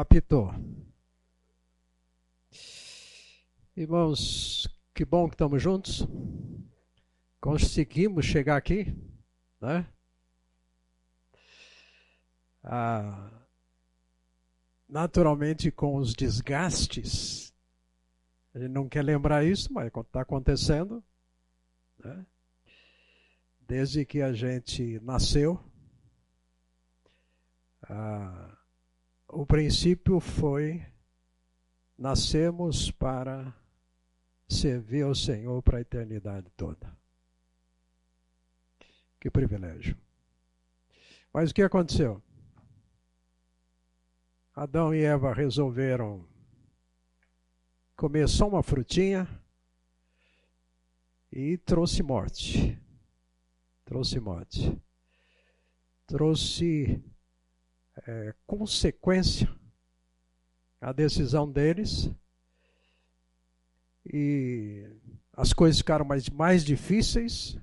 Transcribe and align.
apitou. 0.00 0.54
Irmãos, 3.76 4.68
que 4.94 5.04
bom 5.04 5.28
que 5.28 5.34
estamos 5.34 5.60
juntos. 5.60 6.06
Conseguimos 7.40 8.24
chegar 8.24 8.56
aqui, 8.56 8.96
né? 9.60 9.86
Ah, 12.62 13.30
naturalmente 14.88 15.70
com 15.70 15.96
os 15.96 16.12
desgastes. 16.12 17.52
A 18.54 18.58
gente 18.58 18.70
não 18.70 18.88
quer 18.88 19.02
lembrar 19.02 19.44
isso, 19.44 19.72
mas 19.72 19.86
está 19.86 20.20
acontecendo. 20.20 21.02
Né? 21.98 22.24
Desde 23.60 24.04
que 24.04 24.22
a 24.22 24.32
gente 24.32 25.00
nasceu, 25.00 25.60
ah, 27.82 28.57
o 29.28 29.44
princípio 29.46 30.18
foi: 30.18 30.84
nascemos 31.96 32.90
para 32.90 33.54
servir 34.48 35.02
ao 35.02 35.14
Senhor 35.14 35.62
para 35.62 35.78
a 35.78 35.82
eternidade 35.82 36.50
toda. 36.56 36.96
Que 39.20 39.30
privilégio. 39.30 39.96
Mas 41.32 41.50
o 41.50 41.54
que 41.54 41.62
aconteceu? 41.62 42.22
Adão 44.54 44.94
e 44.94 45.02
Eva 45.02 45.32
resolveram 45.32 46.26
comer 47.94 48.28
só 48.28 48.48
uma 48.48 48.62
frutinha 48.62 49.28
e 51.30 51.58
trouxe 51.58 52.02
morte. 52.02 52.80
Trouxe 53.84 54.18
morte. 54.18 54.76
Trouxe 56.06 57.02
é, 58.06 58.34
consequência 58.46 59.48
a 60.80 60.92
decisão 60.92 61.50
deles 61.50 62.10
e 64.06 64.86
as 65.32 65.52
coisas 65.52 65.78
ficaram 65.78 66.04
mais, 66.04 66.28
mais 66.28 66.64
difíceis. 66.64 67.58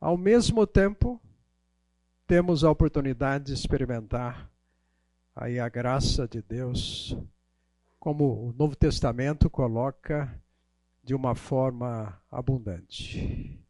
Ao 0.00 0.16
mesmo 0.16 0.66
tempo, 0.66 1.20
temos 2.26 2.64
a 2.64 2.70
oportunidade 2.70 3.46
de 3.46 3.52
experimentar 3.54 4.50
aí 5.34 5.58
a 5.58 5.68
graça 5.68 6.26
de 6.26 6.42
Deus, 6.42 7.16
como 7.98 8.48
o 8.48 8.52
Novo 8.52 8.76
Testamento 8.76 9.48
coloca 9.48 10.40
de 11.02 11.14
uma 11.14 11.34
forma 11.34 12.20
abundante. 12.30 13.60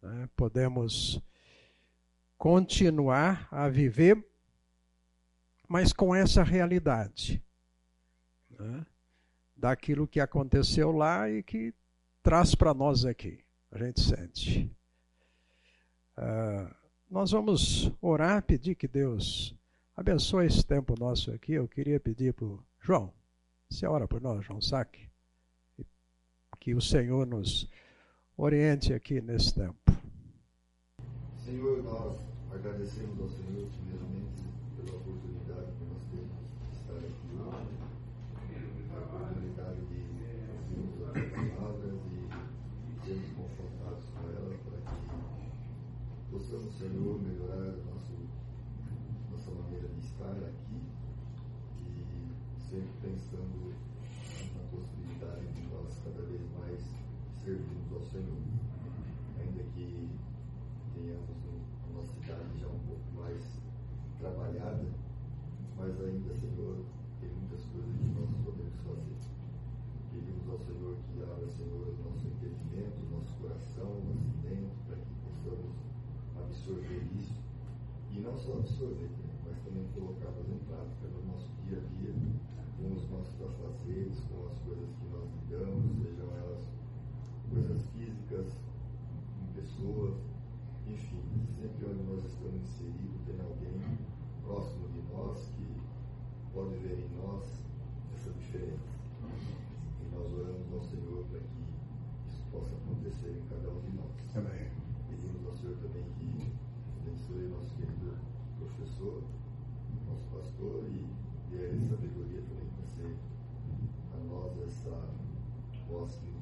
Né? 0.00 0.28
Podemos 0.36 1.20
continuar 2.36 3.48
a 3.50 3.68
viver 3.68 4.31
mas 5.72 5.90
com 5.90 6.14
essa 6.14 6.42
realidade 6.42 7.42
né, 8.50 8.84
daquilo 9.56 10.06
que 10.06 10.20
aconteceu 10.20 10.92
lá 10.92 11.30
e 11.30 11.42
que 11.42 11.72
traz 12.22 12.54
para 12.54 12.74
nós 12.74 13.06
aqui. 13.06 13.42
A 13.70 13.78
gente 13.78 14.02
sente. 14.02 14.70
Uh, 16.18 16.74
nós 17.10 17.30
vamos 17.30 17.90
orar, 18.02 18.42
pedir 18.42 18.74
que 18.74 18.86
Deus 18.86 19.54
abençoe 19.96 20.44
esse 20.44 20.62
tempo 20.62 20.94
nosso 21.00 21.30
aqui. 21.30 21.54
Eu 21.54 21.66
queria 21.66 21.98
pedir 21.98 22.34
para 22.34 22.44
o 22.44 22.62
João, 22.78 23.10
você 23.70 23.86
ora 23.86 24.06
por 24.06 24.20
nós, 24.20 24.44
João 24.44 24.60
Saque, 24.60 25.08
que 26.60 26.74
o 26.74 26.82
Senhor 26.82 27.26
nos 27.26 27.66
oriente 28.36 28.92
aqui 28.92 29.22
nesse 29.22 29.54
tempo. 29.54 29.90
Senhor, 31.42 31.82
nós 31.82 32.20
agradecemos 32.52 33.18
ao 33.18 33.28
Senhor 33.30 33.70
primeiramente 33.70 34.44
pela 34.76 34.98
oportunidade 34.98 35.32
possamos, 46.32 46.72
Senhor, 46.78 47.20
melhorar 47.20 47.76
nosso, 47.92 48.16
nossa 49.30 49.50
maneira 49.50 49.86
de 49.86 50.00
estar 50.00 50.32
aqui 50.32 50.80
e 51.76 52.60
sempre 52.70 52.88
pensando 53.02 53.74
na 54.56 54.62
possibilidade 54.72 55.44
de 55.52 55.60
nós 55.68 56.00
cada 56.02 56.22
vez 56.22 56.40
mais 56.56 56.80
servirmos 57.44 57.92
ao 57.92 58.00
Senhor. 58.06 58.40
Ainda 59.40 59.62
que 59.74 60.08
tenhamos 60.94 61.36
a 61.84 61.92
nossa 61.92 62.16
idade 62.16 62.58
já 62.58 62.68
um 62.68 62.80
pouco 62.80 63.12
mais 63.14 63.44
trabalhada, 64.18 64.88
mas 65.76 66.00
ainda, 66.00 66.32
Senhor, 66.32 66.80
tem 67.20 67.28
muitas 67.28 67.62
coisas 67.66 67.92
que 67.92 68.08
nós 68.16 68.30
podemos 68.42 68.80
fazer. 68.80 69.20
Pedimos 70.14 70.48
ao 70.48 70.58
Senhor 70.64 70.96
que 70.96 71.22
abra, 71.24 71.46
Senhor, 71.52 71.92
o 71.92 72.08
nosso 72.08 72.26
entendimento, 72.26 73.04
o 73.04 73.18
nosso 73.18 73.34
coração, 73.36 73.84
o 73.84 74.04
nosso 74.08 74.32
dentro, 74.40 74.72
para 74.88 74.96
que 74.96 75.12
possamos 75.28 75.91
absorver 76.44 77.06
isso 77.18 77.34
e 78.10 78.20
não 78.20 78.36
só 78.36 78.58
absorver, 78.58 79.10
mas 79.44 79.58
também 79.64 79.86
colocá-las 79.94 80.48
em 80.48 80.58
prática 80.66 81.08
no 81.08 81.32
nosso 81.32 81.48
dia 81.66 81.78
a 81.78 81.84
dia, 81.98 82.14
com 82.76 82.94
os 82.94 83.08
nossos 83.10 83.40
afazeres, 83.42 84.20
com 84.28 84.46
as 84.46 84.58
coisas 84.58 84.90
que 84.96 85.06
nós 85.10 85.28
lidamos, 85.40 85.84
sejam 86.02 86.28
elas 86.36 86.64
coisas 87.50 87.82
físicas, 87.94 88.46
em 89.40 89.60
pessoas, 89.60 90.14
enfim, 90.86 91.22
sempre 91.60 91.86
onde 91.86 92.02
nós 92.04 92.24
estamos 92.24 92.62
inseridos 92.62 93.22
tem 93.26 93.40
alguém 93.40 93.80
próximo 94.44 94.88
de 94.88 95.00
nós 95.12 95.38
que 95.56 95.80
pode 96.52 96.76
ver 96.78 96.98
em 96.98 97.16
nós 97.16 97.44
essa 98.14 98.30
diferença. 98.30 98.90
E 100.00 100.14
nós 100.14 100.32
oramos 100.32 100.72
ao 100.72 100.82
Senhor 100.82 101.24
para 101.30 101.40
que 101.40 101.62
isso 102.28 102.42
possa 102.50 102.74
acontecer 102.74 103.38
em 103.38 103.48
cada 103.48 103.70
um 103.70 103.80
de 103.80 103.96
nós. 103.96 104.12
Amém. 104.36 104.68
Pedimos 105.08 105.46
ao 105.46 105.56
Senhor 105.56 105.76
também 105.76 106.04
que 106.18 106.52
abençoe 107.00 107.48
nosso 107.48 107.74
querido 107.76 108.16
professor, 108.58 109.22
nosso 110.08 110.24
pastor 110.34 110.84
e 110.90 111.06
dê 111.50 111.66
a 111.66 111.88
sabedoria 111.88 112.42
também 112.42 112.68
para 112.76 112.86
ser 112.86 113.16
a 114.12 114.24
nós 114.28 114.52
essa 114.66 115.08
voz 115.88 116.14
que 116.14 116.26
nos 116.26 116.41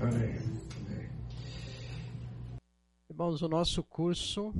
Amém. 0.00 0.38
Amém. 0.76 1.10
Irmãos, 3.10 3.42
o 3.42 3.48
nosso 3.48 3.82
curso 3.82 4.54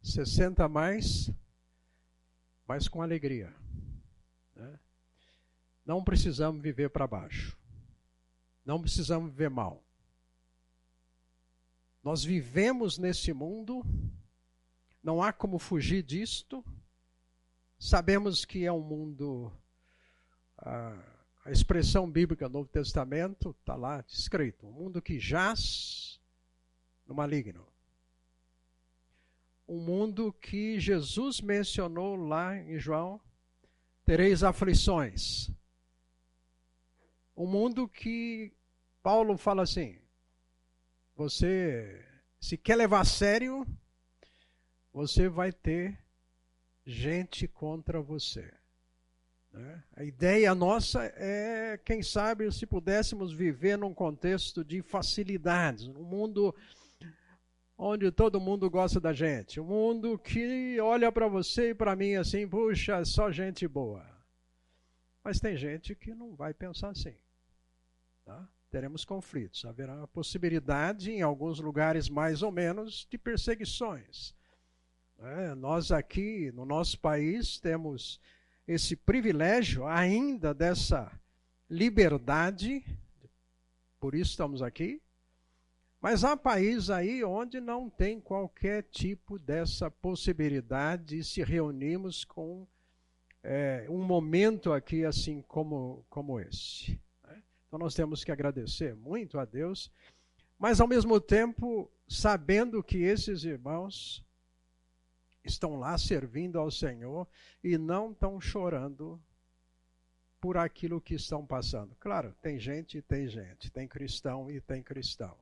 60 0.00 0.68
mais, 0.68 1.30
mas 2.68 2.86
com 2.86 3.02
alegria. 3.02 3.52
Né? 4.54 4.78
Não 5.84 6.04
precisamos 6.04 6.62
viver 6.62 6.90
para 6.90 7.06
baixo. 7.06 7.58
Não 8.64 8.80
precisamos 8.80 9.30
viver 9.30 9.50
mal. 9.50 9.82
Nós 12.02 12.22
vivemos 12.22 12.98
nesse 12.98 13.32
mundo, 13.32 13.82
não 15.02 15.22
há 15.22 15.32
como 15.32 15.58
fugir 15.58 16.02
disto. 16.02 16.64
Sabemos 17.78 18.44
que 18.44 18.64
é 18.64 18.72
um 18.72 18.80
mundo. 18.80 19.50
A, 20.58 21.13
a 21.44 21.50
expressão 21.50 22.10
bíblica 22.10 22.48
Novo 22.48 22.68
Testamento 22.68 23.54
está 23.60 23.76
lá 23.76 24.02
escrito: 24.08 24.66
um 24.66 24.72
mundo 24.72 25.02
que 25.02 25.20
jaz 25.20 26.18
no 27.06 27.14
maligno. 27.14 27.66
Um 29.68 29.78
mundo 29.78 30.32
que 30.32 30.80
Jesus 30.80 31.42
mencionou 31.42 32.16
lá 32.16 32.56
em 32.56 32.78
João: 32.78 33.20
tereis 34.06 34.42
aflições. 34.42 35.50
Um 37.36 37.46
mundo 37.46 37.86
que 37.86 38.50
Paulo 39.02 39.36
fala 39.36 39.64
assim: 39.64 39.98
você, 41.14 42.02
se 42.40 42.56
quer 42.56 42.76
levar 42.76 43.00
a 43.00 43.04
sério, 43.04 43.66
você 44.92 45.28
vai 45.28 45.52
ter 45.52 45.98
gente 46.86 47.46
contra 47.46 48.00
você. 48.00 48.50
Né? 49.54 49.82
A 49.96 50.04
ideia 50.04 50.54
nossa 50.54 51.04
é, 51.16 51.78
quem 51.82 52.02
sabe, 52.02 52.50
se 52.52 52.66
pudéssemos 52.66 53.32
viver 53.32 53.78
num 53.78 53.94
contexto 53.94 54.62
de 54.62 54.82
facilidades, 54.82 55.86
num 55.88 56.04
mundo 56.04 56.54
onde 57.78 58.10
todo 58.10 58.40
mundo 58.40 58.68
gosta 58.68 59.00
da 59.00 59.12
gente, 59.12 59.58
um 59.58 59.64
mundo 59.64 60.18
que 60.18 60.78
olha 60.80 61.10
para 61.10 61.26
você 61.26 61.70
e 61.70 61.74
para 61.74 61.96
mim 61.96 62.14
assim, 62.14 62.46
puxa, 62.46 62.98
é 62.98 63.04
só 63.04 63.30
gente 63.30 63.66
boa. 63.66 64.04
Mas 65.22 65.40
tem 65.40 65.56
gente 65.56 65.94
que 65.94 66.14
não 66.14 66.34
vai 66.34 66.52
pensar 66.52 66.90
assim. 66.90 67.14
Tá? 68.24 68.46
teremos 68.74 69.04
conflitos. 69.04 69.64
Haverá 69.64 70.02
a 70.02 70.08
possibilidade, 70.08 71.12
em 71.12 71.22
alguns 71.22 71.60
lugares 71.60 72.08
mais 72.08 72.42
ou 72.42 72.50
menos, 72.50 73.06
de 73.08 73.16
perseguições. 73.16 74.34
É, 75.16 75.54
nós 75.54 75.92
aqui, 75.92 76.50
no 76.50 76.64
nosso 76.64 76.98
país, 76.98 77.60
temos 77.60 78.20
esse 78.66 78.96
privilégio 78.96 79.86
ainda 79.86 80.54
dessa 80.54 81.10
liberdade, 81.68 82.84
por 84.00 84.14
isso 84.14 84.30
estamos 84.30 84.62
aqui, 84.62 85.00
Mas 86.00 86.22
há 86.22 86.36
países 86.36 86.90
aí 86.90 87.24
onde 87.24 87.60
não 87.62 87.88
tem 87.88 88.20
qualquer 88.20 88.82
tipo 88.82 89.38
dessa 89.38 89.90
possibilidade 89.90 91.16
de 91.16 91.24
se 91.24 91.42
reunirmos 91.42 92.26
com 92.26 92.66
é, 93.42 93.86
um 93.88 94.02
momento 94.02 94.72
aqui 94.72 95.04
assim 95.04 95.42
como, 95.42 96.04
como 96.10 96.40
esse. 96.40 97.00
Né? 97.26 97.42
Então 97.66 97.78
nós 97.78 97.94
temos 97.94 98.24
que 98.24 98.32
agradecer 98.32 98.94
muito 98.94 99.38
a 99.38 99.44
Deus, 99.44 99.90
mas 100.58 100.80
ao 100.80 100.88
mesmo 100.88 101.20
tempo 101.20 101.90
sabendo 102.06 102.82
que 102.82 102.98
esses 102.98 103.44
irmãos 103.44 104.23
estão 105.44 105.76
lá 105.76 105.96
servindo 105.98 106.58
ao 106.58 106.70
Senhor 106.70 107.28
e 107.62 107.76
não 107.76 108.12
estão 108.12 108.40
chorando 108.40 109.20
por 110.40 110.56
aquilo 110.56 111.00
que 111.00 111.14
estão 111.14 111.46
passando. 111.46 111.94
Claro, 112.00 112.34
tem 112.42 112.58
gente 112.58 112.98
e 112.98 113.02
tem 113.02 113.28
gente, 113.28 113.70
tem 113.70 113.86
cristão 113.86 114.50
e 114.50 114.60
tem 114.60 114.82
cristão. 114.82 115.36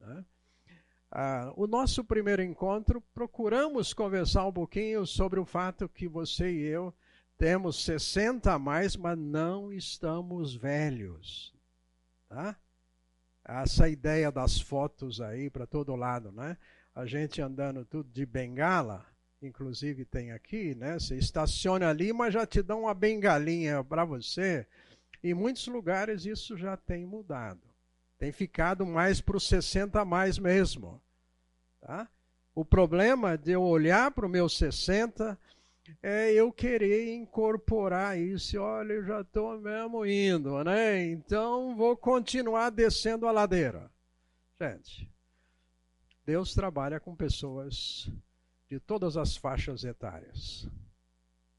Né? 0.00 0.24
Ah, 1.10 1.52
o 1.56 1.66
nosso 1.66 2.04
primeiro 2.04 2.42
encontro, 2.42 3.00
procuramos 3.14 3.94
conversar 3.94 4.46
um 4.46 4.52
pouquinho 4.52 5.06
sobre 5.06 5.40
o 5.40 5.46
fato 5.46 5.88
que 5.88 6.06
você 6.06 6.50
e 6.52 6.60
eu 6.60 6.94
temos 7.38 7.84
60 7.84 8.52
a 8.52 8.58
mais, 8.58 8.96
mas 8.96 9.16
não 9.16 9.72
estamos 9.72 10.54
velhos. 10.54 11.54
Tá? 12.28 12.56
Essa 13.44 13.88
ideia 13.88 14.30
das 14.30 14.60
fotos 14.60 15.20
aí 15.20 15.48
para 15.48 15.66
todo 15.66 15.96
lado, 15.96 16.32
né? 16.32 16.58
A 16.94 17.06
gente 17.06 17.40
andando 17.40 17.84
tudo 17.84 18.10
de 18.10 18.26
bengala, 18.26 19.06
inclusive 19.40 20.04
tem 20.04 20.32
aqui, 20.32 20.74
né? 20.74 20.98
Você 20.98 21.16
estaciona 21.16 21.88
ali, 21.88 22.12
mas 22.12 22.34
já 22.34 22.46
te 22.46 22.62
dão 22.62 22.82
uma 22.82 22.94
bengalinha 22.94 23.82
para 23.84 24.04
você. 24.04 24.66
Em 25.22 25.34
muitos 25.34 25.66
lugares 25.66 26.26
isso 26.26 26.56
já 26.56 26.76
tem 26.76 27.06
mudado 27.06 27.68
tem 28.18 28.32
ficado 28.32 28.84
mais 28.84 29.20
para 29.20 29.36
os 29.36 29.46
60 29.46 30.00
a 30.00 30.04
mais 30.04 30.38
mesmo. 30.38 31.00
Tá? 31.80 32.08
O 32.54 32.64
problema 32.64 33.38
de 33.38 33.52
eu 33.52 33.62
olhar 33.62 34.10
para 34.10 34.26
o 34.26 34.28
meu 34.28 34.48
60 34.48 35.38
é 36.02 36.32
eu 36.32 36.52
querer 36.52 37.14
incorporar 37.14 38.18
isso. 38.18 38.58
Olha, 38.58 38.94
eu 38.94 39.04
já 39.04 39.20
estou 39.20 39.58
mesmo 39.60 40.04
indo, 40.04 40.62
né? 40.64 41.06
Então 41.06 41.76
vou 41.76 41.96
continuar 41.96 42.70
descendo 42.70 43.26
a 43.26 43.30
ladeira. 43.30 43.88
Gente, 44.60 45.08
Deus 46.26 46.52
trabalha 46.52 46.98
com 46.98 47.14
pessoas 47.14 48.10
de 48.68 48.78
todas 48.78 49.16
as 49.16 49.36
faixas 49.36 49.84
etárias. 49.84 50.68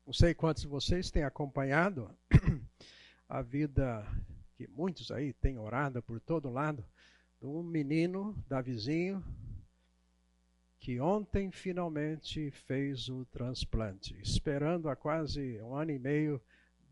Não 0.05 0.13
sei 0.13 0.33
quantos 0.33 0.63
de 0.63 0.67
vocês 0.67 1.09
têm 1.09 1.23
acompanhado 1.23 2.09
a 3.27 3.41
vida 3.41 4.05
que 4.55 4.67
muitos 4.67 5.11
aí 5.11 5.33
têm 5.33 5.57
orado 5.57 6.01
por 6.03 6.19
todo 6.19 6.49
lado, 6.49 6.85
de 7.39 7.47
um 7.47 7.63
menino, 7.63 8.35
Davizinho, 8.47 9.23
que 10.79 10.99
ontem 10.99 11.51
finalmente 11.51 12.51
fez 12.51 13.09
o 13.09 13.25
transplante, 13.25 14.19
esperando 14.21 14.89
há 14.89 14.95
quase 14.95 15.61
um 15.61 15.75
ano 15.75 15.91
e 15.91 15.99
meio 15.99 16.41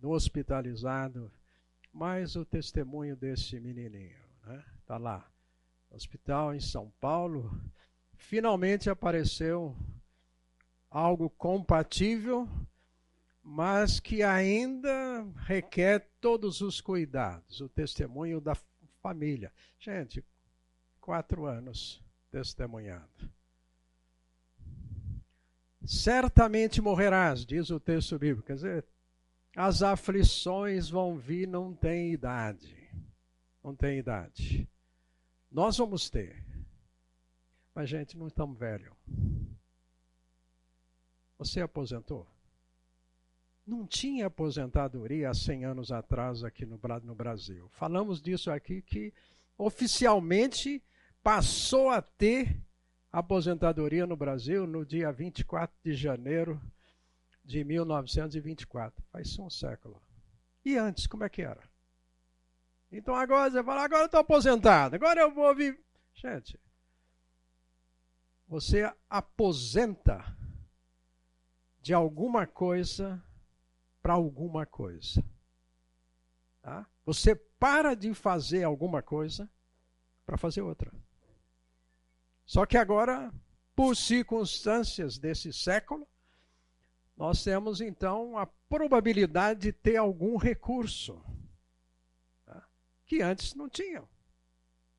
no 0.02 0.12
hospitalizado, 0.12 1.32
mais 1.92 2.36
o 2.36 2.46
testemunho 2.46 3.16
desse 3.16 3.60
menininho, 3.60 4.18
né? 4.46 4.64
Tá 4.86 4.98
lá, 4.98 5.30
hospital 5.90 6.54
em 6.54 6.60
São 6.60 6.92
Paulo, 7.00 7.52
finalmente 8.14 8.90
apareceu 8.90 9.76
algo 10.90 11.30
compatível 11.30 12.48
mas 13.50 13.98
que 14.02 14.24
ainda 14.24 15.26
requer 15.46 16.06
todos 16.20 16.60
os 16.60 16.82
cuidados, 16.82 17.62
o 17.62 17.70
testemunho 17.70 18.42
da 18.42 18.54
família. 19.02 19.54
Gente, 19.80 20.22
quatro 21.00 21.46
anos 21.46 22.04
testemunhando. 22.30 23.32
Certamente 25.86 26.82
morrerás, 26.82 27.46
diz 27.46 27.70
o 27.70 27.80
texto 27.80 28.20
bíblico. 28.20 28.48
Quer 28.48 28.56
dizer, 28.56 28.86
as 29.56 29.82
aflições 29.82 30.90
vão 30.90 31.18
vir, 31.18 31.48
não 31.48 31.74
tem 31.74 32.12
idade. 32.12 32.76
Não 33.64 33.74
tem 33.74 33.98
idade. 33.98 34.68
Nós 35.50 35.78
vamos 35.78 36.10
ter. 36.10 36.46
Mas, 37.74 37.90
gente, 37.90 38.18
não 38.18 38.28
estamos 38.28 38.60
velhos. 38.60 38.94
Você 41.38 41.62
aposentou? 41.62 42.28
não 43.68 43.86
tinha 43.86 44.28
aposentadoria 44.28 45.30
há 45.30 45.34
100 45.34 45.66
anos 45.66 45.92
atrás 45.92 46.42
aqui 46.42 46.66
no, 46.66 46.80
no 47.04 47.14
Brasil. 47.14 47.68
Falamos 47.74 48.22
disso 48.22 48.50
aqui 48.50 48.82
que 48.82 49.14
oficialmente 49.58 50.82
passou 51.22 51.90
a 51.90 52.02
ter 52.02 52.64
aposentadoria 53.12 54.08
no 54.08 54.16
Brasil 54.16 54.66
no 54.66 54.86
dia 54.86 55.12
24 55.12 55.76
de 55.84 55.94
janeiro 55.94 56.62
de 57.44 57.66
1924. 57.66 59.04
Faz 59.12 59.38
um 59.38 59.50
século. 59.50 60.02
E 60.64 60.78
antes, 60.78 61.06
como 61.06 61.26
é 61.26 61.30
que 61.30 61.42
era? 61.42 61.62
Então 62.90 63.14
agora 63.14 63.52
você 63.52 63.62
fala, 63.62 63.84
agora 63.84 64.04
eu 64.04 64.06
estou 64.06 64.22
aposentado, 64.22 64.96
agora 64.96 65.20
eu 65.20 65.34
vou 65.34 65.54
viver. 65.54 65.84
Gente, 66.14 66.58
você 68.48 68.90
aposenta 69.10 70.24
de 71.88 71.94
alguma 71.94 72.46
coisa 72.46 73.24
para 74.02 74.12
alguma 74.12 74.66
coisa. 74.66 75.24
Tá? 76.62 76.86
Você 77.06 77.34
para 77.34 77.96
de 77.96 78.14
fazer 78.14 78.66
alguma 78.66 79.02
coisa 79.02 79.50
para 80.26 80.36
fazer 80.36 80.62
outra. 80.62 80.92
Só 82.46 82.66
que 82.66 82.76
agora, 82.76 83.34
por 83.74 83.96
circunstâncias 83.96 85.18
desse 85.18 85.54
século, 85.54 86.06
nós 87.16 87.42
temos 87.42 87.80
então 87.80 88.38
a 88.38 88.46
probabilidade 88.46 89.62
de 89.62 89.72
ter 89.72 89.96
algum 89.96 90.36
recurso 90.36 91.24
tá? 92.46 92.68
que 93.06 93.22
antes 93.22 93.56
não 93.56 93.70
tinham. 93.70 94.10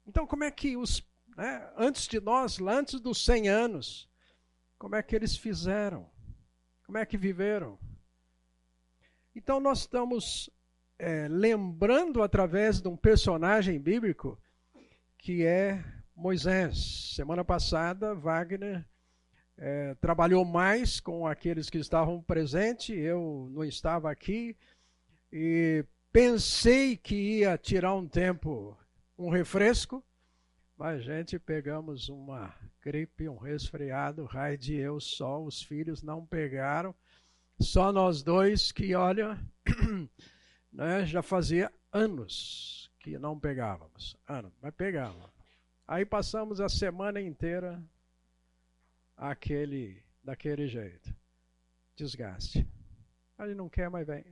Então, 0.06 0.26
como 0.26 0.42
é 0.42 0.50
que 0.50 0.74
os, 0.74 1.06
né, 1.36 1.70
antes 1.76 2.08
de 2.08 2.18
nós, 2.18 2.58
lá 2.58 2.78
antes 2.78 2.98
dos 2.98 3.22
100 3.26 3.46
anos, 3.50 4.08
como 4.78 4.96
é 4.96 5.02
que 5.02 5.14
eles 5.14 5.36
fizeram? 5.36 6.10
Como 6.88 6.96
é 6.96 7.04
que 7.04 7.18
viveram? 7.18 7.78
Então, 9.36 9.60
nós 9.60 9.80
estamos 9.80 10.48
é, 10.98 11.28
lembrando 11.28 12.22
através 12.22 12.80
de 12.80 12.88
um 12.88 12.96
personagem 12.96 13.78
bíblico 13.78 14.40
que 15.18 15.44
é 15.44 15.84
Moisés. 16.16 17.12
Semana 17.14 17.44
passada, 17.44 18.14
Wagner 18.14 18.88
é, 19.58 19.96
trabalhou 19.96 20.46
mais 20.46 20.98
com 20.98 21.26
aqueles 21.26 21.68
que 21.68 21.76
estavam 21.76 22.22
presentes, 22.22 22.96
eu 22.96 23.50
não 23.52 23.64
estava 23.64 24.10
aqui, 24.10 24.56
e 25.30 25.84
pensei 26.10 26.96
que 26.96 27.40
ia 27.40 27.58
tirar 27.58 27.94
um 27.94 28.08
tempo, 28.08 28.74
um 29.18 29.28
refresco, 29.28 30.02
mas, 30.78 31.02
gente, 31.02 31.40
pegamos 31.40 32.08
uma 32.08 32.54
gripe, 32.80 33.28
um 33.28 33.36
resfriado, 33.36 34.24
raio 34.24 34.56
de 34.56 34.76
eu 34.76 35.00
só, 35.00 35.42
os 35.42 35.60
filhos 35.60 36.04
não 36.04 36.24
pegaram. 36.24 36.94
Só 37.60 37.90
nós 37.90 38.22
dois 38.22 38.70
que, 38.70 38.94
olha, 38.94 39.36
né, 40.72 41.04
já 41.04 41.20
fazia 41.20 41.72
anos 41.92 42.88
que 43.00 43.18
não 43.18 43.36
pegávamos. 43.40 44.16
Anos, 44.28 44.52
mas 44.62 44.72
pegava. 44.72 45.32
Aí 45.84 46.06
passamos 46.06 46.60
a 46.60 46.68
semana 46.68 47.20
inteira 47.20 47.82
aquele, 49.16 50.00
daquele 50.22 50.68
jeito. 50.68 51.12
Desgaste. 51.96 52.64
Ele 53.36 53.56
não 53.56 53.68
quer, 53.68 53.90
mas 53.90 54.06
vem. 54.06 54.24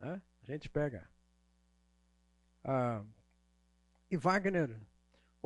Né? 0.00 0.20
A 0.42 0.46
gente 0.46 0.68
pega. 0.68 1.08
Ah, 2.64 3.04
e 4.10 4.16
Wagner 4.16 4.76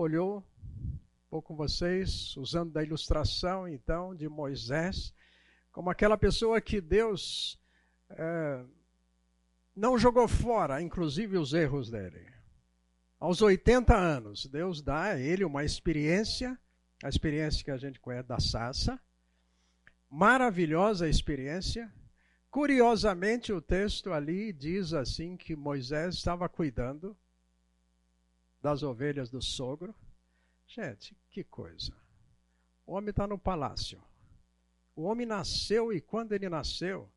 olhou 0.00 0.44
pouco 1.28 1.48
com 1.48 1.56
vocês, 1.56 2.36
usando 2.36 2.72
da 2.72 2.82
ilustração 2.82 3.68
então 3.68 4.14
de 4.14 4.28
Moisés, 4.28 5.12
como 5.72 5.90
aquela 5.90 6.16
pessoa 6.16 6.60
que 6.60 6.80
Deus 6.80 7.58
é, 8.10 8.64
não 9.74 9.98
jogou 9.98 10.28
fora, 10.28 10.80
inclusive 10.80 11.36
os 11.36 11.52
erros 11.52 11.90
dele. 11.90 12.26
Aos 13.18 13.42
80 13.42 13.94
anos, 13.94 14.46
Deus 14.46 14.80
dá 14.80 15.02
a 15.02 15.20
ele 15.20 15.44
uma 15.44 15.64
experiência, 15.64 16.56
a 17.02 17.08
experiência 17.08 17.64
que 17.64 17.70
a 17.70 17.76
gente 17.76 18.00
conhece 18.00 18.28
da 18.28 18.38
Sassa, 18.38 19.00
maravilhosa 20.08 21.08
experiência. 21.08 21.92
Curiosamente, 22.50 23.52
o 23.52 23.60
texto 23.60 24.12
ali 24.12 24.52
diz 24.52 24.94
assim 24.94 25.36
que 25.36 25.56
Moisés 25.56 26.14
estava 26.14 26.48
cuidando 26.48 27.16
das 28.60 28.82
ovelhas 28.82 29.30
do 29.30 29.40
sogro. 29.40 29.94
Gente, 30.66 31.16
que 31.30 31.44
coisa. 31.44 31.92
O 32.86 32.92
homem 32.92 33.10
está 33.10 33.26
no 33.26 33.38
palácio. 33.38 34.02
O 34.94 35.02
homem 35.02 35.26
nasceu 35.26 35.92
e 35.92 36.00
quando 36.00 36.32
ele 36.32 36.48
nasceu, 36.48 37.08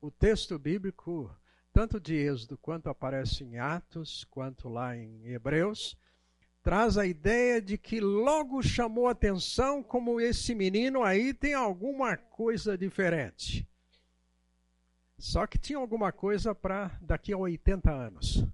o 0.00 0.10
texto 0.10 0.58
bíblico, 0.58 1.34
tanto 1.72 2.00
de 2.00 2.14
Êxodo 2.14 2.56
quanto 2.56 2.88
aparece 2.88 3.44
em 3.44 3.58
Atos, 3.58 4.24
quanto 4.24 4.68
lá 4.68 4.96
em 4.96 5.26
Hebreus, 5.26 5.96
traz 6.62 6.96
a 6.96 7.04
ideia 7.04 7.60
de 7.60 7.76
que 7.76 8.00
logo 8.00 8.62
chamou 8.62 9.08
atenção 9.08 9.82
como 9.82 10.20
esse 10.20 10.54
menino 10.54 11.02
aí 11.02 11.34
tem 11.34 11.54
alguma 11.54 12.16
coisa 12.16 12.78
diferente. 12.78 13.68
Só 15.18 15.46
que 15.46 15.58
tinha 15.58 15.78
alguma 15.78 16.10
coisa 16.12 16.54
para 16.54 16.88
daqui 17.00 17.32
a 17.32 17.36
80 17.36 17.90
anos. 17.90 18.44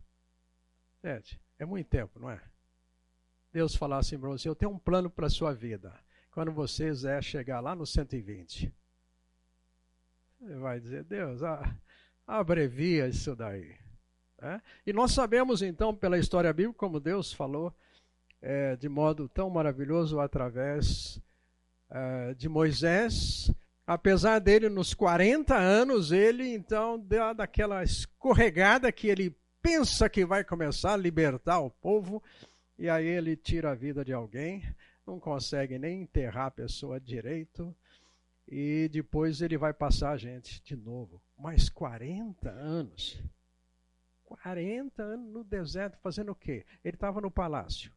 Gente, 1.03 1.41
é 1.59 1.65
muito 1.65 1.89
tempo, 1.89 2.19
não 2.19 2.31
é? 2.31 2.41
Deus 3.53 3.75
falar 3.75 3.99
assim 3.99 4.19
para 4.19 4.29
você: 4.29 4.49
Eu 4.49 4.55
tenho 4.55 4.73
um 4.73 4.79
plano 4.79 5.11
para 5.11 5.27
a 5.27 5.31
sua 5.31 5.53
vida. 5.53 5.93
Quando 6.31 6.53
você 6.53 6.89
quiser 6.89 7.23
chegar 7.23 7.61
lá 7.61 7.75
no 7.75 7.87
120, 7.87 8.73
você 10.41 10.55
vai 10.57 10.79
dizer: 10.79 11.05
Deus, 11.05 11.43
ah, 11.43 11.77
abrevia 12.27 13.09
isso 13.09 13.35
daí. 13.35 13.77
É? 14.41 14.61
E 14.87 14.93
nós 14.93 15.13
sabemos 15.13 15.63
então, 15.63 15.95
pela 15.95 16.17
história 16.19 16.53
bíblica, 16.53 16.79
como 16.79 17.01
Deus 17.01 17.33
falou 17.33 17.75
é, 18.41 18.77
de 18.77 18.89
modo 18.89 19.29
tão 19.29 19.51
maravilhoso 19.51 20.21
através 20.21 21.21
é, 21.91 22.35
de 22.35 22.49
Moisés. 22.49 23.53
Apesar 23.85 24.39
dele, 24.39 24.69
nos 24.69 24.95
40 24.95 25.57
anos, 25.57 26.13
ele 26.13 26.55
então 26.55 26.99
deu 26.99 27.35
daquela 27.35 27.83
escorregada 27.83 28.93
que 28.93 29.09
ele 29.09 29.35
pensa 29.63 30.09
que 30.09 30.25
vai 30.25 30.45
começar 30.45 30.95
a 30.95 30.97
libertar 30.97 31.61
o 31.61 31.71
povo, 31.71 32.23
e 32.79 32.89
aí 32.89 33.07
ele 33.07 33.37
tira 33.37 33.73
a 33.73 33.75
vida 33.75 34.05
de 34.05 34.13
alguém, 34.13 34.63
não 35.07 35.19
consegue 35.19 35.79
nem 35.79 36.03
enterrar 36.03 36.47
a 36.47 36.51
pessoa 36.51 37.01
direito, 37.01 37.75
e 38.47 38.89
depois 38.91 39.43
ele 39.43 39.59
vai 39.59 39.75
passar 39.75 40.13
a 40.13 40.17
gente 40.17 40.63
de 40.63 40.75
novo. 40.75 41.23
Mais 41.37 41.69
40 41.69 42.49
anos. 42.49 43.23
40 44.25 45.03
anos 45.03 45.33
no 45.33 45.45
deserto 45.45 45.99
fazendo 45.99 46.33
o 46.33 46.35
quê? 46.35 46.65
Ele 46.85 46.97
estava 46.97 47.21
no 47.21 47.31
palácio. 47.31 47.93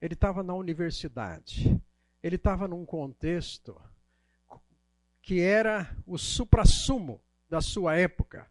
Ele 0.00 0.14
estava 0.14 0.42
na 0.42 0.54
universidade. 0.54 1.80
Ele 2.22 2.36
estava 2.36 2.66
num 2.66 2.84
contexto 2.84 3.80
que 5.20 5.40
era 5.40 5.94
o 6.06 6.16
suprassumo 6.16 7.20
da 7.48 7.60
sua 7.60 7.96
época. 7.96 8.50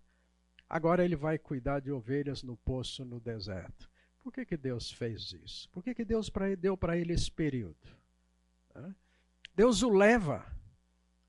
Agora 0.70 1.04
ele 1.04 1.16
vai 1.16 1.38
cuidar 1.38 1.80
de 1.80 1.92
ovelhas 1.92 2.44
no 2.44 2.58
poço 2.58 3.06
no 3.06 3.20
deserto. 3.20 3.90
Por 4.22 4.34
que, 4.34 4.46
que 4.46 4.58
Deus 4.58 4.92
fez 4.92 5.32
isso? 5.32 5.70
Por 5.70 5.82
que, 5.82 5.94
que 5.94 6.04
Deus 6.04 6.30
deu 6.60 6.76
para 6.76 6.98
ele 6.98 7.14
esse 7.14 7.32
período? 7.32 7.78
Deus 9.56 9.82
o 9.82 9.90
leva, 9.90 10.46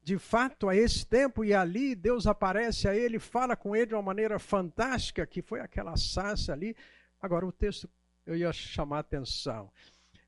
de 0.02 0.18
fato, 0.18 0.68
a 0.68 0.76
esse 0.76 1.06
tempo, 1.06 1.44
e 1.44 1.54
ali 1.54 1.94
Deus 1.94 2.26
aparece 2.26 2.88
a 2.88 2.96
ele, 2.96 3.18
fala 3.18 3.54
com 3.54 3.76
ele 3.76 3.86
de 3.86 3.94
uma 3.94 4.02
maneira 4.02 4.38
fantástica, 4.38 5.26
que 5.26 5.40
foi 5.40 5.60
aquela 5.60 5.96
sarça 5.96 6.52
ali. 6.52 6.76
Agora, 7.20 7.46
o 7.46 7.52
texto 7.52 7.88
eu 8.26 8.36
ia 8.36 8.52
chamar 8.52 8.96
a 8.96 9.00
atenção. 9.00 9.70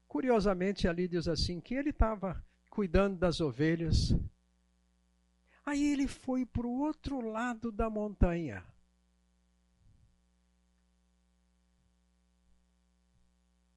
Curiosamente, 0.07 0.89
ali 0.89 1.07
diz 1.07 1.29
assim: 1.29 1.61
que 1.61 1.75
ele 1.75 1.91
estava 1.91 2.43
cuidando 2.71 3.19
das 3.19 3.41
ovelhas. 3.41 4.15
Aí 5.67 5.93
ele 5.93 6.07
foi 6.07 6.47
para 6.47 6.67
o 6.67 6.81
outro 6.81 7.21
lado 7.21 7.71
da 7.71 7.91
montanha. 7.91 8.65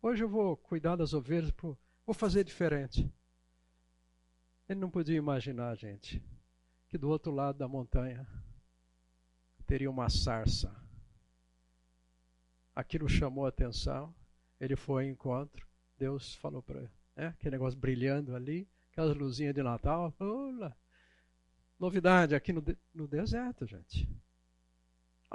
Hoje 0.05 0.22
eu 0.22 0.27
vou 0.27 0.57
cuidar 0.57 0.98
das 0.98 1.13
ovelhas, 1.13 1.50
vou 2.05 2.13
fazer 2.13 2.43
diferente. 2.43 3.10
Ele 4.67 4.77
não 4.77 4.89
podia 4.89 5.15
imaginar, 5.15 5.74
gente, 5.77 6.22
que 6.89 6.98
do 6.98 7.10
outro 7.10 7.31
lado 7.31 7.57
da 7.57 7.69
montanha 7.69 8.27
teria 9.65 9.89
uma 9.89 10.10
sarça. 10.10 10.75
Aquilo 12.75 13.07
chamou 13.07 13.45
a 13.45 13.50
atenção, 13.50 14.13
ele 14.60 14.75
foi 14.75 15.05
ao 15.05 15.10
encontro. 15.10 15.65
Deus 15.98 16.36
falou 16.36 16.62
para 16.62 16.79
ele. 16.79 16.91
É, 17.15 17.27
aquele 17.27 17.51
negócio 17.51 17.79
brilhando 17.79 18.36
ali, 18.36 18.67
aquelas 18.91 19.15
luzinhas 19.15 19.55
de 19.55 19.63
Natal. 19.63 20.13
Olá. 20.19 20.75
Novidade 21.79 22.36
aqui 22.36 22.51
no, 22.51 22.62
de, 22.62 22.77
no 22.93 23.07
deserto, 23.07 23.65
gente. 23.65 24.05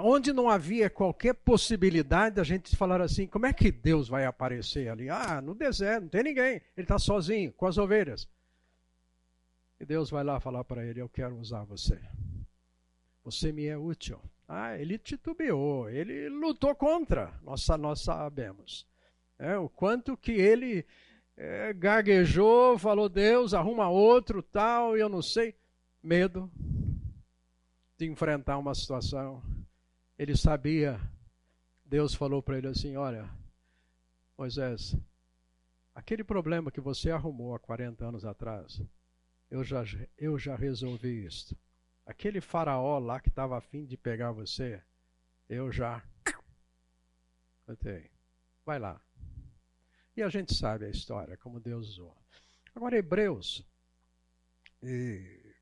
Onde 0.01 0.31
não 0.31 0.49
havia 0.49 0.89
qualquer 0.89 1.33
possibilidade 1.33 2.37
da 2.37 2.43
gente 2.43 2.73
falar 2.75 3.01
assim, 3.01 3.27
como 3.27 3.45
é 3.45 3.51
que 3.51 3.69
Deus 3.69 4.07
vai 4.07 4.25
aparecer 4.25 4.87
ali? 4.87 5.09
Ah, 5.09 5.41
no 5.41 5.53
deserto, 5.53 6.03
não 6.03 6.09
tem 6.09 6.23
ninguém. 6.23 6.61
Ele 6.77 6.85
está 6.85 6.97
sozinho, 6.97 7.51
com 7.51 7.65
as 7.65 7.77
ovelhas. 7.77 8.25
E 9.77 9.85
Deus 9.85 10.09
vai 10.09 10.23
lá 10.23 10.39
falar 10.39 10.63
para 10.63 10.85
ele: 10.85 11.01
Eu 11.01 11.09
quero 11.09 11.37
usar 11.37 11.63
você. 11.63 11.99
Você 13.25 13.51
me 13.51 13.65
é 13.65 13.77
útil. 13.77 14.21
Ah, 14.47 14.77
ele 14.77 14.97
titubeou, 14.97 15.89
ele 15.89 16.27
lutou 16.29 16.73
contra, 16.73 17.37
nós, 17.43 17.67
nós 17.77 18.01
sabemos. 18.01 18.87
É, 19.37 19.57
o 19.57 19.69
quanto 19.69 20.17
que 20.17 20.31
ele 20.31 20.85
é, 21.37 21.71
gaguejou, 21.71 22.79
falou, 22.79 23.07
Deus, 23.07 23.53
arruma 23.53 23.89
outro, 23.89 24.41
tal, 24.41 24.97
eu 24.97 25.07
não 25.07 25.21
sei. 25.21 25.55
Medo 26.01 26.49
de 27.97 28.09
enfrentar 28.09 28.57
uma 28.57 28.73
situação. 28.73 29.43
Ele 30.19 30.35
sabia, 30.35 30.99
Deus 31.85 32.13
falou 32.13 32.43
para 32.43 32.57
ele 32.57 32.67
assim: 32.67 32.97
Olha, 32.97 33.29
Moisés, 34.37 34.93
aquele 35.95 36.25
problema 36.25 36.69
que 36.69 36.81
você 36.81 37.09
arrumou 37.09 37.55
há 37.55 37.59
40 37.59 38.05
anos 38.05 38.25
atrás, 38.25 38.81
eu 39.49 39.63
já, 39.63 39.81
eu 40.17 40.37
já 40.37 40.57
resolvi 40.57 41.25
isso. 41.25 41.57
Aquele 42.05 42.41
faraó 42.41 42.99
lá 42.99 43.21
que 43.21 43.29
estava 43.29 43.57
afim 43.57 43.85
de 43.85 43.95
pegar 43.95 44.33
você, 44.33 44.83
eu 45.47 45.71
já. 45.71 46.03
Vai 48.65 48.77
lá. 48.77 49.01
E 50.17 50.21
a 50.21 50.27
gente 50.27 50.53
sabe 50.53 50.83
a 50.83 50.89
história, 50.89 51.37
como 51.37 51.61
Deus 51.61 51.91
usou. 51.91 52.13
Agora, 52.75 52.97
Hebreus, 52.97 53.65
e 54.83 55.55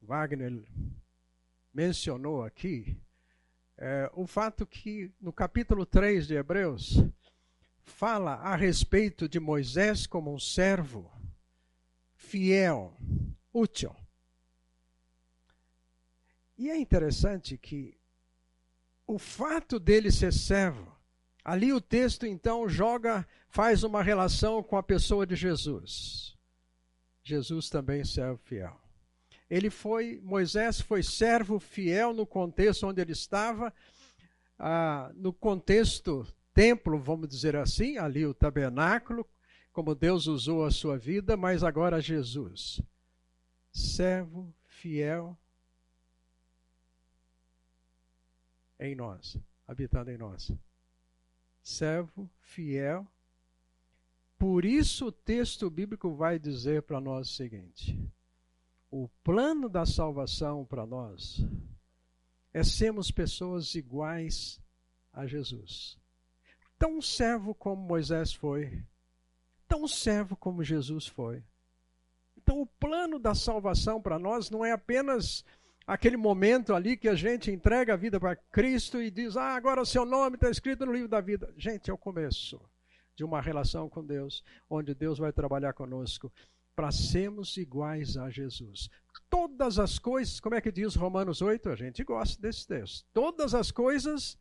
Wagner 0.00 0.62
mencionou 1.72 2.44
aqui, 2.44 2.96
é, 3.76 4.10
o 4.14 4.26
fato 4.26 4.66
que 4.66 5.12
no 5.20 5.32
capítulo 5.32 5.84
3 5.84 6.26
de 6.26 6.34
Hebreus, 6.34 7.04
fala 7.84 8.34
a 8.34 8.56
respeito 8.56 9.28
de 9.28 9.38
Moisés 9.38 10.06
como 10.06 10.32
um 10.32 10.38
servo 10.38 11.10
fiel, 12.14 12.96
útil. 13.52 13.94
E 16.56 16.70
é 16.70 16.78
interessante 16.78 17.58
que 17.58 17.98
o 19.06 19.18
fato 19.18 19.78
dele 19.78 20.10
ser 20.10 20.32
servo, 20.32 20.96
ali 21.44 21.72
o 21.72 21.80
texto 21.80 22.24
então 22.24 22.68
joga 22.68 23.26
faz 23.48 23.82
uma 23.82 24.02
relação 24.02 24.62
com 24.62 24.76
a 24.76 24.82
pessoa 24.82 25.26
de 25.26 25.36
Jesus. 25.36 26.36
Jesus 27.22 27.68
também 27.68 28.04
servo 28.04 28.38
fiel. 28.38 28.83
Ele 29.48 29.70
foi, 29.70 30.20
Moisés 30.22 30.80
foi 30.80 31.02
servo 31.02 31.58
fiel 31.58 32.12
no 32.12 32.26
contexto 32.26 32.86
onde 32.86 33.00
ele 33.00 33.12
estava, 33.12 33.72
ah, 34.58 35.12
no 35.14 35.32
contexto 35.32 36.26
templo, 36.52 36.98
vamos 36.98 37.28
dizer 37.28 37.56
assim, 37.56 37.98
ali 37.98 38.24
o 38.24 38.32
tabernáculo, 38.32 39.28
como 39.72 39.94
Deus 39.94 40.26
usou 40.26 40.64
a 40.64 40.70
sua 40.70 40.96
vida, 40.96 41.36
mas 41.36 41.64
agora 41.64 42.00
Jesus, 42.00 42.80
servo 43.72 44.54
fiel 44.66 45.36
em 48.78 48.94
nós, 48.94 49.36
habitando 49.66 50.10
em 50.10 50.16
nós. 50.16 50.52
Servo 51.62 52.30
fiel. 52.40 53.06
Por 54.38 54.64
isso 54.64 55.06
o 55.06 55.12
texto 55.12 55.70
bíblico 55.70 56.14
vai 56.14 56.38
dizer 56.38 56.82
para 56.82 57.00
nós 57.00 57.30
o 57.30 57.34
seguinte: 57.34 57.98
o 58.96 59.08
plano 59.24 59.68
da 59.68 59.84
salvação 59.84 60.64
para 60.64 60.86
nós 60.86 61.44
é 62.52 62.62
sermos 62.62 63.10
pessoas 63.10 63.74
iguais 63.74 64.60
a 65.12 65.26
Jesus. 65.26 65.98
Tão 66.78 67.02
servo 67.02 67.56
como 67.56 67.82
Moisés 67.82 68.32
foi, 68.32 68.84
tão 69.66 69.88
servo 69.88 70.36
como 70.36 70.62
Jesus 70.62 71.08
foi. 71.08 71.42
Então, 72.36 72.60
o 72.60 72.66
plano 72.66 73.18
da 73.18 73.34
salvação 73.34 74.00
para 74.00 74.16
nós 74.16 74.48
não 74.48 74.64
é 74.64 74.70
apenas 74.70 75.44
aquele 75.84 76.16
momento 76.16 76.72
ali 76.72 76.96
que 76.96 77.08
a 77.08 77.16
gente 77.16 77.50
entrega 77.50 77.94
a 77.94 77.96
vida 77.96 78.20
para 78.20 78.36
Cristo 78.36 79.02
e 79.02 79.10
diz: 79.10 79.36
Ah, 79.36 79.56
agora 79.56 79.82
o 79.82 79.86
seu 79.86 80.04
nome 80.04 80.36
está 80.36 80.48
escrito 80.48 80.86
no 80.86 80.92
livro 80.92 81.08
da 81.08 81.20
vida. 81.20 81.52
Gente, 81.56 81.90
é 81.90 81.92
o 81.92 81.98
começo 81.98 82.60
de 83.16 83.24
uma 83.24 83.40
relação 83.40 83.88
com 83.88 84.06
Deus, 84.06 84.44
onde 84.70 84.94
Deus 84.94 85.18
vai 85.18 85.32
trabalhar 85.32 85.72
conosco 85.72 86.32
para 86.74 86.90
sermos 86.90 87.56
iguais 87.56 88.16
a 88.16 88.30
Jesus. 88.30 88.88
Todas 89.30 89.78
as 89.78 89.98
coisas, 89.98 90.40
como 90.40 90.54
é 90.54 90.60
que 90.60 90.72
diz 90.72 90.94
Romanos 90.94 91.42
8? 91.42 91.68
A 91.68 91.76
gente 91.76 92.04
gosta 92.04 92.40
desse 92.40 92.66
texto. 92.66 93.06
Todas 93.12 93.54
as 93.54 93.70
coisas. 93.70 94.38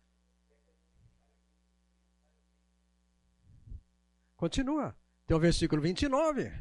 Continua. 4.35 4.95
Tem 5.25 5.35
o 5.35 5.39
versículo 5.39 5.81
29. 5.81 6.51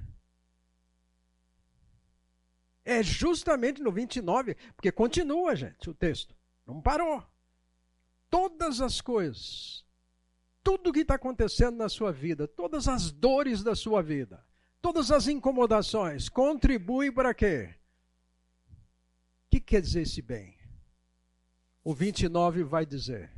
É 2.84 3.02
justamente 3.02 3.82
no 3.82 3.92
29, 3.92 4.56
porque 4.74 4.90
continua, 4.90 5.54
gente, 5.54 5.88
o 5.88 5.94
texto. 5.94 6.34
Não 6.66 6.80
parou. 6.80 7.24
Todas 8.28 8.80
as 8.80 9.00
coisas 9.00 9.84
tudo 10.62 10.92
que 10.92 11.00
está 11.00 11.14
acontecendo 11.14 11.76
na 11.76 11.88
sua 11.88 12.12
vida, 12.12 12.46
todas 12.46 12.88
as 12.88 13.10
dores 13.10 13.62
da 13.62 13.74
sua 13.74 14.02
vida, 14.02 14.44
todas 14.82 15.12
as 15.12 15.28
incomodações, 15.28 16.28
contribui 16.28 17.10
para 17.10 17.32
quê? 17.32 17.74
O 19.46 19.50
que 19.52 19.60
quer 19.60 19.80
dizer 19.80 20.02
esse 20.02 20.20
bem? 20.20 20.58
O 21.84 21.94
29 21.94 22.64
vai 22.64 22.84
dizer: 22.84 23.32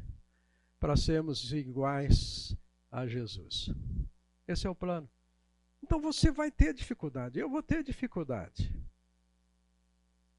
para 0.80 0.96
sermos 0.96 1.52
iguais 1.52 2.56
a 2.90 3.06
Jesus. 3.06 3.70
Esse 4.48 4.66
é 4.66 4.70
o 4.70 4.74
plano. 4.74 5.08
Então 5.82 6.00
você 6.00 6.30
vai 6.30 6.50
ter 6.50 6.72
dificuldade, 6.72 7.38
eu 7.38 7.48
vou 7.48 7.62
ter 7.62 7.82
dificuldade. 7.82 8.74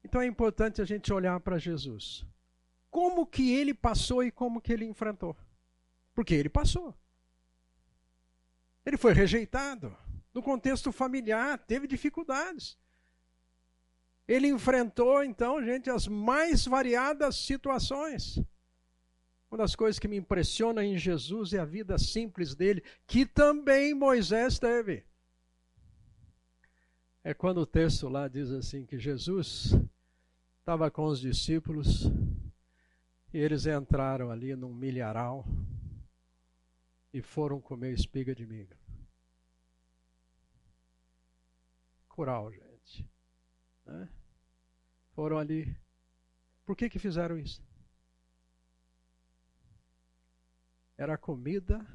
Então 0.02 0.20
é 0.20 0.26
importante 0.26 0.82
a 0.82 0.84
gente 0.84 1.12
olhar 1.12 1.38
para 1.40 1.58
Jesus. 1.58 2.24
Como 2.90 3.26
que 3.26 3.52
ele 3.52 3.74
passou 3.74 4.24
e 4.24 4.30
como 4.30 4.60
que 4.60 4.72
ele 4.72 4.84
enfrentou? 4.84 5.36
Porque 6.14 6.34
ele 6.34 6.48
passou. 6.48 6.94
Ele 8.84 8.96
foi 8.96 9.12
rejeitado. 9.12 9.96
No 10.36 10.42
contexto 10.42 10.92
familiar, 10.92 11.56
teve 11.56 11.86
dificuldades. 11.86 12.76
Ele 14.28 14.48
enfrentou, 14.48 15.24
então, 15.24 15.64
gente, 15.64 15.88
as 15.88 16.06
mais 16.06 16.66
variadas 16.66 17.36
situações. 17.36 18.38
Uma 19.50 19.56
das 19.56 19.74
coisas 19.74 19.98
que 19.98 20.06
me 20.06 20.18
impressiona 20.18 20.84
em 20.84 20.98
Jesus 20.98 21.54
é 21.54 21.58
a 21.58 21.64
vida 21.64 21.96
simples 21.96 22.54
dele, 22.54 22.84
que 23.06 23.24
também 23.24 23.94
Moisés 23.94 24.58
teve. 24.58 25.06
É 27.24 27.32
quando 27.32 27.62
o 27.62 27.66
texto 27.66 28.06
lá 28.06 28.28
diz 28.28 28.50
assim 28.50 28.84
que 28.84 28.98
Jesus 28.98 29.72
estava 30.58 30.90
com 30.90 31.06
os 31.06 31.18
discípulos 31.18 32.10
e 33.32 33.38
eles 33.38 33.64
entraram 33.64 34.30
ali 34.30 34.54
num 34.54 34.74
milharal 34.74 35.46
e 37.10 37.22
foram 37.22 37.58
comer 37.58 37.94
espiga 37.94 38.34
de 38.34 38.44
milho. 38.44 38.76
Cural, 42.16 42.50
gente. 42.50 43.06
Né? 43.84 44.08
Foram 45.12 45.36
ali. 45.36 45.76
Por 46.64 46.74
que 46.74 46.88
que 46.88 46.98
fizeram 46.98 47.38
isso? 47.38 47.62
Era 50.96 51.12
a 51.12 51.18
comida 51.18 51.86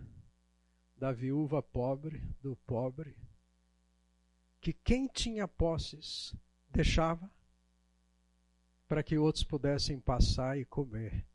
da 0.96 1.12
viúva 1.12 1.63
pobre, 1.63 2.20
do 2.40 2.56
pobre, 2.56 3.18
que 4.60 4.72
quem 4.72 5.08
tinha 5.08 5.48
posses 5.48 6.36
deixava 6.70 7.28
para 8.88 9.01
que 9.01 9.18
outros 9.18 9.44
pudessem 9.44 10.00
passar 10.00 10.56
e 10.60 10.66
comer 10.66 11.25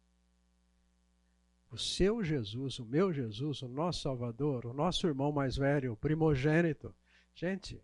o 1.73 1.77
seu 1.77 2.23
Jesus, 2.23 2.79
o 2.79 2.85
meu 2.85 3.13
Jesus, 3.13 3.63
o 3.63 3.69
nosso 3.69 4.03
Salvador, 4.03 4.65
o 4.65 4.73
nosso 4.73 5.09
irmão 5.09 5.33
mais 5.33 5.57
velho, 5.57 5.93
o 5.93 5.97
primogênito. 5.97 6.95
Gente, 7.35 7.83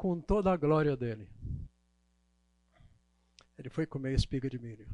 com 0.00 0.18
toda 0.18 0.50
a 0.50 0.56
glória 0.56 0.96
dele, 0.96 1.28
ele 3.58 3.68
foi 3.68 3.84
comer 3.84 4.14
espiga 4.14 4.48
de 4.48 4.58
milho. 4.58 4.88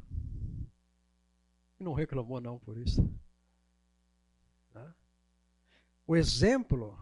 E 1.78 1.84
não 1.84 1.92
reclamou 1.92 2.40
não 2.40 2.58
por 2.58 2.76
isso. 2.76 3.08
Né? 4.74 4.94
O 6.08 6.16
exemplo, 6.16 6.98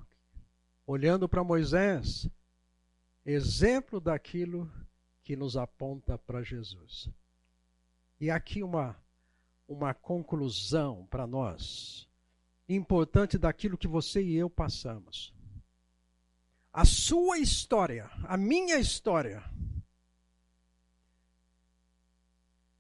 olhando 0.87 1.27
para 1.27 1.43
Moisés, 1.43 2.29
exemplo 3.25 3.99
daquilo 3.99 4.71
que 5.23 5.35
nos 5.35 5.57
aponta 5.57 6.19
para 6.19 6.43
Jesus. 6.43 7.09
E 8.21 8.31
aqui 8.31 8.63
uma 8.63 9.03
uma 9.67 9.95
conclusão 9.95 11.07
para 11.07 11.27
nós 11.27 12.07
importante 12.69 13.39
daquilo 13.39 13.79
que 13.79 13.89
você 13.89 14.23
e 14.23 14.37
eu 14.37 14.51
passamos. 14.51 15.34
A 16.75 16.85
sua 16.85 17.39
história, 17.39 18.11
a 18.25 18.37
minha 18.37 18.77
história, 18.81 19.45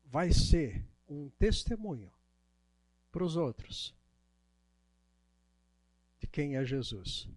vai 0.04 0.33
ser 0.33 0.85
um 1.09 1.30
testemunho 1.38 2.12
para 3.12 3.22
os 3.22 3.37
outros 3.37 3.94
de 6.18 6.26
quem 6.26 6.57
é 6.57 6.64
Jesus 6.64 7.28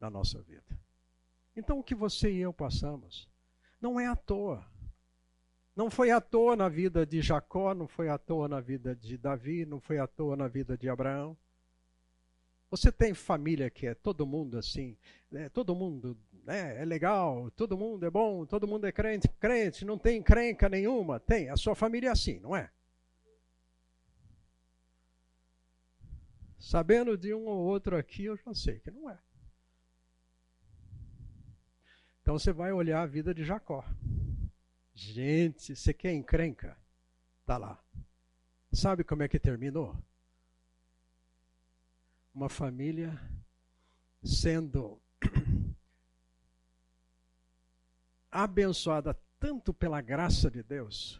na 0.00 0.08
nossa 0.08 0.40
vida. 0.40 0.80
Então, 1.54 1.78
o 1.78 1.84
que 1.84 1.94
você 1.94 2.32
e 2.32 2.38
eu 2.38 2.50
passamos 2.50 3.28
não 3.78 4.00
é 4.00 4.06
à 4.06 4.16
toa. 4.16 4.66
Não 5.76 5.90
foi 5.90 6.10
à 6.10 6.18
toa 6.18 6.56
na 6.56 6.70
vida 6.70 7.04
de 7.04 7.20
Jacó, 7.20 7.74
não 7.74 7.86
foi 7.86 8.08
à 8.08 8.16
toa 8.16 8.48
na 8.48 8.60
vida 8.60 8.96
de 8.96 9.18
Davi, 9.18 9.66
não 9.66 9.78
foi 9.78 9.98
à 9.98 10.06
toa 10.06 10.34
na 10.34 10.48
vida 10.48 10.78
de 10.78 10.88
Abraão. 10.88 11.36
Você 12.76 12.92
tem 12.92 13.14
família 13.14 13.70
que 13.70 13.86
é 13.86 13.94
todo 13.94 14.26
mundo 14.26 14.58
assim, 14.58 14.98
né? 15.30 15.48
todo 15.48 15.74
mundo 15.74 16.14
né? 16.44 16.82
é 16.82 16.84
legal, 16.84 17.50
todo 17.52 17.76
mundo 17.76 18.04
é 18.04 18.10
bom, 18.10 18.44
todo 18.44 18.68
mundo 18.68 18.86
é 18.86 18.92
crente, 18.92 19.28
crente, 19.40 19.82
não 19.82 19.96
tem 19.96 20.22
crenca 20.22 20.68
nenhuma. 20.68 21.18
Tem, 21.18 21.48
a 21.48 21.56
sua 21.56 21.74
família 21.74 22.08
é 22.08 22.12
assim, 22.12 22.38
não 22.38 22.54
é? 22.54 22.70
Sabendo 26.58 27.16
de 27.16 27.32
um 27.32 27.46
ou 27.46 27.64
outro 27.64 27.96
aqui, 27.96 28.26
eu 28.26 28.36
já 28.36 28.52
sei 28.52 28.78
que 28.78 28.90
não 28.90 29.08
é. 29.08 29.18
Então 32.20 32.38
você 32.38 32.52
vai 32.52 32.72
olhar 32.72 33.00
a 33.00 33.06
vida 33.06 33.32
de 33.32 33.42
Jacó. 33.42 33.82
Gente, 34.92 35.74
você 35.74 35.94
quer 35.94 36.12
encrenca? 36.12 36.76
Tá 37.46 37.56
lá. 37.56 37.82
Sabe 38.70 39.02
como 39.02 39.22
é 39.22 39.28
que 39.28 39.38
terminou? 39.38 39.96
Uma 42.36 42.50
família 42.50 43.18
sendo 44.22 45.00
abençoada 48.30 49.18
tanto 49.38 49.72
pela 49.72 50.02
graça 50.02 50.50
de 50.50 50.62
Deus, 50.62 51.18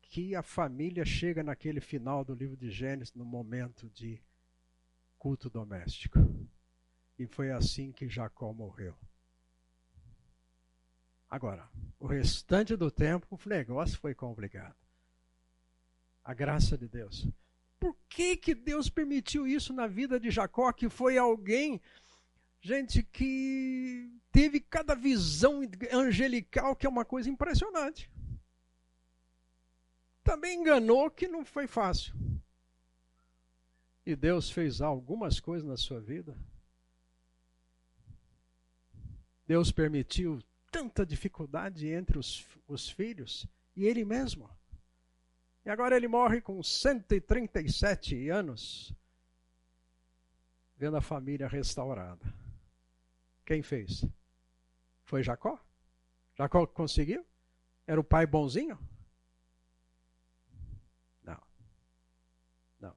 que 0.00 0.34
a 0.34 0.42
família 0.42 1.04
chega 1.04 1.42
naquele 1.42 1.78
final 1.78 2.24
do 2.24 2.34
livro 2.34 2.56
de 2.56 2.70
Gênesis 2.70 3.12
no 3.12 3.22
momento 3.22 3.90
de 3.90 4.18
culto 5.18 5.50
doméstico. 5.50 6.18
E 7.18 7.26
foi 7.26 7.50
assim 7.50 7.92
que 7.92 8.08
Jacó 8.08 8.50
morreu. 8.50 8.96
Agora, 11.28 11.68
o 12.00 12.06
restante 12.06 12.74
do 12.76 12.90
tempo, 12.90 13.26
o 13.30 13.48
negócio 13.48 13.98
foi 13.98 14.14
complicado. 14.14 14.74
A 16.24 16.32
graça 16.32 16.78
de 16.78 16.88
Deus. 16.88 17.28
Por 17.84 17.94
que, 18.08 18.34
que 18.34 18.54
Deus 18.54 18.88
permitiu 18.88 19.46
isso 19.46 19.70
na 19.70 19.86
vida 19.86 20.18
de 20.18 20.30
Jacó, 20.30 20.72
que 20.72 20.88
foi 20.88 21.18
alguém, 21.18 21.78
gente, 22.62 23.02
que 23.02 24.10
teve 24.32 24.58
cada 24.58 24.94
visão 24.94 25.60
angelical, 25.92 26.74
que 26.74 26.86
é 26.86 26.88
uma 26.88 27.04
coisa 27.04 27.28
impressionante. 27.28 28.10
Também 30.22 30.58
enganou 30.58 31.10
que 31.10 31.28
não 31.28 31.44
foi 31.44 31.66
fácil. 31.66 32.14
E 34.06 34.16
Deus 34.16 34.50
fez 34.50 34.80
algumas 34.80 35.38
coisas 35.38 35.68
na 35.68 35.76
sua 35.76 36.00
vida. 36.00 36.34
Deus 39.46 39.70
permitiu 39.70 40.42
tanta 40.72 41.04
dificuldade 41.04 41.86
entre 41.88 42.18
os, 42.18 42.46
os 42.66 42.88
filhos 42.88 43.46
e 43.76 43.84
ele 43.84 44.06
mesmo. 44.06 44.48
E 45.64 45.70
agora 45.70 45.96
ele 45.96 46.06
morre 46.06 46.42
com 46.42 46.62
137 46.62 48.28
anos, 48.28 48.94
vendo 50.76 50.96
a 50.96 51.00
família 51.00 51.48
restaurada. 51.48 52.34
Quem 53.46 53.62
fez? 53.62 54.04
Foi 55.04 55.22
Jacó? 55.22 55.58
Jacó 56.34 56.66
conseguiu? 56.66 57.24
Era 57.86 57.98
o 57.98 58.04
pai 58.04 58.26
bonzinho? 58.26 58.78
Não. 61.22 61.40
Não. 62.78 62.96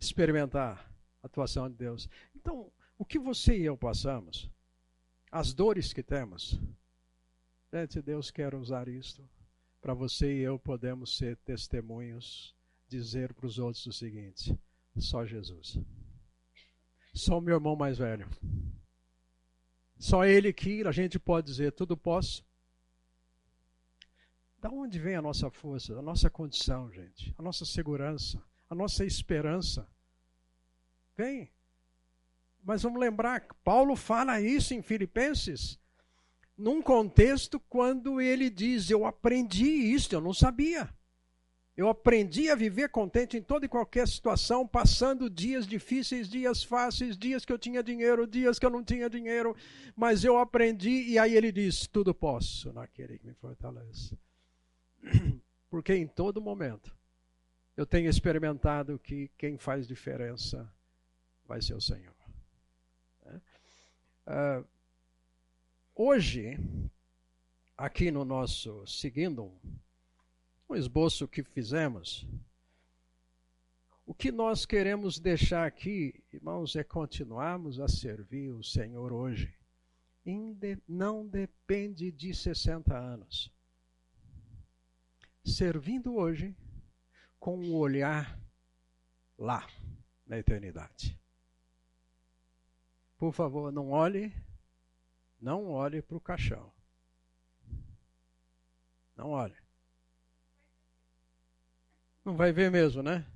Experimentar 0.00 0.90
a 1.22 1.26
atuação 1.26 1.68
de 1.70 1.76
Deus. 1.76 2.08
Então, 2.34 2.72
o 2.98 3.04
que 3.04 3.20
você 3.20 3.56
e 3.56 3.64
eu 3.64 3.76
passamos 3.76 4.50
as 5.30 5.54
dores 5.54 5.92
que 5.92 6.02
temos. 6.02 6.60
Gente, 7.72 8.02
Deus 8.02 8.30
quer 8.30 8.54
usar 8.54 8.88
isto 8.88 9.26
para 9.82 9.92
você 9.92 10.32
e 10.32 10.40
eu 10.40 10.58
podemos 10.58 11.18
ser 11.18 11.36
testemunhos, 11.38 12.56
dizer 12.88 13.34
para 13.34 13.46
os 13.46 13.58
outros 13.58 13.84
o 13.86 13.92
seguinte: 13.92 14.58
só 14.96 15.26
Jesus. 15.26 15.78
Só 17.12 17.36
o 17.36 17.40
meu 17.42 17.56
irmão 17.56 17.76
mais 17.76 17.98
velho. 17.98 18.26
Só 19.98 20.24
ele 20.24 20.52
que 20.52 20.82
a 20.86 20.92
gente 20.92 21.18
pode 21.18 21.48
dizer 21.48 21.72
tudo 21.72 21.94
posso. 21.96 22.42
Da 24.58 24.70
onde 24.70 24.98
vem 24.98 25.16
a 25.16 25.22
nossa 25.22 25.50
força, 25.50 25.98
a 25.98 26.02
nossa 26.02 26.30
condição, 26.30 26.90
gente? 26.90 27.34
A 27.36 27.42
nossa 27.42 27.66
segurança, 27.66 28.42
a 28.70 28.74
nossa 28.74 29.04
esperança? 29.04 29.86
Vem 31.14 31.52
mas 32.62 32.82
vamos 32.82 33.00
lembrar, 33.00 33.44
Paulo 33.64 33.96
fala 33.96 34.40
isso 34.40 34.72
em 34.72 34.82
Filipenses, 34.82 35.78
num 36.62 36.80
contexto 36.80 37.58
quando 37.58 38.20
ele 38.20 38.48
diz: 38.48 38.88
Eu 38.88 39.04
aprendi 39.04 39.66
isso, 39.66 40.14
eu 40.14 40.20
não 40.20 40.32
sabia. 40.32 40.88
Eu 41.76 41.88
aprendi 41.88 42.50
a 42.50 42.54
viver 42.54 42.90
contente 42.90 43.36
em 43.36 43.42
toda 43.42 43.64
e 43.64 43.68
qualquer 43.68 44.06
situação, 44.06 44.68
passando 44.68 45.28
dias 45.28 45.66
difíceis, 45.66 46.28
dias 46.28 46.62
fáceis, 46.62 47.16
dias 47.16 47.44
que 47.44 47.52
eu 47.52 47.58
tinha 47.58 47.82
dinheiro, 47.82 48.26
dias 48.26 48.58
que 48.58 48.66
eu 48.66 48.70
não 48.70 48.84
tinha 48.84 49.08
dinheiro, 49.08 49.56
mas 49.96 50.22
eu 50.22 50.36
aprendi 50.38 51.08
e 51.08 51.18
aí 51.18 51.34
ele 51.34 51.50
diz: 51.50 51.86
tudo 51.88 52.14
posso 52.14 52.72
naquele 52.72 53.18
que 53.18 53.26
me 53.26 53.34
fortalece. 53.34 54.16
Porque 55.68 55.94
em 55.94 56.06
todo 56.06 56.40
momento 56.40 56.94
eu 57.76 57.86
tenho 57.86 58.08
experimentado 58.08 58.98
que 58.98 59.30
quem 59.36 59.58
faz 59.58 59.88
diferença 59.88 60.70
vai 61.44 61.60
ser 61.60 61.74
o 61.74 61.80
Senhor. 61.80 62.14
Uh, 64.24 64.64
hoje, 65.94 66.56
aqui 67.76 68.10
no 68.10 68.24
nosso, 68.24 68.86
seguindo 68.86 69.52
um 70.68 70.74
esboço 70.74 71.28
que 71.28 71.42
fizemos. 71.42 72.26
O 74.04 74.14
que 74.14 74.32
nós 74.32 74.66
queremos 74.66 75.18
deixar 75.18 75.66
aqui, 75.66 76.22
irmãos, 76.32 76.76
é 76.76 76.82
continuarmos 76.82 77.78
a 77.80 77.88
servir 77.88 78.50
o 78.50 78.62
Senhor 78.62 79.12
hoje. 79.12 79.54
Não 80.86 81.26
depende 81.26 82.10
de 82.10 82.34
60 82.34 82.96
anos. 82.96 83.52
Servindo 85.44 86.14
hoje 86.14 86.56
com 87.38 87.58
o 87.58 87.62
um 87.62 87.74
olhar 87.74 88.40
lá, 89.36 89.66
na 90.26 90.38
eternidade. 90.38 91.18
Por 93.18 93.32
favor, 93.32 93.72
não 93.72 93.90
olhe, 93.90 94.32
não 95.42 95.68
olhe 95.68 96.00
para 96.00 96.16
o 96.16 96.20
caixão. 96.20 96.72
Não 99.16 99.30
olhe. 99.30 99.56
Não 102.24 102.36
vai 102.36 102.52
ver 102.52 102.70
mesmo, 102.70 103.02
né? 103.02 103.26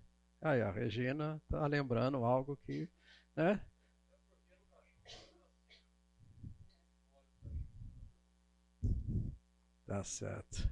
Aí 0.41 0.63
a 0.63 0.71
Regina 0.71 1.43
está 1.43 1.67
lembrando 1.67 2.25
algo 2.25 2.57
que, 2.59 2.89
né? 3.35 3.61
Tá 9.85 10.03
certo. 10.05 10.69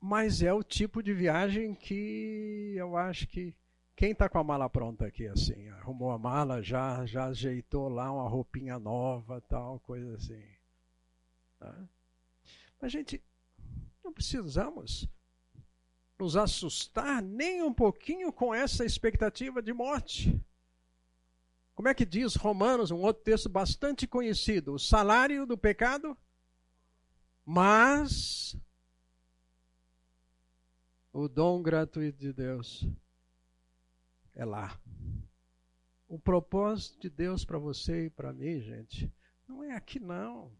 Mas 0.00 0.40
é 0.40 0.52
o 0.52 0.62
tipo 0.62 1.02
de 1.02 1.12
viagem 1.12 1.74
que 1.74 2.74
eu 2.76 2.96
acho 2.96 3.26
que 3.26 3.54
quem 3.96 4.12
está 4.12 4.28
com 4.28 4.38
a 4.38 4.44
mala 4.44 4.68
pronta 4.68 5.06
aqui 5.06 5.26
assim, 5.26 5.68
arrumou 5.70 6.10
a 6.10 6.18
mala, 6.18 6.62
já 6.62 7.06
já 7.06 7.28
ajeitou 7.28 7.88
lá 7.88 8.12
uma 8.12 8.28
roupinha 8.28 8.78
nova, 8.78 9.40
tal, 9.40 9.80
coisa 9.80 10.14
assim. 10.16 10.44
Tá? 11.58 11.88
A 12.82 12.88
gente 12.88 13.24
não 14.04 14.12
precisamos 14.12 15.08
nos 16.18 16.36
assustar 16.36 17.22
nem 17.22 17.62
um 17.62 17.72
pouquinho 17.72 18.30
com 18.30 18.54
essa 18.54 18.84
expectativa 18.84 19.62
de 19.62 19.72
morte. 19.72 20.38
Como 21.74 21.88
é 21.88 21.94
que 21.94 22.04
diz 22.04 22.36
Romanos, 22.36 22.90
um 22.90 23.00
outro 23.00 23.22
texto 23.22 23.48
bastante 23.48 24.06
conhecido? 24.06 24.74
O 24.74 24.78
salário 24.78 25.46
do 25.46 25.56
pecado, 25.56 26.16
mas 27.44 28.56
o 31.12 31.28
dom 31.28 31.62
gratuito 31.62 32.18
de 32.18 32.32
Deus 32.32 32.86
é 34.36 34.44
lá. 34.44 34.78
O 36.06 36.18
propósito 36.18 37.00
de 37.00 37.10
Deus 37.10 37.44
para 37.44 37.58
você 37.58 38.06
e 38.06 38.10
para 38.10 38.32
mim, 38.32 38.60
gente, 38.60 39.12
não 39.48 39.64
é 39.64 39.74
aqui 39.74 39.98
não. 39.98 40.52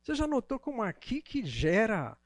Você 0.00 0.14
já 0.14 0.26
notou 0.26 0.58
como 0.58 0.82
aqui 0.82 1.20
que 1.20 1.44
gera 1.44 2.16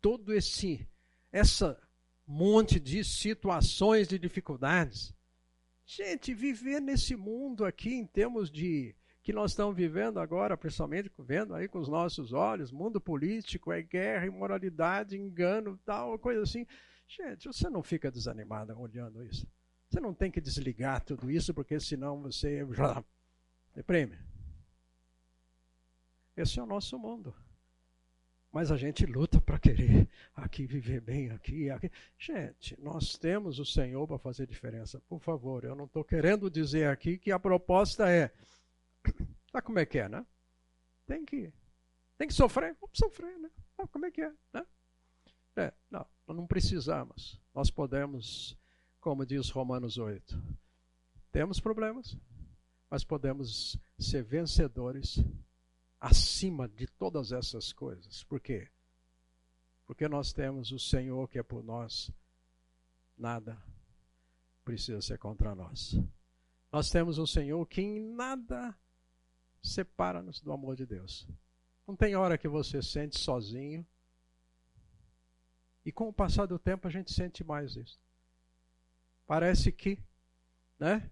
todo 0.00 0.32
esse 0.32 0.88
essa 1.30 1.78
monte 2.26 2.78
de 2.78 3.04
situações 3.04 4.08
de 4.08 4.18
dificuldades. 4.18 5.14
Gente, 5.84 6.32
viver 6.32 6.80
nesse 6.80 7.16
mundo 7.16 7.64
aqui 7.64 7.92
em 7.94 8.06
termos 8.06 8.50
de 8.50 8.94
que 9.22 9.32
nós 9.32 9.52
estamos 9.52 9.76
vivendo 9.76 10.18
agora, 10.18 10.56
principalmente 10.56 11.10
vendo 11.18 11.54
aí 11.54 11.68
com 11.68 11.78
os 11.78 11.88
nossos 11.88 12.32
olhos, 12.32 12.72
mundo 12.72 13.00
político, 13.00 13.70
é 13.70 13.80
guerra, 13.82 14.26
imoralidade, 14.26 15.16
engano, 15.16 15.78
tal, 15.84 16.18
coisa 16.18 16.42
assim. 16.42 16.66
Gente, 17.14 17.46
você 17.46 17.68
não 17.68 17.82
fica 17.82 18.10
desanimado 18.10 18.78
olhando 18.80 19.22
isso. 19.22 19.46
Você 19.90 20.00
não 20.00 20.14
tem 20.14 20.30
que 20.30 20.40
desligar 20.40 21.04
tudo 21.04 21.30
isso, 21.30 21.52
porque 21.52 21.78
senão 21.78 22.22
você 22.22 22.66
já 22.72 23.04
deprime. 23.74 24.18
Esse 26.34 26.58
é 26.58 26.62
o 26.62 26.66
nosso 26.66 26.98
mundo. 26.98 27.34
Mas 28.50 28.70
a 28.70 28.78
gente 28.78 29.04
luta 29.04 29.42
para 29.42 29.58
querer 29.58 30.08
aqui 30.34 30.66
viver 30.66 31.02
bem, 31.02 31.30
aqui, 31.30 31.68
aqui. 31.68 31.90
Gente, 32.18 32.80
nós 32.80 33.18
temos 33.18 33.58
o 33.58 33.64
Senhor 33.66 34.06
para 34.06 34.18
fazer 34.18 34.46
diferença. 34.46 34.98
Por 35.00 35.20
favor, 35.20 35.64
eu 35.64 35.74
não 35.74 35.84
estou 35.84 36.02
querendo 36.02 36.50
dizer 36.50 36.88
aqui 36.88 37.18
que 37.18 37.30
a 37.30 37.38
proposta 37.38 38.10
é. 38.10 38.32
Sabe 39.52 39.66
como 39.66 39.78
é 39.78 39.84
que 39.84 39.98
é, 39.98 40.08
né? 40.08 40.24
Tem 41.06 41.26
que, 41.26 41.52
tem 42.16 42.26
que 42.26 42.32
sofrer, 42.32 42.74
vamos 42.80 42.96
sofrer, 42.98 43.38
né? 43.38 43.50
Ah, 43.76 43.86
como 43.86 44.06
é 44.06 44.10
que 44.10 44.22
é, 44.22 44.32
né? 44.54 44.64
É, 45.56 45.72
não, 45.90 46.06
não 46.28 46.46
precisamos. 46.46 47.40
Nós 47.54 47.70
podemos, 47.70 48.56
como 49.00 49.26
diz 49.26 49.50
Romanos 49.50 49.98
8, 49.98 50.40
temos 51.30 51.60
problemas, 51.60 52.16
mas 52.90 53.04
podemos 53.04 53.78
ser 53.98 54.22
vencedores 54.22 55.22
acima 56.00 56.68
de 56.68 56.86
todas 56.86 57.32
essas 57.32 57.72
coisas. 57.72 58.24
Por 58.24 58.40
quê? 58.40 58.68
Porque 59.86 60.08
nós 60.08 60.32
temos 60.32 60.72
o 60.72 60.78
Senhor 60.78 61.28
que 61.28 61.38
é 61.38 61.42
por 61.42 61.62
nós, 61.62 62.10
nada 63.16 63.62
precisa 64.64 65.00
ser 65.00 65.18
contra 65.18 65.54
nós. 65.54 65.98
Nós 66.70 66.90
temos 66.90 67.18
um 67.18 67.26
Senhor 67.26 67.64
que 67.66 67.82
em 67.82 68.00
nada 68.00 68.74
separa-nos 69.62 70.40
do 70.40 70.52
amor 70.52 70.76
de 70.76 70.86
Deus. 70.86 71.26
Não 71.86 71.94
tem 71.94 72.16
hora 72.16 72.38
que 72.38 72.48
você 72.48 72.82
sente 72.82 73.18
sozinho. 73.18 73.86
E 75.84 75.90
com 75.90 76.08
o 76.08 76.12
passar 76.12 76.46
do 76.46 76.58
tempo 76.58 76.86
a 76.86 76.90
gente 76.90 77.12
sente 77.12 77.42
mais 77.42 77.76
isso. 77.76 77.98
Parece 79.26 79.72
que, 79.72 79.98
né? 80.78 81.10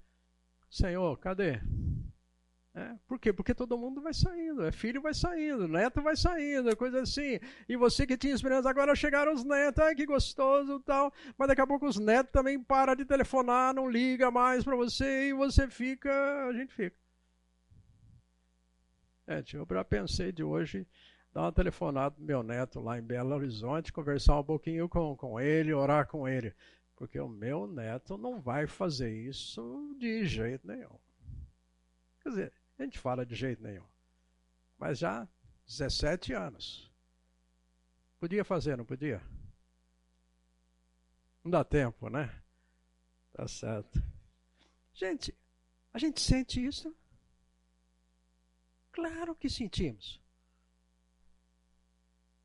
Senhor, 0.70 1.18
cadê? 1.18 1.60
É, 2.72 2.94
por 3.08 3.18
quê? 3.18 3.32
Porque 3.32 3.52
todo 3.52 3.76
mundo 3.76 4.00
vai 4.00 4.14
saindo, 4.14 4.64
é 4.64 4.70
filho 4.70 5.02
vai 5.02 5.12
saindo, 5.12 5.66
neto 5.66 6.00
vai 6.00 6.14
saindo, 6.14 6.76
coisa 6.76 7.02
assim. 7.02 7.40
E 7.68 7.76
você 7.76 8.06
que 8.06 8.16
tinha 8.16 8.32
esperança, 8.32 8.70
agora 8.70 8.94
chegaram 8.94 9.34
os 9.34 9.44
netos, 9.44 9.82
ai 9.82 9.94
que 9.94 10.06
gostoso 10.06 10.78
tal. 10.80 11.12
Mas 11.36 11.48
daqui 11.48 11.60
a 11.60 11.66
pouco 11.66 11.86
os 11.86 11.98
netos 11.98 12.30
também 12.30 12.62
param 12.62 12.94
de 12.94 13.04
telefonar, 13.04 13.74
não 13.74 13.90
liga 13.90 14.30
mais 14.30 14.62
para 14.62 14.76
você 14.76 15.30
e 15.30 15.32
você 15.32 15.68
fica, 15.68 16.46
a 16.46 16.52
gente 16.52 16.72
fica. 16.72 16.96
É, 19.26 19.42
eu 19.52 19.66
já 19.68 19.84
pensei 19.84 20.30
de 20.30 20.44
hoje 20.44 20.86
dar 21.32 21.42
uma 21.42 21.52
telefonada 21.52 22.12
pro 22.12 22.24
meu 22.24 22.42
neto 22.42 22.80
lá 22.80 22.98
em 22.98 23.02
Belo 23.02 23.34
Horizonte, 23.34 23.92
conversar 23.92 24.40
um 24.40 24.44
pouquinho 24.44 24.88
com, 24.88 25.16
com 25.16 25.38
ele, 25.38 25.72
orar 25.72 26.06
com 26.06 26.26
ele. 26.26 26.54
Porque 26.96 27.18
o 27.18 27.28
meu 27.28 27.66
neto 27.66 28.18
não 28.18 28.40
vai 28.40 28.66
fazer 28.66 29.10
isso 29.10 29.96
de 29.98 30.24
jeito 30.26 30.66
nenhum. 30.66 30.98
Quer 32.20 32.28
dizer, 32.28 32.52
a 32.78 32.82
gente 32.82 32.98
fala 32.98 33.24
de 33.24 33.34
jeito 33.34 33.62
nenhum. 33.62 33.86
Mas 34.78 34.98
já 34.98 35.26
17 35.66 36.32
anos. 36.32 36.90
Podia 38.18 38.44
fazer, 38.44 38.76
não 38.76 38.84
podia? 38.84 39.22
Não 41.42 41.50
dá 41.50 41.64
tempo, 41.64 42.10
né? 42.10 42.42
Tá 43.32 43.48
certo. 43.48 44.02
Gente, 44.92 45.34
a 45.92 45.98
gente 45.98 46.20
sente 46.20 46.62
isso? 46.62 46.94
Claro 48.92 49.34
que 49.34 49.48
sentimos. 49.48 50.20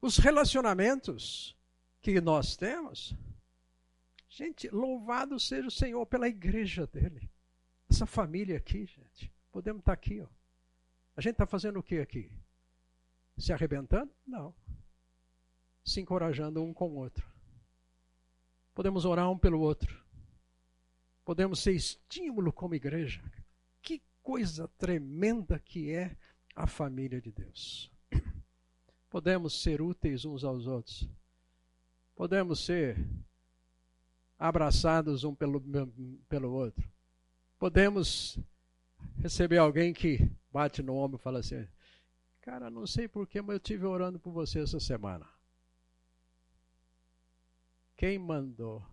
Os 0.06 0.20
relacionamentos 0.20 1.58
que 2.00 2.22
nós 2.22 2.56
temos, 2.56 3.16
gente, 4.30 4.70
louvado 4.70 5.40
seja 5.40 5.68
o 5.68 5.72
Senhor 5.72 6.06
pela 6.06 6.28
igreja 6.28 6.86
dele. 6.86 7.28
Essa 7.90 8.06
família 8.06 8.56
aqui, 8.56 8.86
gente. 8.86 9.34
Podemos 9.52 9.80
estar 9.80 9.94
aqui. 9.94 10.22
Ó. 10.22 10.28
A 11.16 11.22
gente 11.22 11.32
está 11.32 11.48
fazendo 11.48 11.80
o 11.80 11.84
que 11.84 11.98
aqui? 11.98 12.32
Se 13.36 13.52
arrebentando? 13.52 14.14
Não. 14.28 14.54
Se 15.84 16.00
encorajando 16.02 16.64
um 16.64 16.72
com 16.72 16.92
o 16.92 16.98
outro. 16.98 17.28
Podemos 18.76 19.06
orar 19.06 19.32
um 19.32 19.40
pelo 19.40 19.60
outro. 19.60 20.06
Podemos 21.26 21.62
ser 21.62 21.72
estímulo 21.72 22.54
como 22.54 22.76
igreja. 22.76 23.24
Que 23.82 24.04
coisa 24.22 24.68
tremenda 24.78 25.58
que 25.58 25.90
é 25.90 26.16
a 26.56 26.68
família 26.68 27.20
de 27.20 27.32
Deus. 27.32 27.95
Podemos 29.16 29.62
ser 29.62 29.82
úteis 29.82 30.26
uns 30.26 30.44
aos 30.44 30.68
outros. 30.68 31.08
Podemos 32.18 32.66
ser 32.66 32.98
abraçados 34.38 35.24
um 35.24 35.34
pelo, 35.34 35.64
pelo 36.28 36.52
outro. 36.52 36.86
Podemos 37.58 38.38
receber 39.18 39.58
alguém 39.58 39.94
que 39.94 40.30
bate 40.52 40.84
no 40.84 40.98
ombro 40.98 41.18
e 41.18 41.24
fala 41.24 41.40
assim: 41.40 41.66
Cara, 42.42 42.70
não 42.70 42.86
sei 42.86 43.08
porquê, 43.08 43.42
mas 43.42 43.54
eu 43.54 43.60
tive 43.62 43.86
orando 43.86 44.20
por 44.20 44.34
você 44.34 44.60
essa 44.60 44.82
semana. 44.82 45.26
Quem 47.96 48.20
mandou 48.20 48.86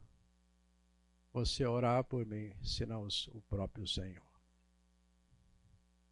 você 1.32 1.66
orar 1.66 2.04
por 2.04 2.24
mim, 2.24 2.54
senão 2.62 3.08
o 3.32 3.40
próprio 3.50 3.88
Senhor? 3.88 4.22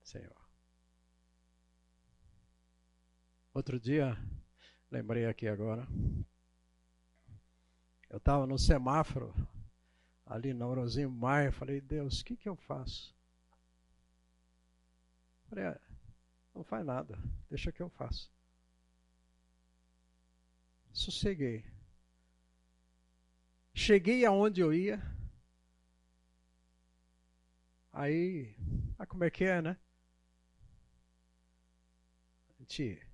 Senhor. 0.03 0.40
Outro 3.53 3.81
dia, 3.81 4.17
lembrei 4.93 5.27
aqui 5.27 5.49
agora, 5.49 5.85
eu 8.09 8.19
estava 8.19 8.47
no 8.47 8.57
semáforo, 8.57 9.35
ali 10.25 10.55
na 10.55 10.69
Orozinho 10.69 11.11
Maia, 11.11 11.51
falei, 11.51 11.81
Deus, 11.81 12.21
o 12.21 12.25
que, 12.25 12.37
que 12.37 12.49
eu 12.49 12.55
faço? 12.55 13.13
Falei, 15.49 15.65
ah, 15.65 15.81
não 16.55 16.63
faz 16.63 16.87
nada, 16.87 17.19
deixa 17.49 17.73
que 17.73 17.83
eu 17.83 17.91
faço. 17.91 18.33
Sosseguei. 20.93 21.65
Cheguei 23.75 24.25
aonde 24.25 24.61
eu 24.61 24.73
ia. 24.73 25.03
Aí, 27.93 28.55
ah, 28.97 29.07
como 29.07 29.25
é 29.25 29.31
que 29.31 29.43
é, 29.43 29.61
né? 29.61 29.77
A 32.49 32.63
gente 32.63 33.10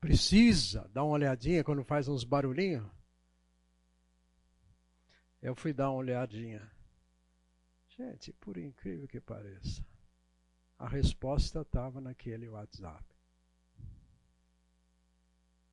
precisa 0.00 0.88
dar 0.92 1.04
uma 1.04 1.12
olhadinha 1.12 1.62
quando 1.62 1.84
faz 1.84 2.08
uns 2.08 2.24
barulhinhos. 2.24 2.90
Eu 5.42 5.54
fui 5.54 5.72
dar 5.72 5.90
uma 5.90 5.98
olhadinha. 5.98 6.70
Gente, 7.88 8.32
por 8.32 8.56
incrível 8.56 9.06
que 9.06 9.20
pareça, 9.20 9.84
a 10.78 10.88
resposta 10.88 11.60
estava 11.60 12.00
naquele 12.00 12.48
WhatsApp. 12.48 13.04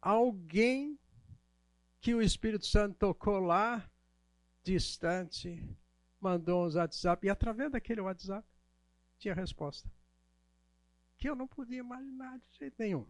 Alguém 0.01 0.99
que 2.01 2.13
o 2.13 2.21
Espírito 2.21 2.65
Santo 2.65 2.97
tocou 2.97 3.39
lá, 3.39 3.89
distante, 4.63 5.75
mandou 6.19 6.65
uns 6.65 6.75
WhatsApp, 6.75 7.25
e 7.25 7.29
através 7.29 7.71
daquele 7.71 8.01
WhatsApp 8.01 8.47
tinha 9.17 9.33
resposta. 9.33 9.89
Que 11.17 11.29
eu 11.29 11.35
não 11.35 11.47
podia 11.47 11.79
imaginar 11.79 12.37
de 12.37 12.57
jeito 12.57 12.75
nenhum. 12.77 13.07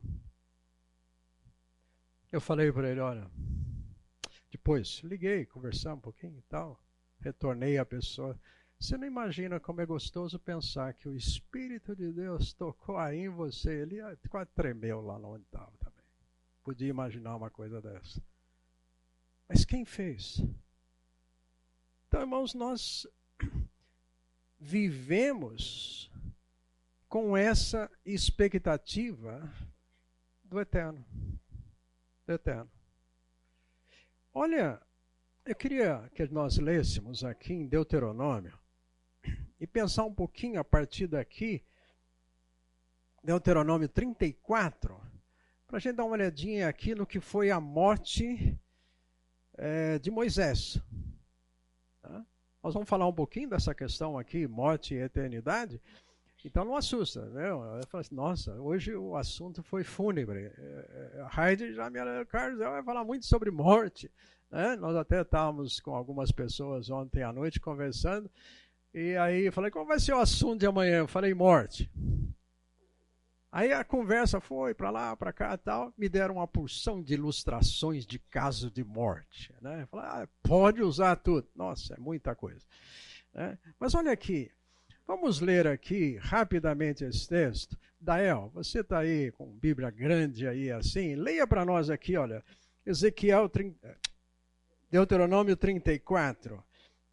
Eu 2.32 2.42
falei 2.42 2.72
para 2.72 2.90
ele: 2.90 3.00
olha, 3.00 3.30
depois 4.52 5.02
liguei, 5.04 5.46
conversamos 5.46 6.00
um 6.00 6.02
pouquinho 6.02 6.38
e 6.38 6.42
tal, 6.44 6.82
retornei 7.20 7.78
a 7.78 7.86
pessoa. 7.86 8.40
Você 8.80 8.96
não 8.98 9.08
imagina 9.08 9.60
como 9.60 9.82
é 9.82 9.86
gostoso 9.86 10.38
pensar 10.38 10.94
que 10.94 11.10
o 11.10 11.16
Espírito 11.16 11.96
de 11.96 12.12
Deus 12.12 12.54
tocou 12.54 12.98
aí 12.98 13.22
em 13.22 13.30
você. 13.30 13.82
Ele 13.82 13.98
quase 14.30 14.52
tremeu 14.52 15.02
lá 15.02 15.18
onde 15.18 15.46
estava 15.46 15.72
também. 15.80 16.06
Podia 16.64 16.88
imaginar 16.88 17.36
uma 17.36 17.50
coisa 17.50 17.82
dessa. 17.82 18.22
Mas 19.50 19.66
quem 19.66 19.84
fez? 19.84 20.44
Então, 22.08 22.22
irmãos, 22.22 22.54
nós 22.54 23.08
vivemos 24.60 26.12
com 27.10 27.36
essa 27.36 27.90
expectativa 28.06 29.52
do 30.44 30.60
eterno. 30.60 31.04
Eterno. 32.34 32.72
Olha, 34.34 34.82
eu 35.46 35.56
queria 35.56 36.10
que 36.14 36.28
nós 36.28 36.58
lêssemos 36.58 37.24
aqui 37.24 37.54
em 37.54 37.68
Deuteronômio 37.68 38.58
e 39.60 39.66
pensar 39.66 40.04
um 40.04 40.14
pouquinho 40.14 40.60
a 40.60 40.64
partir 40.64 41.08
daqui, 41.08 41.64
Deuteronômio 43.24 43.90
34, 43.90 45.00
para 45.66 45.78
a 45.78 45.80
gente 45.80 45.96
dar 45.96 46.06
uma 46.06 46.14
olhadinha 46.14 46.68
aqui 46.68 46.94
no 46.94 47.06
que 47.06 47.20
foi 47.20 47.50
a 47.50 47.60
morte 47.60 48.58
é, 49.58 49.98
de 50.00 50.12
Moisés. 50.12 50.80
Tá? 52.02 52.26
Nós 52.62 52.74
vamos 52.74 52.88
falar 52.88 53.08
um 53.08 53.14
pouquinho 53.14 53.50
dessa 53.50 53.74
questão 53.74 54.18
aqui, 54.18 54.48
morte 54.48 54.94
e 54.94 55.00
eternidade. 55.00 55.82
Então 56.48 56.64
não 56.64 56.78
assusta, 56.78 57.26
né? 57.26 57.50
Eu 57.50 57.86
falo 57.90 58.02
assim, 58.02 58.16
nossa, 58.16 58.54
hoje 58.54 58.96
o 58.96 59.18
assunto 59.18 59.62
foi 59.62 59.84
fúnebre. 59.84 60.46
É, 60.46 60.50
é, 60.58 61.28
Heidi 61.42 61.74
já 61.74 61.90
me 61.90 62.00
Carlos, 62.26 62.58
vai 62.58 62.82
falar 62.84 63.04
muito 63.04 63.26
sobre 63.26 63.52
morte. 63.52 64.10
Né? 64.50 64.78
Nós 64.78 64.96
até 64.96 65.22
estávamos 65.22 65.82
com 65.82 65.94
algumas 65.94 66.32
pessoas 66.32 66.90
ontem 66.90 67.22
à 67.22 67.34
noite 67.34 67.60
conversando, 67.60 68.32
e 68.94 69.18
aí 69.18 69.48
eu 69.48 69.52
falei, 69.52 69.70
qual 69.70 69.86
vai 69.86 70.00
ser 70.00 70.14
o 70.14 70.20
assunto 70.20 70.62
de 70.62 70.66
amanhã? 70.66 71.00
Eu 71.00 71.08
falei, 71.08 71.34
morte. 71.34 71.92
Aí 73.52 73.74
a 73.74 73.84
conversa 73.84 74.40
foi 74.40 74.74
para 74.74 74.90
lá, 74.90 75.16
para 75.18 75.34
cá 75.34 75.54
e 75.54 75.58
tal, 75.58 75.94
me 75.98 76.08
deram 76.08 76.36
uma 76.36 76.48
porção 76.48 77.04
de 77.04 77.14
ilustrações 77.14 78.06
de 78.06 78.20
caso 78.20 78.72
de 78.72 78.86
morte. 78.86 79.54
Né? 79.62 79.86
Falei, 79.92 80.06
ah, 80.06 80.28
pode 80.42 80.82
usar 80.82 81.18
tudo. 81.18 81.46
Nossa, 81.54 81.96
é 81.96 81.98
muita 82.00 82.34
coisa. 82.34 82.66
Né? 83.34 83.58
Mas 83.78 83.94
olha 83.94 84.12
aqui, 84.14 84.50
vamos 85.08 85.40
ler 85.40 85.66
aqui 85.66 86.18
rapidamente 86.18 87.04
esse 87.06 87.28
texto. 87.28 87.78
Dael, 88.00 88.52
você 88.54 88.82
está 88.82 89.00
aí 89.00 89.32
com 89.32 89.58
Bíblia 89.58 89.90
grande 89.90 90.48
aí 90.48 90.70
assim, 90.70 91.16
leia 91.16 91.48
para 91.48 91.66
nós 91.66 91.90
aqui, 91.90 92.18
olha, 92.18 92.44
Ezequiel 92.86 93.50
30, 93.50 93.98
Deuteronômio 94.92 95.56
34. 95.56 96.64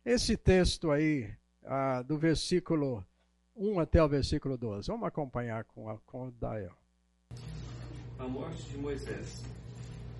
Esse 0.04 0.36
texto 0.36 0.90
aí, 0.90 1.32
ah, 1.64 2.02
do 2.02 2.18
versículo 2.18 3.04
1 3.56 3.80
até 3.80 4.02
o 4.02 4.08
versículo 4.08 4.58
12. 4.58 4.88
Vamos 4.88 5.06
acompanhar 5.06 5.64
com, 5.64 5.88
a, 5.88 5.98
com 6.00 6.28
o 6.28 6.30
Dael. 6.32 6.72
A 8.18 8.28
morte 8.28 8.62
de 8.64 8.76
Moisés. 8.76 9.42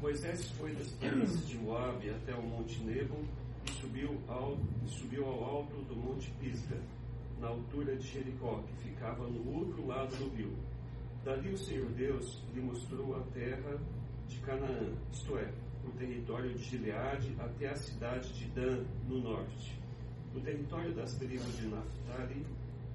Moisés 0.01 0.51
foi 0.51 0.75
das 0.75 0.89
planícies 0.89 1.49
de 1.49 1.57
Moabe 1.57 2.11
até 2.11 2.35
o 2.35 2.43
monte 2.43 2.79
Nebo 2.81 3.25
e 3.67 3.73
subiu 3.73 4.21
ao, 4.29 4.59
subiu 4.87 5.27
ao 5.27 5.45
alto 5.45 5.77
do 5.83 5.97
monte 5.97 6.31
Pisga, 6.41 6.77
na 7.45 7.51
altura 7.51 7.95
de 7.95 8.09
Jericó, 8.09 8.63
que 8.63 8.89
ficava 8.89 9.29
no 9.29 9.55
outro 9.55 9.87
lado 9.87 10.17
do 10.17 10.35
rio. 10.35 10.57
Dali 11.23 11.53
o 11.53 11.59
Senhor 11.59 11.91
Deus 11.91 12.43
lhe 12.55 12.61
mostrou 12.63 13.15
a 13.17 13.21
terra 13.35 13.79
de 14.27 14.41
Canaã, 14.41 14.95
isto 15.13 15.37
é, 15.37 15.53
o 15.87 15.91
território 15.91 16.55
de 16.55 16.65
Gileade 16.65 17.37
até 17.39 17.69
a 17.69 17.77
cidade 17.77 18.33
de 18.33 18.47
Dan, 18.53 18.85
no 19.07 19.19
norte. 19.19 19.79
O 20.35 20.41
território 20.41 20.95
das 20.95 21.17
tribos 21.19 21.55
de 21.59 21.69
Naphtali, 21.69 22.47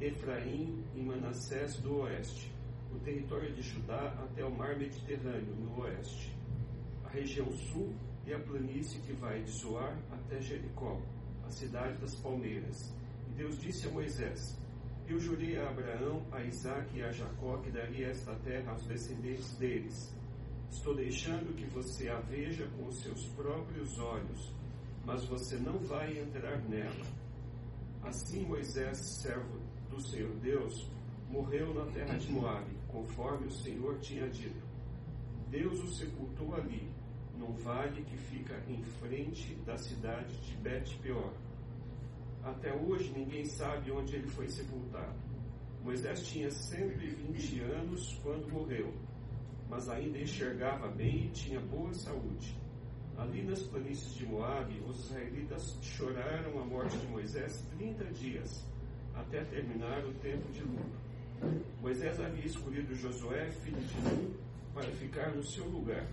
Efraim 0.01 0.83
e 0.95 1.01
Manassés 1.01 1.79
do 1.81 1.99
oeste. 1.99 2.51
O 2.91 2.97
território 3.01 3.53
de 3.53 3.61
Judá 3.61 4.15
até 4.23 4.43
o 4.43 4.51
mar 4.51 4.75
Mediterrâneo, 4.79 5.55
no 5.55 5.83
oeste. 5.83 6.35
A 7.05 7.09
região 7.09 7.51
sul 7.51 7.93
e 8.25 8.33
a 8.33 8.39
planície 8.39 8.99
que 9.01 9.13
vai 9.13 9.43
de 9.43 9.51
Zoar 9.51 9.95
até 10.11 10.41
Jericó, 10.41 10.99
a 11.45 11.49
cidade 11.51 11.99
das 11.99 12.15
palmeiras. 12.15 12.98
Deus 13.39 13.59
disse 13.59 13.87
a 13.87 13.91
Moisés: 13.91 14.59
Eu 15.07 15.19
jurei 15.19 15.57
a 15.57 15.69
Abraão, 15.69 16.27
a 16.31 16.43
Isaque 16.43 16.99
e 16.99 17.03
a 17.03 17.11
Jacó 17.11 17.57
que 17.57 17.71
daria 17.71 18.09
esta 18.09 18.35
terra 18.35 18.71
aos 18.73 18.85
descendentes 18.85 19.57
deles 19.57 20.13
Estou 20.71 20.95
deixando 20.95 21.55
que 21.55 21.65
você 21.65 22.09
a 22.09 22.19
veja 22.19 22.67
com 22.77 22.85
os 22.85 23.01
seus 23.01 23.25
próprios 23.29 23.97
olhos, 23.97 24.53
mas 25.03 25.25
você 25.25 25.57
não 25.57 25.79
vai 25.79 26.17
entrar 26.17 26.61
nela. 26.69 27.05
Assim 28.03 28.45
Moisés, 28.45 28.97
servo 29.21 29.59
do 29.89 29.99
Senhor 29.99 30.31
Deus, 30.37 30.89
morreu 31.29 31.73
na 31.73 31.91
terra 31.91 32.17
de 32.17 32.31
Moabe, 32.31 32.71
conforme 32.87 33.47
o 33.47 33.51
Senhor 33.51 33.99
tinha 33.99 34.29
dito. 34.29 34.63
Deus 35.49 35.79
o 35.79 35.87
sepultou 35.87 36.55
ali, 36.55 36.89
num 37.35 37.53
vale 37.53 38.03
que 38.03 38.17
fica 38.17 38.63
em 38.67 38.81
frente 38.83 39.55
da 39.65 39.77
cidade 39.77 40.39
de 40.41 40.55
Bet-peor. 40.57 41.33
Até 42.43 42.73
hoje 42.73 43.11
ninguém 43.15 43.45
sabe 43.45 43.91
onde 43.91 44.15
ele 44.15 44.27
foi 44.27 44.47
sepultado. 44.47 45.17
Moisés 45.83 46.27
tinha 46.27 46.49
120 46.49 47.61
anos 47.61 48.19
quando 48.23 48.51
morreu 48.51 48.93
mas 49.69 49.87
ainda 49.87 50.17
enxergava 50.17 50.87
bem 50.89 51.25
e 51.25 51.29
tinha 51.29 51.59
boa 51.59 51.93
saúde. 51.93 52.57
Ali 53.15 53.43
nas 53.43 53.61
planícies 53.63 54.15
de 54.15 54.25
Moabe, 54.25 54.81
os 54.87 55.05
israelitas 55.05 55.77
choraram 55.81 56.59
a 56.59 56.65
morte 56.65 56.97
de 56.97 57.07
Moisés 57.07 57.63
30 57.77 58.05
dias, 58.05 58.65
até 59.13 59.43
terminar 59.43 60.03
o 60.05 60.13
tempo 60.15 60.51
de 60.51 60.61
luto. 60.61 61.09
Moisés 61.81 62.19
havia 62.19 62.45
escolhido 62.45 62.95
Josué, 62.95 63.51
filho 63.51 63.79
de 63.79 64.01
Nun, 64.01 64.33
para 64.73 64.89
ficar 64.91 65.35
no 65.35 65.43
seu 65.43 65.65
lugar. 65.65 66.07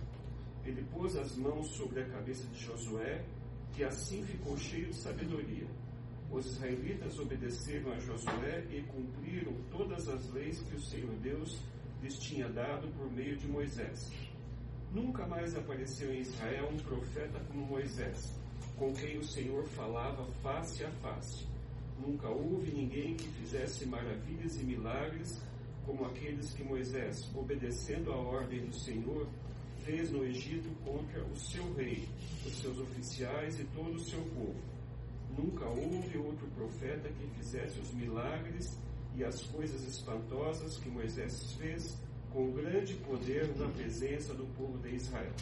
Ele 0.63 0.83
pôs 0.93 1.15
as 1.15 1.35
mãos 1.37 1.67
sobre 1.67 2.01
a 2.01 2.09
cabeça 2.09 2.45
de 2.47 2.59
Josué, 2.59 3.25
que 3.73 3.83
assim 3.83 4.23
ficou 4.23 4.57
cheio 4.57 4.87
de 4.87 4.95
sabedoria. 4.95 5.67
Os 6.31 6.45
israelitas 6.45 7.17
obedeceram 7.19 7.91
a 7.93 7.99
Josué 7.99 8.63
e 8.69 8.81
cumpriram 8.83 9.53
todas 9.71 10.09
as 10.09 10.29
leis 10.31 10.59
que 10.59 10.75
o 10.75 10.81
Senhor 10.81 11.13
Deus 11.21 11.57
lhes 12.01 12.19
tinha 12.19 12.49
dado 12.49 12.87
por 12.97 13.09
meio 13.11 13.37
de 13.37 13.47
Moisés. 13.47 14.11
Nunca 14.93 15.25
mais 15.25 15.55
apareceu 15.55 16.13
em 16.13 16.19
Israel 16.19 16.69
um 16.71 16.77
profeta 16.77 17.39
como 17.47 17.65
Moisés, 17.65 18.33
com 18.77 18.93
quem 18.93 19.17
o 19.17 19.23
Senhor 19.23 19.65
falava 19.69 20.25
face 20.43 20.83
a 20.83 20.91
face. 20.91 21.47
Nunca 21.99 22.27
houve 22.29 22.71
ninguém 22.71 23.15
que 23.15 23.27
fizesse 23.29 23.85
maravilhas 23.85 24.59
e 24.61 24.63
milagres 24.63 25.41
como 25.85 26.05
aqueles 26.05 26.51
que 26.53 26.63
Moisés, 26.63 27.29
obedecendo 27.33 28.11
à 28.11 28.17
ordem 28.17 28.65
do 28.65 28.75
Senhor, 28.75 29.27
fez 29.85 30.11
no 30.11 30.25
Egito 30.25 30.69
contra 30.83 31.23
o 31.23 31.35
seu 31.37 31.73
rei, 31.73 32.07
os 32.45 32.59
seus 32.59 32.77
oficiais 32.77 33.57
e 33.59 33.63
todo 33.65 33.95
o 33.95 33.99
seu 33.99 34.21
povo. 34.21 34.76
Nunca 35.37 35.65
houve 35.65 36.17
outro 36.17 36.47
profeta 36.47 37.09
que 37.09 37.27
fizesse 37.35 37.79
os 37.79 37.93
milagres 37.93 38.75
e 39.15 39.23
as 39.23 39.43
coisas 39.43 39.83
espantosas 39.83 40.77
que 40.77 40.89
Moisés 40.89 41.53
fez 41.53 41.95
com 42.31 42.51
grande 42.51 42.95
poder 42.95 43.55
na 43.55 43.69
presença 43.69 44.33
do 44.33 44.45
povo 44.55 44.77
de 44.79 44.95
Israel. 44.95 45.33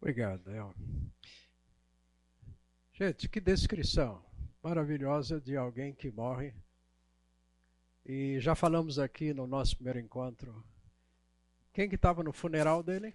Obrigado, 0.00 0.50
El. 0.50 0.74
Gente, 2.92 3.28
que 3.28 3.40
descrição 3.40 4.24
maravilhosa 4.62 5.40
de 5.40 5.56
alguém 5.56 5.94
que 5.94 6.10
morre. 6.10 6.52
E 8.04 8.40
já 8.40 8.54
falamos 8.54 8.98
aqui 8.98 9.32
no 9.32 9.46
nosso 9.46 9.76
primeiro 9.76 10.00
encontro. 10.00 10.64
Quem 11.72 11.88
que 11.88 11.94
estava 11.94 12.22
no 12.22 12.32
funeral 12.32 12.82
dele? 12.82 13.14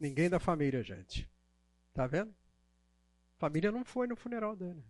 Ninguém 0.00 0.28
da 0.28 0.40
família, 0.40 0.82
gente. 0.82 1.28
Tá 1.94 2.08
vendo? 2.08 2.34
Família 3.36 3.70
não 3.70 3.84
foi 3.84 4.08
no 4.08 4.16
funeral 4.16 4.56
dele. 4.56 4.84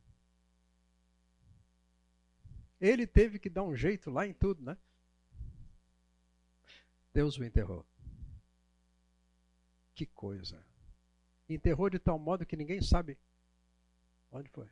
Ele 2.80 3.06
teve 3.06 3.38
que 3.38 3.50
dar 3.50 3.62
um 3.62 3.76
jeito 3.76 4.10
lá 4.10 4.26
em 4.26 4.32
tudo, 4.32 4.62
né? 4.62 4.76
Deus 7.12 7.38
o 7.38 7.44
enterrou. 7.44 7.86
Que 9.94 10.06
coisa. 10.06 10.64
Enterrou 11.48 11.88
de 11.88 11.98
tal 11.98 12.18
modo 12.18 12.46
que 12.46 12.56
ninguém 12.56 12.82
sabe 12.82 13.18
onde 14.30 14.48
foi. 14.48 14.68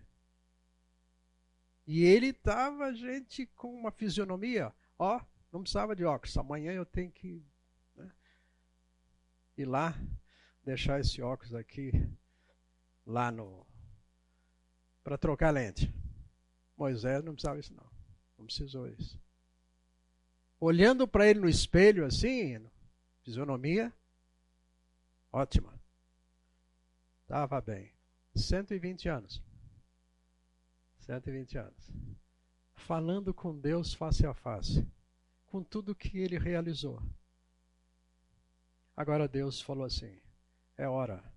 E 1.86 2.02
ele 2.04 2.28
estava, 2.28 2.94
gente, 2.94 3.46
com 3.46 3.74
uma 3.74 3.92
fisionomia, 3.92 4.74
ó, 4.98 5.20
não 5.52 5.60
precisava 5.60 5.94
de 5.94 6.04
óculos. 6.04 6.36
Amanhã 6.36 6.72
eu 6.72 6.86
tenho 6.86 7.10
que 7.10 7.44
né, 7.94 8.10
ir 9.56 9.66
lá, 9.66 9.94
deixar 10.64 11.00
esse 11.00 11.20
óculos 11.20 11.54
aqui, 11.54 11.92
lá 13.06 13.30
no. 13.30 13.66
para 15.02 15.18
trocar 15.18 15.50
lente. 15.50 15.92
Moisés 16.76 17.22
não 17.22 17.32
precisava 17.32 17.58
isso, 17.58 17.74
não. 17.74 17.90
Não 18.38 18.46
precisou 18.46 18.88
isso. 18.88 19.20
Olhando 20.58 21.06
para 21.06 21.28
ele 21.28 21.40
no 21.40 21.48
espelho, 21.48 22.04
assim, 22.04 22.64
fisionomia, 23.22 23.92
ótima. 25.32 25.72
Estava 27.22 27.60
bem. 27.60 27.90
120 28.34 29.08
anos. 29.08 29.42
120 31.00 31.58
anos. 31.58 31.90
Falando 32.74 33.32
com 33.32 33.58
Deus 33.58 33.94
face 33.94 34.26
a 34.26 34.34
face. 34.34 34.86
Com 35.46 35.62
tudo 35.62 35.94
que 35.94 36.18
ele 36.18 36.38
realizou. 36.38 37.02
Agora 38.96 39.26
Deus 39.26 39.60
falou 39.60 39.84
assim: 39.84 40.20
é 40.76 40.88
hora. 40.88 41.31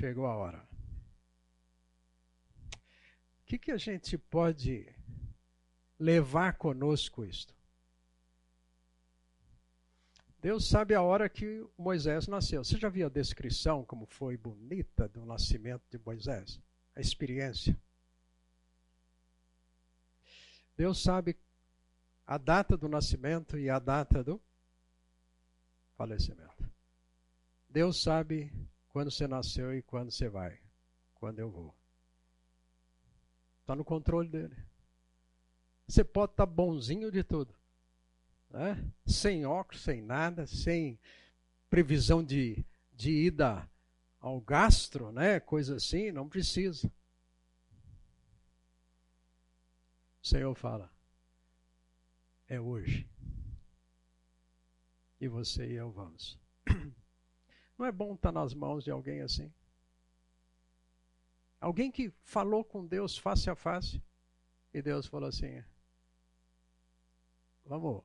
Chegou 0.00 0.26
a 0.26 0.34
hora. 0.34 0.66
O 3.40 3.44
que, 3.44 3.58
que 3.58 3.70
a 3.70 3.76
gente 3.76 4.16
pode 4.16 4.90
levar 5.98 6.54
conosco 6.54 7.24
isto? 7.24 7.54
Deus 10.40 10.66
sabe 10.66 10.94
a 10.94 11.02
hora 11.02 11.28
que 11.28 11.64
Moisés 11.76 12.26
nasceu. 12.26 12.64
Você 12.64 12.78
já 12.78 12.88
viu 12.88 13.06
a 13.06 13.10
descrição, 13.10 13.84
como 13.84 14.06
foi 14.06 14.36
bonita 14.36 15.06
do 15.08 15.24
nascimento 15.26 15.84
de 15.90 15.98
Moisés? 15.98 16.58
A 16.96 17.00
experiência. 17.00 17.78
Deus 20.74 21.02
sabe 21.02 21.38
a 22.26 22.38
data 22.38 22.76
do 22.76 22.88
nascimento 22.88 23.58
e 23.58 23.68
a 23.68 23.78
data 23.78 24.24
do 24.24 24.40
falecimento. 25.96 26.68
Deus 27.68 28.02
sabe 28.02 28.50
quando 28.92 29.10
você 29.10 29.26
nasceu 29.26 29.74
e 29.74 29.82
quando 29.82 30.10
você 30.10 30.28
vai, 30.28 30.60
quando 31.14 31.38
eu 31.38 31.50
vou. 31.50 31.74
Está 33.60 33.74
no 33.74 33.84
controle 33.84 34.28
dele. 34.28 34.56
Você 35.88 36.04
pode 36.04 36.32
estar 36.32 36.46
tá 36.46 36.52
bonzinho 36.52 37.10
de 37.10 37.24
tudo 37.24 37.54
né? 38.52 38.92
sem 39.06 39.46
óculos, 39.46 39.82
sem 39.82 40.02
nada, 40.02 40.46
sem 40.46 40.98
previsão 41.70 42.22
de, 42.22 42.64
de 42.92 43.10
ida 43.10 43.68
ao 44.20 44.40
gastro, 44.40 45.10
né? 45.10 45.40
coisa 45.40 45.76
assim, 45.76 46.12
não 46.12 46.28
precisa. 46.28 46.86
O 50.22 50.26
Senhor 50.26 50.54
fala, 50.54 50.92
é 52.46 52.60
hoje. 52.60 53.08
E 55.20 55.26
você 55.26 55.66
e 55.66 55.74
eu 55.74 55.90
vamos. 55.90 56.38
Não 57.78 57.86
é 57.86 57.92
bom 57.92 58.14
estar 58.14 58.32
nas 58.32 58.54
mãos 58.54 58.84
de 58.84 58.90
alguém 58.90 59.20
assim? 59.20 59.52
Alguém 61.60 61.90
que 61.90 62.12
falou 62.22 62.64
com 62.64 62.86
Deus 62.86 63.16
face 63.16 63.48
a 63.48 63.54
face 63.54 64.02
e 64.74 64.82
Deus 64.82 65.06
falou 65.06 65.28
assim: 65.28 65.62
Vamos, 67.64 68.02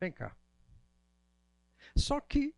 Vem 0.00 0.10
cá. 0.10 0.34
Só 1.94 2.18
que 2.20 2.54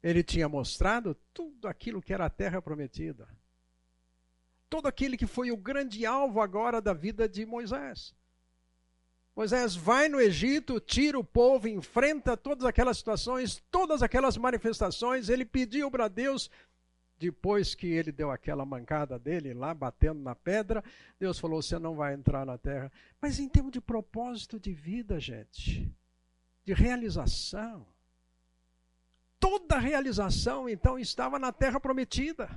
ele 0.00 0.22
tinha 0.22 0.48
mostrado 0.48 1.16
tudo 1.34 1.66
aquilo 1.66 2.00
que 2.00 2.14
era 2.14 2.26
a 2.26 2.30
terra 2.30 2.62
prometida. 2.62 3.28
Todo 4.70 4.86
aquele 4.86 5.16
que 5.16 5.26
foi 5.26 5.50
o 5.50 5.56
grande 5.56 6.06
alvo 6.06 6.40
agora 6.40 6.80
da 6.80 6.94
vida 6.94 7.28
de 7.28 7.44
Moisés. 7.44 8.14
Moisés 9.34 9.74
vai 9.74 10.08
no 10.08 10.20
Egito, 10.20 10.78
tira 10.78 11.18
o 11.18 11.24
povo, 11.24 11.66
enfrenta 11.66 12.36
todas 12.36 12.66
aquelas 12.66 12.98
situações, 12.98 13.62
todas 13.70 14.02
aquelas 14.02 14.36
manifestações. 14.36 15.30
Ele 15.30 15.44
pediu 15.44 15.90
para 15.90 16.06
Deus, 16.06 16.50
depois 17.18 17.74
que 17.74 17.86
ele 17.86 18.12
deu 18.12 18.30
aquela 18.30 18.66
mancada 18.66 19.18
dele 19.18 19.54
lá, 19.54 19.72
batendo 19.72 20.20
na 20.20 20.34
pedra, 20.34 20.84
Deus 21.18 21.38
falou: 21.38 21.62
Você 21.62 21.78
não 21.78 21.94
vai 21.94 22.12
entrar 22.12 22.44
na 22.44 22.58
terra. 22.58 22.92
Mas 23.20 23.38
em 23.38 23.48
termos 23.48 23.72
de 23.72 23.80
propósito 23.80 24.60
de 24.60 24.72
vida, 24.72 25.18
gente, 25.18 25.90
de 26.64 26.74
realização. 26.74 27.86
Toda 29.40 29.78
realização, 29.78 30.68
então, 30.68 30.98
estava 30.98 31.38
na 31.38 31.50
terra 31.50 31.80
prometida. 31.80 32.50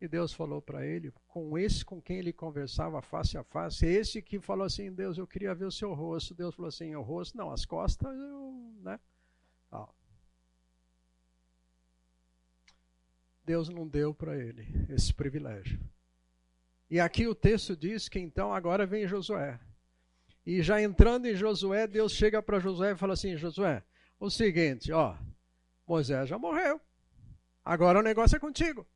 E 0.00 0.08
Deus 0.08 0.32
falou 0.32 0.62
para 0.62 0.86
ele, 0.86 1.12
com 1.28 1.58
esse 1.58 1.84
com 1.84 2.00
quem 2.00 2.18
ele 2.18 2.32
conversava 2.32 3.02
face 3.02 3.36
a 3.36 3.44
face, 3.44 3.84
esse 3.84 4.22
que 4.22 4.40
falou 4.40 4.64
assim: 4.64 4.90
Deus, 4.90 5.18
eu 5.18 5.26
queria 5.26 5.54
ver 5.54 5.66
o 5.66 5.70
seu 5.70 5.92
rosto. 5.92 6.34
Deus 6.34 6.54
falou 6.54 6.68
assim: 6.68 6.94
o 6.94 7.02
rosto, 7.02 7.36
não, 7.36 7.50
as 7.50 7.66
costas, 7.66 8.08
eu, 8.08 8.74
né? 8.82 8.98
Ah. 9.70 9.88
Deus 13.44 13.68
não 13.68 13.86
deu 13.86 14.14
para 14.14 14.38
ele 14.38 14.66
esse 14.88 15.12
privilégio. 15.12 15.78
E 16.88 16.98
aqui 16.98 17.26
o 17.26 17.34
texto 17.34 17.76
diz 17.76 18.08
que 18.08 18.18
então 18.18 18.54
agora 18.54 18.86
vem 18.86 19.06
Josué. 19.06 19.60
E 20.46 20.62
já 20.62 20.80
entrando 20.80 21.26
em 21.26 21.34
Josué, 21.34 21.86
Deus 21.86 22.12
chega 22.12 22.42
para 22.42 22.58
Josué 22.58 22.92
e 22.92 22.96
fala 22.96 23.12
assim: 23.12 23.36
Josué, 23.36 23.84
o 24.18 24.30
seguinte, 24.30 24.90
ó, 24.92 25.14
Moisés 25.86 26.26
já 26.26 26.38
morreu. 26.38 26.80
Agora 27.62 27.98
o 27.98 28.02
negócio 28.02 28.36
é 28.36 28.40
contigo. 28.40 28.86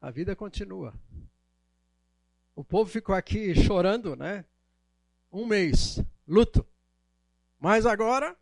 A 0.00 0.10
vida 0.10 0.36
continua. 0.36 0.94
O 2.54 2.64
povo 2.64 2.90
ficou 2.90 3.14
aqui 3.14 3.54
chorando, 3.54 4.16
né? 4.16 4.44
Um 5.32 5.46
mês, 5.46 6.02
luto. 6.26 6.66
Mas 7.58 7.86
agora, 7.86 8.36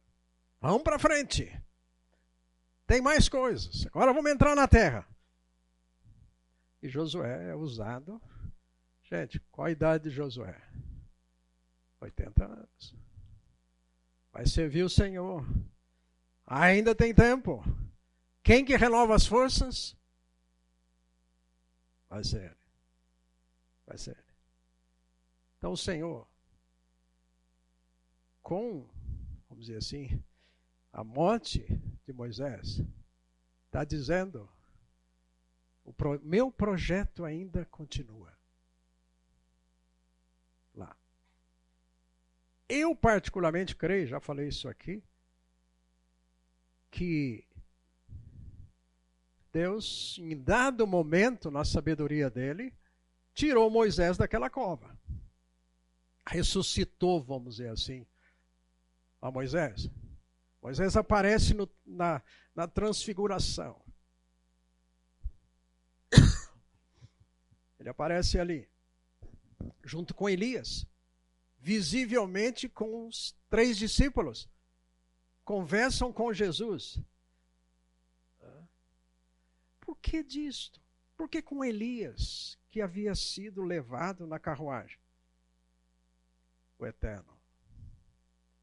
vamos 0.60 0.82
para 0.82 0.98
frente. 0.98 1.50
Tem 2.86 3.00
mais 3.00 3.28
coisas. 3.28 3.86
Agora 3.86 4.12
vamos 4.12 4.30
entrar 4.30 4.54
na 4.54 4.68
terra. 4.68 5.06
E 6.82 6.88
Josué 6.88 7.50
é 7.50 7.54
usado 7.54 8.20
Gente, 9.04 9.38
qual 9.50 9.66
a 9.66 9.70
idade 9.70 10.08
de 10.08 10.10
Josué? 10.10 10.58
80 12.00 12.44
anos. 12.44 12.96
Vai 14.32 14.46
servir 14.46 14.82
o 14.82 14.88
Senhor. 14.88 15.46
Ainda 16.46 16.94
tem 16.94 17.14
tempo. 17.14 17.62
Quem 18.42 18.64
que 18.64 18.76
renova 18.76 19.14
as 19.14 19.26
forças? 19.26 19.96
Vai 22.14 22.22
ser. 22.22 22.56
Vai 23.84 23.98
ser. 23.98 24.24
Então 25.58 25.72
o 25.72 25.76
Senhor, 25.76 26.28
com, 28.40 28.88
vamos 29.48 29.66
dizer 29.66 29.78
assim, 29.78 30.22
a 30.92 31.02
morte 31.02 31.66
de 32.06 32.12
Moisés, 32.12 32.80
está 33.66 33.82
dizendo: 33.82 34.48
o 35.82 35.92
pro, 35.92 36.20
meu 36.22 36.52
projeto 36.52 37.24
ainda 37.24 37.64
continua. 37.64 38.32
Eu, 42.68 42.94
particularmente, 42.96 43.74
creio, 43.76 44.06
já 44.06 44.20
falei 44.20 44.48
isso 44.48 44.68
aqui, 44.68 45.02
que 46.90 47.46
Deus, 49.54 50.18
em 50.18 50.36
dado 50.36 50.84
momento, 50.84 51.48
na 51.48 51.64
sabedoria 51.64 52.28
dele, 52.28 52.74
tirou 53.32 53.70
Moisés 53.70 54.16
daquela 54.16 54.50
cova. 54.50 54.98
ressuscitou, 56.26 57.22
vamos 57.22 57.56
dizer 57.56 57.70
assim, 57.70 58.04
a 59.22 59.30
Moisés. 59.30 59.88
Moisés 60.60 60.96
aparece 60.96 61.54
no, 61.54 61.70
na, 61.86 62.20
na 62.52 62.66
transfiguração. 62.66 63.80
Ele 67.78 67.88
aparece 67.88 68.40
ali, 68.40 68.68
junto 69.84 70.14
com 70.14 70.28
Elias, 70.28 70.84
visivelmente 71.60 72.68
com 72.68 73.06
os 73.06 73.36
três 73.48 73.78
discípulos. 73.78 74.48
Conversam 75.44 76.12
com 76.12 76.32
Jesus. 76.32 76.98
Por 79.84 79.96
que 79.98 80.22
disto? 80.22 80.80
Por 81.16 81.28
que 81.28 81.42
com 81.42 81.64
Elias, 81.64 82.58
que 82.70 82.80
havia 82.80 83.14
sido 83.14 83.62
levado 83.62 84.26
na 84.26 84.38
carruagem? 84.38 84.98
O 86.78 86.86
Eterno. 86.86 87.38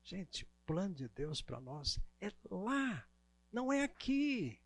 Gente, 0.03 0.43
o 0.43 0.47
plano 0.65 0.93
de 0.93 1.07
Deus 1.07 1.41
para 1.41 1.61
nós 1.61 1.99
é 2.19 2.31
lá, 2.49 3.07
não 3.51 3.71
é 3.71 3.83
aqui. 3.83 4.59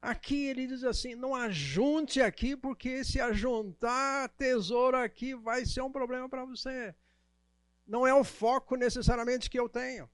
Aqui 0.00 0.46
ele 0.46 0.66
diz 0.66 0.82
assim: 0.84 1.14
não 1.14 1.34
ajunte 1.34 2.20
aqui, 2.20 2.56
porque 2.56 3.04
se 3.04 3.20
ajuntar 3.20 4.28
tesouro 4.30 4.96
aqui 4.96 5.34
vai 5.34 5.64
ser 5.64 5.82
um 5.82 5.92
problema 5.92 6.28
para 6.28 6.44
você. 6.44 6.94
Não 7.86 8.06
é 8.06 8.14
o 8.14 8.24
foco 8.24 8.76
necessariamente 8.76 9.48
que 9.48 9.58
eu 9.58 9.68
tenho. 9.68 10.10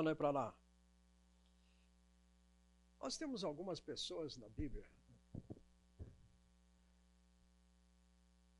Aí 0.00 0.14
para 0.14 0.30
lá. 0.30 0.54
Nós 3.00 3.16
temos 3.16 3.44
algumas 3.44 3.80
pessoas 3.80 4.36
na 4.36 4.48
Bíblia. 4.48 4.84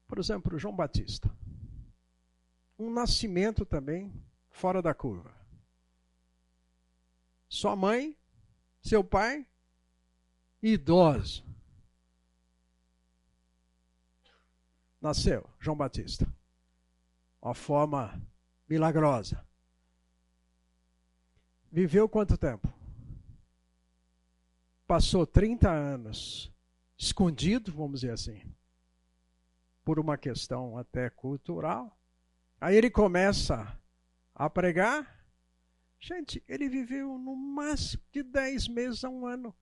Por 0.07 0.18
exemplo, 0.18 0.59
João 0.59 0.76
Batista 0.76 1.35
um 2.78 2.91
nascimento 2.91 3.64
também 3.64 4.12
fora 4.51 4.82
da 4.82 4.95
curva. 4.95 5.35
Sua 7.49 7.76
mãe, 7.76 8.16
seu 8.82 9.05
pai, 9.05 9.47
idoso. 10.62 11.45
Nasceu 15.01 15.49
João 15.61 15.76
Batista. 15.76 16.26
Uma 17.41 17.55
forma 17.55 18.20
milagrosa. 18.68 19.47
Viveu 21.75 22.09
quanto 22.09 22.39
tempo? 22.39 22.72
Passou 24.87 25.27
30 25.27 25.68
anos 25.68 26.53
escondido, 26.97 27.72
vamos 27.72 28.03
dizer 28.03 28.12
assim, 28.12 28.41
por 29.85 29.99
uma 29.99 30.16
questão 30.16 30.79
até 30.79 31.11
cultural 31.11 31.99
Aí 32.61 32.77
ele 32.77 32.91
começa 32.91 33.79
a 34.35 34.49
pregar. 34.49 35.27
Gente, 36.01 36.43
ele 36.49 36.66
viveu 36.66 37.18
no 37.18 37.37
máximo 37.37 38.03
de 38.11 38.22
10 38.22 38.68
meses 38.68 39.05
a 39.05 39.11
um 39.11 39.27
ano. 39.27 39.55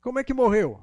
Como 0.00 0.20
é 0.20 0.24
que 0.24 0.34
morreu? 0.34 0.80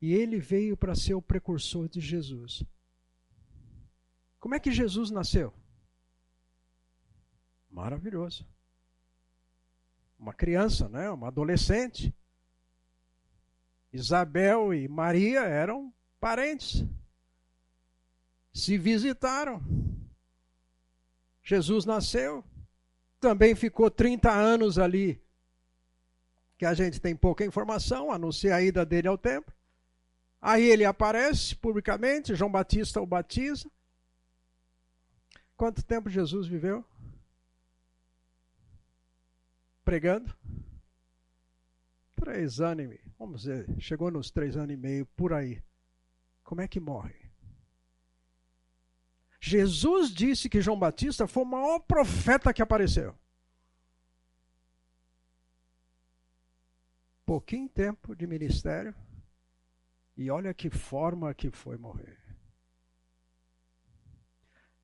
E 0.00 0.14
ele 0.14 0.38
veio 0.38 0.76
para 0.76 0.94
ser 0.94 1.14
o 1.14 1.22
precursor 1.22 1.88
de 1.88 2.00
Jesus. 2.00 2.64
Como 4.38 4.54
é 4.54 4.60
que 4.60 4.72
Jesus 4.72 5.10
nasceu? 5.10 5.52
Maravilhoso. 7.70 8.46
Uma 10.18 10.32
criança, 10.32 10.88
né? 10.88 11.10
uma 11.10 11.28
adolescente. 11.28 12.14
Isabel 13.92 14.72
e 14.72 14.88
Maria 14.88 15.40
eram 15.40 15.92
parentes. 16.18 16.84
Se 18.52 18.78
visitaram. 18.78 19.62
Jesus 21.42 21.84
nasceu, 21.84 22.44
também 23.18 23.54
ficou 23.54 23.90
30 23.90 24.30
anos 24.30 24.78
ali, 24.78 25.20
que 26.56 26.64
a 26.64 26.74
gente 26.74 27.00
tem 27.00 27.16
pouca 27.16 27.44
informação, 27.44 28.12
a 28.12 28.18
não 28.18 28.30
ser 28.30 28.52
a 28.52 28.62
ida 28.62 28.84
dele 28.84 29.08
ao 29.08 29.18
templo. 29.18 29.52
Aí 30.40 30.64
ele 30.64 30.84
aparece 30.84 31.54
publicamente, 31.54 32.34
João 32.34 32.50
Batista 32.50 33.00
o 33.00 33.06
batiza. 33.06 33.70
Quanto 35.56 35.82
tempo 35.82 36.08
Jesus 36.08 36.46
viveu? 36.46 36.84
Pregando? 39.84 40.34
Três 42.14 42.60
anos 42.60 42.84
e 42.84 42.88
meio 42.88 43.10
vamos 43.20 43.42
dizer, 43.42 43.66
chegou 43.78 44.10
nos 44.10 44.30
três 44.30 44.56
anos 44.56 44.72
e 44.72 44.78
meio, 44.78 45.04
por 45.04 45.34
aí. 45.34 45.62
Como 46.42 46.62
é 46.62 46.66
que 46.66 46.80
morre? 46.80 47.30
Jesus 49.38 50.10
disse 50.10 50.48
que 50.48 50.62
João 50.62 50.78
Batista 50.78 51.26
foi 51.26 51.42
o 51.42 51.46
maior 51.46 51.80
profeta 51.80 52.52
que 52.52 52.62
apareceu. 52.62 53.14
Pouquinho 57.26 57.68
tempo 57.68 58.16
de 58.16 58.26
ministério 58.26 58.94
e 60.20 60.30
olha 60.30 60.52
que 60.52 60.68
forma 60.68 61.32
que 61.32 61.50
foi 61.50 61.78
morrer. 61.78 62.18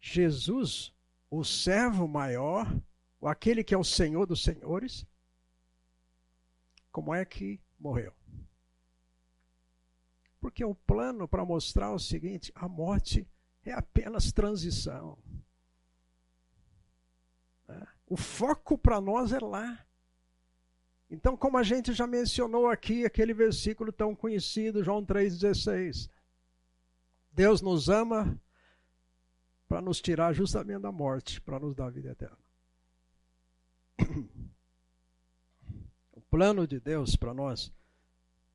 Jesus, 0.01 0.95
o 1.31 1.45
servo 1.45 2.09
maior, 2.09 2.67
aquele 3.21 3.63
que 3.63 3.75
é 3.75 3.77
o 3.77 3.85
Senhor 3.85 4.25
dos 4.25 4.43
senhores, 4.43 5.07
como 6.91 7.15
é 7.15 7.23
que 7.27 7.61
morreu? 7.79 8.15
Porque 10.41 10.65
o 10.65 10.75
plano 10.75 11.29
para 11.29 11.45
mostrar 11.45 11.93
o 11.93 11.99
seguinte: 11.99 12.51
a 12.55 12.67
morte 12.67 13.29
é 13.63 13.73
apenas 13.73 14.33
transição. 14.33 15.19
Né? 17.69 17.87
O 18.07 18.17
foco 18.17 18.79
para 18.79 19.03
nós 19.03 19.35
é 19.35 19.39
lá. 19.39 19.86
Então, 21.09 21.37
como 21.37 21.57
a 21.57 21.63
gente 21.63 21.93
já 21.93 22.07
mencionou 22.07 22.69
aqui, 22.69 23.05
aquele 23.05 23.33
versículo 23.33 23.93
tão 23.93 24.15
conhecido, 24.15 24.83
João 24.83 25.05
3,16. 25.05 26.11
Deus 27.31 27.63
nos 27.63 27.89
ama 27.89 28.41
para 29.69 29.81
nos 29.81 30.01
tirar 30.01 30.33
justamente 30.33 30.83
da 30.83 30.91
morte, 30.91 31.41
para 31.41 31.61
nos 31.61 31.75
dar 31.75 31.87
a 31.87 31.91
vida 31.91 32.11
eterna. 32.11 32.39
O 36.13 36.21
plano 36.21 36.67
de 36.67 36.81
Deus 36.81 37.15
para 37.15 37.33
nós 37.33 37.73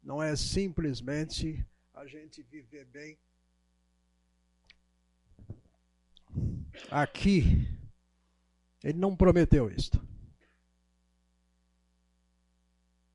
não 0.03 0.21
é 0.21 0.35
simplesmente 0.35 1.65
a 1.93 2.05
gente 2.05 2.41
viver 2.43 2.85
bem 2.85 3.17
aqui. 6.89 7.67
Ele 8.83 8.97
não 8.97 9.15
prometeu 9.15 9.69
isto. 9.69 10.10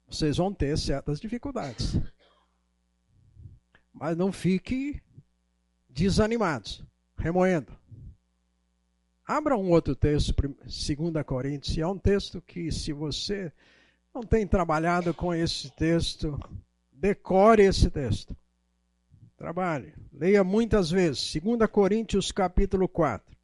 Vocês 0.09 0.37
vão 0.37 0.53
ter 0.53 0.79
certas 0.79 1.21
dificuldades. 1.21 1.99
Mas 3.93 4.17
não 4.17 4.31
fique 4.31 5.03
desanimados, 5.89 6.85
remoendo. 7.17 7.77
Abra 9.27 9.57
um 9.57 9.71
outro 9.71 9.97
texto, 9.97 10.33
2 10.35 11.25
Coríntios, 11.25 11.77
é 11.77 11.87
um 11.87 11.99
texto 11.99 12.41
que, 12.41 12.71
se 12.71 12.93
você 12.93 13.53
não 14.15 14.23
tem 14.23 14.47
trabalhado 14.47 15.13
com 15.13 15.35
esse 15.35 15.71
texto, 15.71 16.39
decore 16.93 17.63
esse 17.63 17.91
texto. 17.91 18.37
Trabalhe. 19.37 19.93
Leia 20.13 20.45
muitas 20.45 20.91
vezes. 20.91 21.35
2 21.43 21.69
Coríntios 21.71 22.31
capítulo 22.31 22.89
4. 22.89 23.37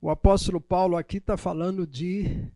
O 0.00 0.08
apóstolo 0.08 0.60
Paulo 0.60 0.96
aqui 0.96 1.16
está 1.16 1.36
falando 1.36 1.86
de 1.86 2.50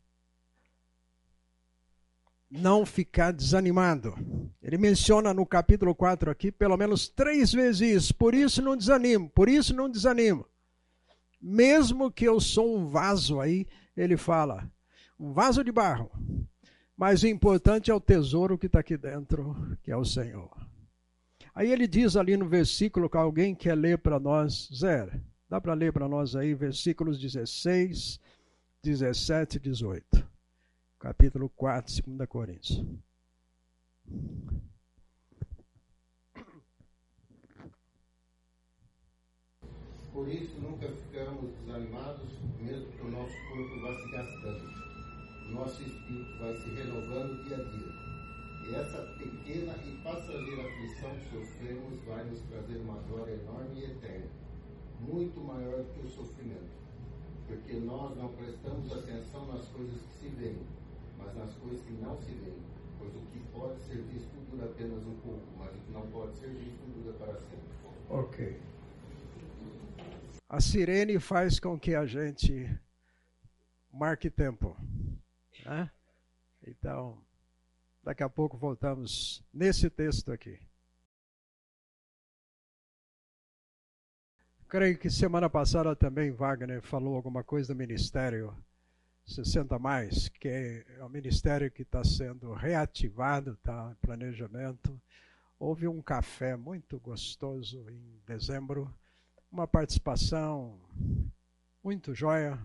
não 2.52 2.84
ficar 2.84 3.32
desanimado. 3.32 4.14
Ele 4.62 4.76
menciona 4.76 5.32
no 5.32 5.46
capítulo 5.46 5.94
4 5.94 6.30
aqui 6.30 6.52
pelo 6.52 6.76
menos 6.76 7.08
três 7.08 7.50
vezes 7.50 7.80
isso. 7.80 8.14
Por 8.14 8.34
isso 8.34 8.60
não 8.60 8.76
desanimo, 8.76 9.30
por 9.30 9.48
isso 9.48 9.74
não 9.74 9.88
desanimo. 9.88 10.46
Mesmo 11.40 12.12
que 12.12 12.26
eu 12.26 12.38
sou 12.38 12.76
um 12.76 12.86
vaso 12.86 13.40
aí, 13.40 13.66
ele 13.96 14.18
fala, 14.18 14.70
um 15.18 15.32
vaso 15.32 15.64
de 15.64 15.72
barro. 15.72 16.10
Mas 16.94 17.22
o 17.22 17.26
importante 17.26 17.90
é 17.90 17.94
o 17.94 18.00
tesouro 18.00 18.58
que 18.58 18.66
está 18.66 18.80
aqui 18.80 18.98
dentro, 18.98 19.56
que 19.82 19.90
é 19.90 19.96
o 19.96 20.04
Senhor. 20.04 20.50
Aí 21.54 21.72
ele 21.72 21.88
diz 21.88 22.16
ali 22.16 22.36
no 22.36 22.48
versículo 22.48 23.08
que 23.08 23.16
alguém 23.16 23.54
quer 23.54 23.74
ler 23.74 23.98
para 23.98 24.20
nós, 24.20 24.68
Zé, 24.74 25.08
dá 25.48 25.60
para 25.60 25.74
ler 25.74 25.92
para 25.92 26.06
nós 26.06 26.36
aí, 26.36 26.54
versículos 26.54 27.18
16, 27.18 28.20
17 28.82 29.56
e 29.56 29.60
18. 29.60 30.31
Capítulo 31.02 31.48
4, 31.56 32.00
2 32.06 32.28
Coríntios. 32.28 32.84
Por 40.12 40.28
isso, 40.28 40.60
nunca 40.60 40.86
ficamos 40.86 41.50
desanimados, 41.58 42.30
mesmo 42.60 42.92
que 42.92 43.02
o 43.02 43.10
nosso 43.10 43.34
corpo 43.48 43.80
vá 43.80 43.96
se 43.96 44.12
gastando. 44.12 45.48
O 45.48 45.50
nosso 45.50 45.82
espírito 45.82 46.38
vai 46.38 46.54
se 46.54 46.70
renovando 46.70 47.44
dia 47.48 47.56
a 47.56 47.64
dia. 47.64 48.70
E 48.70 48.74
essa 48.76 49.02
pequena 49.18 49.74
e 49.82 50.00
passageira 50.04 50.68
aflição 50.68 51.10
que 51.18 51.30
sofremos 51.30 52.04
vai 52.04 52.22
nos 52.26 52.40
trazer 52.42 52.76
uma 52.76 53.02
glória 53.08 53.32
enorme 53.32 53.80
e 53.80 53.84
eterna, 53.86 54.30
muito 55.00 55.40
maior 55.40 55.82
do 55.82 55.94
que 55.94 56.06
o 56.06 56.10
sofrimento. 56.10 56.70
Porque 57.48 57.72
nós 57.72 58.16
não 58.16 58.28
prestamos 58.34 58.92
atenção 58.92 59.46
nas 59.48 59.66
coisas 59.66 60.00
que 60.00 60.20
se 60.20 60.28
veem, 60.36 60.64
mas 61.24 61.36
nas 61.36 61.54
coisas 61.54 61.80
que 61.84 61.92
não 61.92 62.16
se 62.20 62.32
veem. 62.32 62.62
Pois 62.98 63.14
o 63.14 63.20
que 63.26 63.38
pode 63.52 63.80
ser 63.82 64.02
visto 64.02 64.32
dura 64.50 64.66
apenas 64.66 65.04
um 65.06 65.14
pouco, 65.20 65.46
mas 65.58 65.74
o 65.74 65.78
que 65.78 65.92
não 65.92 66.06
pode 66.10 66.36
ser 66.36 66.50
visto 66.50 66.84
dura 66.94 67.12
para 67.18 67.34
sempre. 67.34 67.72
Ok. 68.08 68.60
A 70.48 70.60
sirene 70.60 71.18
faz 71.18 71.58
com 71.58 71.78
que 71.78 71.94
a 71.94 72.04
gente 72.04 72.68
marque 73.90 74.30
tempo. 74.30 74.76
Né? 75.64 75.90
Então, 76.66 77.18
daqui 78.02 78.22
a 78.22 78.28
pouco 78.28 78.56
voltamos 78.56 79.42
nesse 79.52 79.88
texto 79.88 80.30
aqui. 80.30 80.60
Creio 84.68 84.98
que 84.98 85.10
semana 85.10 85.50
passada 85.50 85.94
também 85.94 86.30
Wagner 86.30 86.80
falou 86.80 87.14
alguma 87.14 87.44
coisa 87.44 87.74
do 87.74 87.78
ministério 87.78 88.56
60 89.24 89.78
mais, 89.78 90.28
que 90.28 90.48
é 90.48 91.04
o 91.04 91.08
ministério 91.08 91.70
que 91.70 91.82
está 91.82 92.04
sendo 92.04 92.52
reativado, 92.52 93.58
em 93.90 93.94
planejamento. 94.06 95.00
Houve 95.58 95.86
um 95.86 96.02
café 96.02 96.56
muito 96.56 96.98
gostoso 96.98 97.88
em 97.88 98.20
dezembro, 98.26 98.92
uma 99.50 99.66
participação 99.66 100.80
muito 101.82 102.14
joia, 102.14 102.58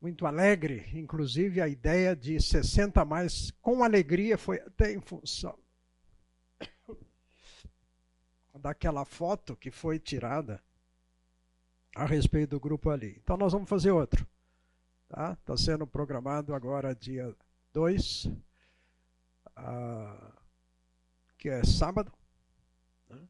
muito 0.00 0.26
alegre, 0.26 0.90
inclusive 0.94 1.60
a 1.60 1.68
ideia 1.68 2.14
de 2.14 2.40
60 2.40 3.04
mais 3.04 3.50
com 3.62 3.82
alegria 3.82 4.36
foi 4.36 4.60
até 4.60 4.92
em 4.92 5.00
função 5.00 5.58
daquela 8.64 9.04
foto 9.04 9.56
que 9.56 9.70
foi 9.70 9.98
tirada 9.98 10.62
a 11.94 12.06
respeito 12.06 12.50
do 12.50 12.60
grupo 12.60 12.90
ali. 12.90 13.20
Então 13.22 13.36
nós 13.36 13.52
vamos 13.52 13.68
fazer 13.68 13.90
outro. 13.90 14.26
Está 15.08 15.36
tá 15.36 15.56
sendo 15.56 15.86
programado 15.86 16.54
agora 16.54 16.94
dia 16.94 17.34
2, 17.72 18.24
uh, 18.24 18.32
ah, 19.54 20.32
que 21.38 21.48
é 21.48 21.62
sábado. 21.62 22.12
Né? 23.08 23.20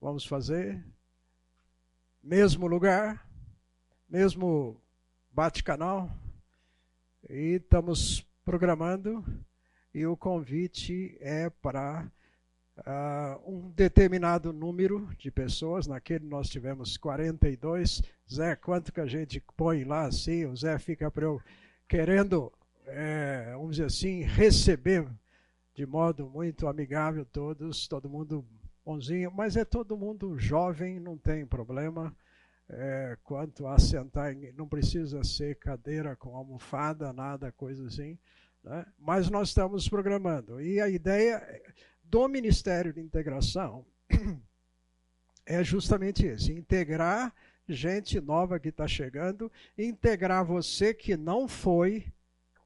Vamos 0.00 0.26
fazer. 0.26 0.84
Mesmo 2.22 2.66
lugar, 2.66 3.26
mesmo 4.08 4.80
bate-canal. 5.30 6.10
E 7.28 7.56
estamos 7.62 8.26
programando. 8.44 9.24
E 9.94 10.04
o 10.06 10.16
convite 10.16 11.16
é 11.20 11.48
para 11.48 12.10
uh, 12.78 13.50
um 13.50 13.70
determinado 13.70 14.52
número 14.52 15.08
de 15.18 15.30
pessoas. 15.30 15.86
Naquele 15.86 16.26
nós 16.26 16.48
tivemos 16.48 16.96
42. 16.96 18.02
Zé, 18.32 18.56
quanto 18.56 18.92
que 18.92 19.00
a 19.00 19.06
gente 19.06 19.42
põe 19.56 19.84
lá 19.84 20.06
assim? 20.06 20.44
O 20.44 20.56
Zé 20.56 20.78
fica 20.78 21.12
eu 21.16 21.40
querendo, 21.88 22.52
é, 22.86 23.52
vamos 23.52 23.76
dizer 23.76 23.86
assim, 23.86 24.22
receber 24.22 25.08
de 25.74 25.86
modo 25.86 26.28
muito 26.28 26.66
amigável 26.66 27.24
todos, 27.24 27.86
todo 27.86 28.08
mundo 28.08 28.44
bonzinho, 28.84 29.30
mas 29.30 29.56
é 29.56 29.64
todo 29.64 29.96
mundo 29.96 30.38
jovem, 30.38 30.98
não 30.98 31.16
tem 31.18 31.46
problema. 31.46 32.14
É, 32.68 33.16
quanto 33.22 33.66
a 33.68 33.78
sentar, 33.78 34.34
não 34.56 34.66
precisa 34.66 35.22
ser 35.22 35.54
cadeira 35.56 36.16
com 36.16 36.34
almofada, 36.34 37.12
nada, 37.12 37.52
coisa 37.52 37.86
assim. 37.86 38.18
Né? 38.64 38.84
Mas 38.98 39.30
nós 39.30 39.48
estamos 39.48 39.88
programando. 39.88 40.60
E 40.60 40.80
a 40.80 40.88
ideia 40.88 41.36
do 42.10 42.28
Ministério 42.28 42.92
de 42.92 43.00
Integração 43.00 43.84
é 45.44 45.62
justamente 45.62 46.26
esse: 46.26 46.52
integrar 46.52 47.34
gente 47.68 48.20
nova 48.20 48.60
que 48.60 48.68
está 48.68 48.86
chegando, 48.86 49.50
integrar 49.76 50.44
você 50.44 50.94
que 50.94 51.16
não 51.16 51.48
foi 51.48 52.06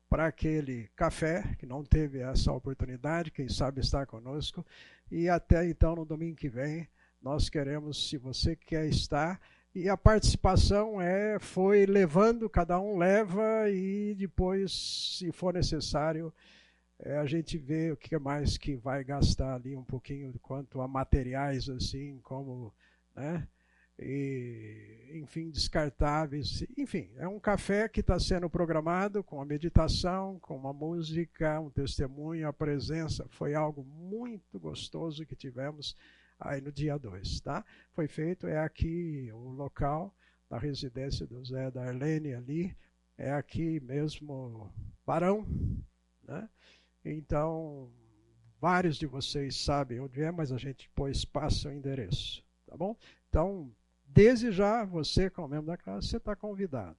para 0.09 0.27
aquele 0.27 0.89
café, 0.97 1.55
que 1.59 1.65
não 1.65 1.85
teve 1.85 2.19
essa 2.19 2.53
oportunidade, 2.53 3.31
quem 3.31 3.49
sabe 3.49 3.81
estar 3.81 4.07
conosco, 4.07 4.67
e 5.11 5.29
até 5.29 5.65
então, 5.67 5.95
no 5.95 6.05
domingo 6.05 6.37
que 6.37 6.49
vem, 6.49 6.89
nós 7.23 7.49
queremos, 7.49 8.09
se 8.09 8.19
você 8.19 8.57
quer 8.57 8.87
estar, 8.87 9.41
e 9.73 9.89
a 9.89 9.97
participação 9.97 11.01
é 11.01 11.39
foi 11.39 11.87
levando, 11.87 12.51
cada 12.51 12.81
um 12.81 12.99
leva, 12.99 13.71
e 13.71 14.15
depois, 14.17 15.17
se 15.17 15.31
for 15.31 15.55
necessário, 15.55 16.33
é, 17.03 17.17
a 17.17 17.25
gente 17.25 17.57
vê 17.57 17.91
o 17.91 17.97
que 17.97 18.19
mais 18.19 18.59
que 18.59 18.77
vai 18.77 19.03
gastar 19.03 19.55
ali 19.55 19.75
um 19.75 19.85
pouquinho 19.85 20.33
quanto 20.41 20.81
a 20.81 20.89
materiais 20.89 21.69
assim 21.69 22.19
como 22.23 22.75
né 23.17 23.47
e 23.99 25.11
enfim 25.15 25.51
descartáveis. 25.51 26.65
Enfim 26.77 27.11
é 27.17 27.27
um 27.27 27.41
café 27.41 27.89
que 27.89 28.01
está 28.01 28.19
sendo 28.19 28.51
programado 28.51 29.25
com 29.25 29.41
a 29.41 29.47
meditação 29.47 30.39
com 30.41 30.57
uma 30.57 30.73
música 30.73 31.59
um 31.61 31.71
testemunho 31.71 32.47
a 32.47 32.53
presença. 32.53 33.27
Foi 33.31 33.55
algo 33.55 33.83
muito 33.83 34.61
gostoso 34.61 35.25
que 35.25 35.35
tivemos 35.35 35.97
aí 36.39 36.61
no 36.61 36.71
dia 36.71 36.99
2 36.99 37.41
tá? 37.41 37.65
Foi 37.93 38.09
feito 38.09 38.47
é 38.47 38.59
aqui 38.59 39.31
o 39.33 39.51
local 39.51 40.15
da 40.51 40.59
residência 40.59 41.27
do 41.27 41.43
Zé 41.45 41.71
da 41.71 41.85
Arlene 41.85 42.35
ali. 42.35 42.77
É 43.17 43.33
aqui 43.33 43.81
mesmo 43.81 44.71
Barão 45.07 45.47
né 46.25 46.49
então, 47.05 47.91
vários 48.61 48.97
de 48.97 49.07
vocês 49.07 49.57
sabem 49.57 50.01
onde 50.01 50.23
é, 50.23 50.31
mas 50.31 50.53
a 50.53 50.59
gente 50.59 50.89
pôs 50.91 51.25
passa 51.25 51.69
o 51.69 51.73
endereço, 51.73 52.45
tá 52.67 52.77
bom? 52.77 52.97
Então, 53.29 53.73
desde 54.05 54.53
já, 54.53 54.85
você, 54.85 55.31
como 55.31 55.49
membro 55.49 55.67
da 55.67 55.77
classe, 55.77 56.09
você 56.09 56.19
está 56.19 56.37
convidado. 56.37 56.99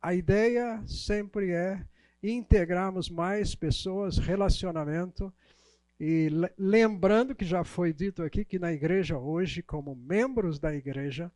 A 0.00 0.14
ideia 0.14 0.82
sempre 0.86 1.52
é 1.52 1.84
integrarmos 2.22 3.08
mais 3.08 3.54
pessoas, 3.54 4.18
relacionamento, 4.18 5.32
e 6.00 6.28
lembrando 6.56 7.34
que 7.34 7.44
já 7.44 7.64
foi 7.64 7.92
dito 7.92 8.22
aqui 8.22 8.44
que 8.44 8.56
na 8.58 8.72
igreja 8.72 9.18
hoje, 9.18 9.62
como 9.62 9.96
membros 9.96 10.58
da 10.58 10.74
igreja, 10.74 11.30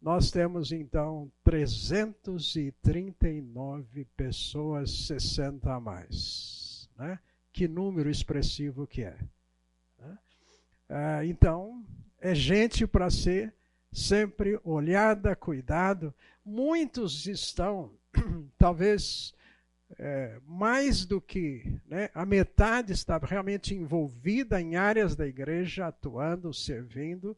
nós 0.00 0.30
temos 0.30 0.72
então 0.72 1.30
339 1.42 4.06
pessoas 4.16 5.06
60 5.06 5.72
a 5.72 5.80
mais. 5.80 6.88
Né? 6.98 7.18
Que 7.54 7.68
número 7.68 8.10
expressivo 8.10 8.84
que 8.84 9.04
é. 9.04 9.16
Né? 9.96 10.18
Ah, 10.88 11.24
então, 11.24 11.86
é 12.20 12.34
gente 12.34 12.84
para 12.84 13.08
ser 13.08 13.54
sempre 13.92 14.58
olhada, 14.64 15.36
cuidado. 15.36 16.12
Muitos 16.44 17.26
estão, 17.26 17.92
talvez 18.58 19.32
é, 19.96 20.40
mais 20.44 21.06
do 21.06 21.20
que 21.20 21.80
né, 21.86 22.10
a 22.12 22.26
metade 22.26 22.92
está 22.92 23.18
realmente 23.18 23.72
envolvida 23.72 24.60
em 24.60 24.74
áreas 24.74 25.14
da 25.14 25.24
igreja, 25.24 25.86
atuando, 25.86 26.52
servindo, 26.52 27.36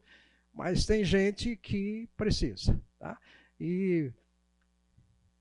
mas 0.51 0.83
tem 0.87 1.05
gente 1.05 1.55
que 1.55 2.09
precisa. 2.17 2.81
Tá? 2.97 3.19
E 3.59 4.11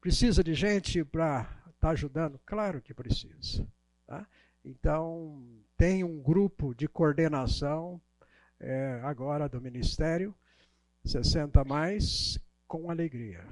precisa 0.02 0.44
de 0.44 0.52
gente 0.52 1.02
para 1.02 1.40
estar 1.40 1.72
tá 1.80 1.90
ajudando? 1.90 2.38
Claro 2.44 2.82
que 2.82 2.92
precisa. 2.92 3.66
Tá? 4.06 4.28
Então, 4.66 5.40
tem 5.76 6.02
um 6.02 6.20
grupo 6.20 6.74
de 6.74 6.88
coordenação 6.88 8.00
é, 8.58 9.00
agora 9.04 9.48
do 9.48 9.60
Ministério, 9.60 10.34
60 11.04 11.62
mais 11.64 12.36
com 12.66 12.90
alegria. 12.90 13.46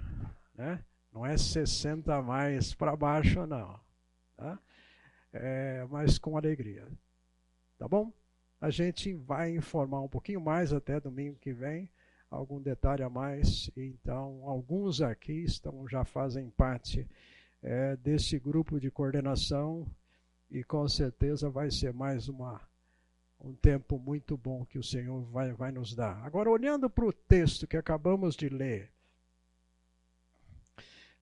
Né? 0.56 0.84
Não 1.12 1.24
é 1.24 1.36
60 1.36 2.20
mais 2.20 2.74
para 2.74 2.96
baixo, 2.96 3.46
não. 3.46 3.78
Tá? 4.36 4.58
É, 5.32 5.86
mas 5.88 6.18
com 6.18 6.36
alegria. 6.36 6.84
Tá 7.78 7.86
bom? 7.86 8.12
A 8.60 8.70
gente 8.70 9.14
vai 9.14 9.54
informar 9.54 10.00
um 10.00 10.08
pouquinho 10.08 10.40
mais 10.40 10.72
até 10.72 10.98
domingo 10.98 11.38
que 11.38 11.52
vem, 11.52 11.88
algum 12.28 12.60
detalhe 12.60 13.04
a 13.04 13.08
mais. 13.08 13.70
Então, 13.76 14.48
alguns 14.48 15.00
aqui 15.00 15.44
estão 15.44 15.86
já 15.86 16.04
fazem 16.04 16.50
parte 16.50 17.08
é, 17.62 17.94
desse 17.98 18.36
grupo 18.36 18.80
de 18.80 18.90
coordenação 18.90 19.86
e 20.54 20.62
com 20.62 20.88
certeza 20.88 21.50
vai 21.50 21.68
ser 21.68 21.92
mais 21.92 22.28
uma, 22.28 22.60
um 23.40 23.52
tempo 23.56 23.98
muito 23.98 24.36
bom 24.36 24.64
que 24.64 24.78
o 24.78 24.84
Senhor 24.84 25.20
vai, 25.24 25.52
vai 25.52 25.72
nos 25.72 25.96
dar. 25.96 26.24
Agora, 26.24 26.48
olhando 26.48 26.88
para 26.88 27.04
o 27.04 27.12
texto 27.12 27.66
que 27.66 27.76
acabamos 27.76 28.36
de 28.36 28.48
ler, 28.48 28.92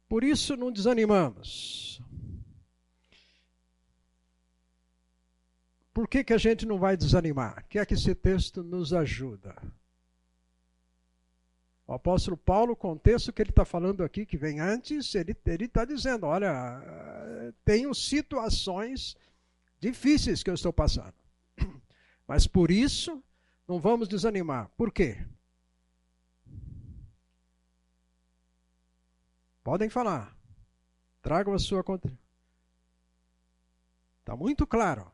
por 0.07 0.23
isso 0.23 0.55
não 0.55 0.71
desanimamos. 0.71 1.99
Por 5.95 6.07
que, 6.07 6.23
que 6.23 6.35
a 6.35 6.39
gente 6.39 6.67
não 6.67 6.79
vai 6.79 6.95
desanimar? 6.95 7.65
O 7.65 7.69
que 7.69 7.79
é 7.79 7.87
que 7.87 7.95
esse 7.95 8.15
texto 8.15 8.63
nos 8.63 8.93
ajuda? 8.93 9.57
O 11.93 11.95
apóstolo 11.95 12.39
Paulo, 12.39 12.73
o 12.73 12.77
contexto 12.77 13.35
que 13.35 13.43
ele 13.43 13.51
está 13.51 13.67
falando 13.67 14.03
aqui, 14.03 14.25
que 14.25 14.39
vem 14.39 14.61
antes, 14.61 15.15
ele 15.15 15.37
está 15.61 15.85
dizendo: 15.85 16.25
olha, 16.25 16.83
tenho 17.67 17.95
situações 17.95 19.15
difíceis 19.79 20.43
que 20.43 20.49
eu 20.49 20.55
estou 20.55 20.73
passando. 20.73 21.13
Mas 22.27 22.47
por 22.47 22.71
isso, 22.71 23.23
não 23.69 23.79
vamos 23.79 24.09
desanimar. 24.09 24.71
Por 24.75 24.91
quê? 24.91 25.23
Podem 29.63 29.91
falar. 29.91 30.35
Tragam 31.21 31.53
a 31.53 31.59
sua 31.59 31.85
conta. 31.85 32.11
Está 34.21 34.35
muito 34.35 34.67
claro. 34.67 35.12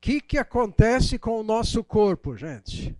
Que, 0.00 0.20
que 0.20 0.38
acontece 0.38 1.18
com 1.18 1.38
o 1.38 1.42
nosso 1.42 1.84
corpo, 1.84 2.36
gente? 2.36 2.96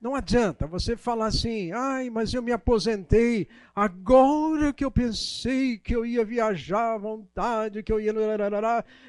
Não 0.00 0.14
adianta 0.14 0.66
você 0.66 0.96
falar 0.96 1.26
assim, 1.26 1.72
ai, 1.72 2.08
mas 2.08 2.32
eu 2.32 2.42
me 2.42 2.52
aposentei, 2.52 3.46
agora 3.74 4.72
que 4.72 4.82
eu 4.82 4.90
pensei 4.90 5.78
que 5.78 5.94
eu 5.94 6.06
ia 6.06 6.24
viajar 6.24 6.94
à 6.94 6.98
vontade, 6.98 7.82
que 7.82 7.92
eu 7.92 8.00
ia. 8.00 8.12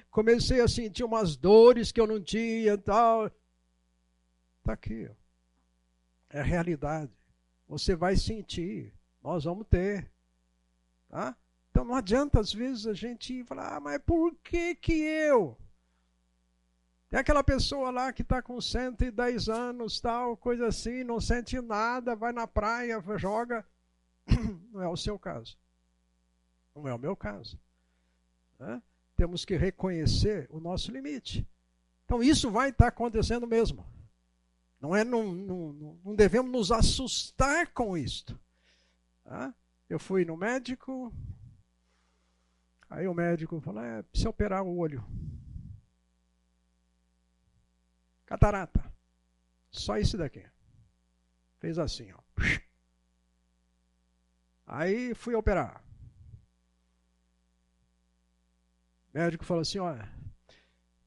Comecei 0.10 0.60
a 0.60 0.68
sentir 0.68 1.06
umas 1.06 1.38
dores 1.38 1.94
que 1.94 2.02
eu 2.02 2.06
não 2.06 2.22
tinha 2.22 2.74
e 2.74 2.78
tal. 2.78 3.28
Está 4.58 4.74
aqui. 4.74 5.10
É 6.30 6.42
a 6.42 6.44
realidade. 6.44 7.12
Você 7.70 7.96
vai 7.96 8.18
sentir. 8.18 8.94
Nós 9.24 9.46
vamos 9.46 9.66
ter. 9.68 10.12
Tá? 11.08 11.38
Então 11.72 11.86
não 11.86 11.96
adianta, 11.96 12.40
às 12.40 12.54
vezes, 12.54 12.86
a 12.86 12.94
gente 12.94 13.44
falar, 13.46 13.78
ah, 13.78 13.80
mas 13.80 14.02
por 14.06 14.36
que 14.44 14.76
que 14.76 14.94
eu? 14.94 15.58
Tem 17.10 17.20
aquela 17.20 17.44
pessoa 17.44 17.90
lá 17.90 18.14
que 18.14 18.22
está 18.22 18.42
com 18.42 18.60
110 18.62 19.50
anos, 19.50 20.00
tal, 20.00 20.38
coisa 20.38 20.68
assim, 20.68 21.04
não 21.04 21.20
sente 21.20 21.60
nada, 21.60 22.16
vai 22.16 22.32
na 22.32 22.46
praia, 22.46 23.02
joga. 23.18 23.66
Não 24.72 24.82
é 24.82 24.88
o 24.88 24.96
seu 24.96 25.20
caso. 25.20 25.58
Não 26.74 26.88
é 26.88 26.94
o 26.94 27.00
meu 27.00 27.16
caso. 27.16 27.60
Né? 28.58 28.82
Temos 29.18 29.44
que 29.44 29.58
reconhecer 29.58 30.48
o 30.50 30.60
nosso 30.60 30.90
limite. 30.90 31.46
Então 32.06 32.24
isso 32.24 32.50
vai 32.50 32.70
estar 32.70 32.86
tá 32.86 32.90
acontecendo 32.90 33.46
mesmo. 33.46 33.86
Não, 34.80 34.96
é, 34.96 35.04
não, 35.04 35.34
não, 35.34 36.00
não 36.04 36.16
devemos 36.16 36.52
nos 36.52 36.72
assustar 36.72 37.74
com 37.74 37.98
isto. 37.98 38.40
Tá? 39.24 39.54
Eu 39.90 40.00
fui 40.00 40.24
no 40.24 40.38
médico, 40.38 41.14
aí 42.92 43.08
o 43.08 43.14
médico 43.14 43.60
falou: 43.60 43.84
é, 43.84 44.04
precisa 44.04 44.30
operar 44.30 44.62
o 44.64 44.78
olho. 44.78 45.04
Catarata. 48.26 48.92
Só 49.72 49.98
isso 49.98 50.18
daqui. 50.18 50.46
Fez 51.60 51.80
assim, 51.80 52.12
ó. 52.12 52.20
Aí 54.68 55.14
fui 55.14 55.36
operar. 55.36 55.84
O 59.14 59.18
médico 59.18 59.44
falou 59.44 59.62
assim: 59.62 59.80
olha, 59.80 60.10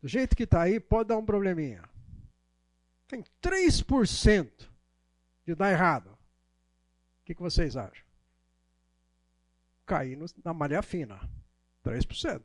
do 0.02 0.08
jeito 0.08 0.36
que 0.36 0.42
está 0.42 0.62
aí, 0.62 0.78
pode 0.78 1.08
dar 1.08 1.16
um 1.16 1.24
probleminha. 1.24 1.82
Tem 3.06 3.22
3% 3.42 4.68
de 5.46 5.54
dar 5.54 5.70
errado. 5.70 6.10
O 6.10 7.24
que, 7.24 7.34
que 7.34 7.40
vocês 7.40 7.76
acham? 7.76 8.04
Cair 9.86 10.18
na 10.44 10.52
malha 10.52 10.82
fina. 10.82 11.20
3%. 11.84 12.42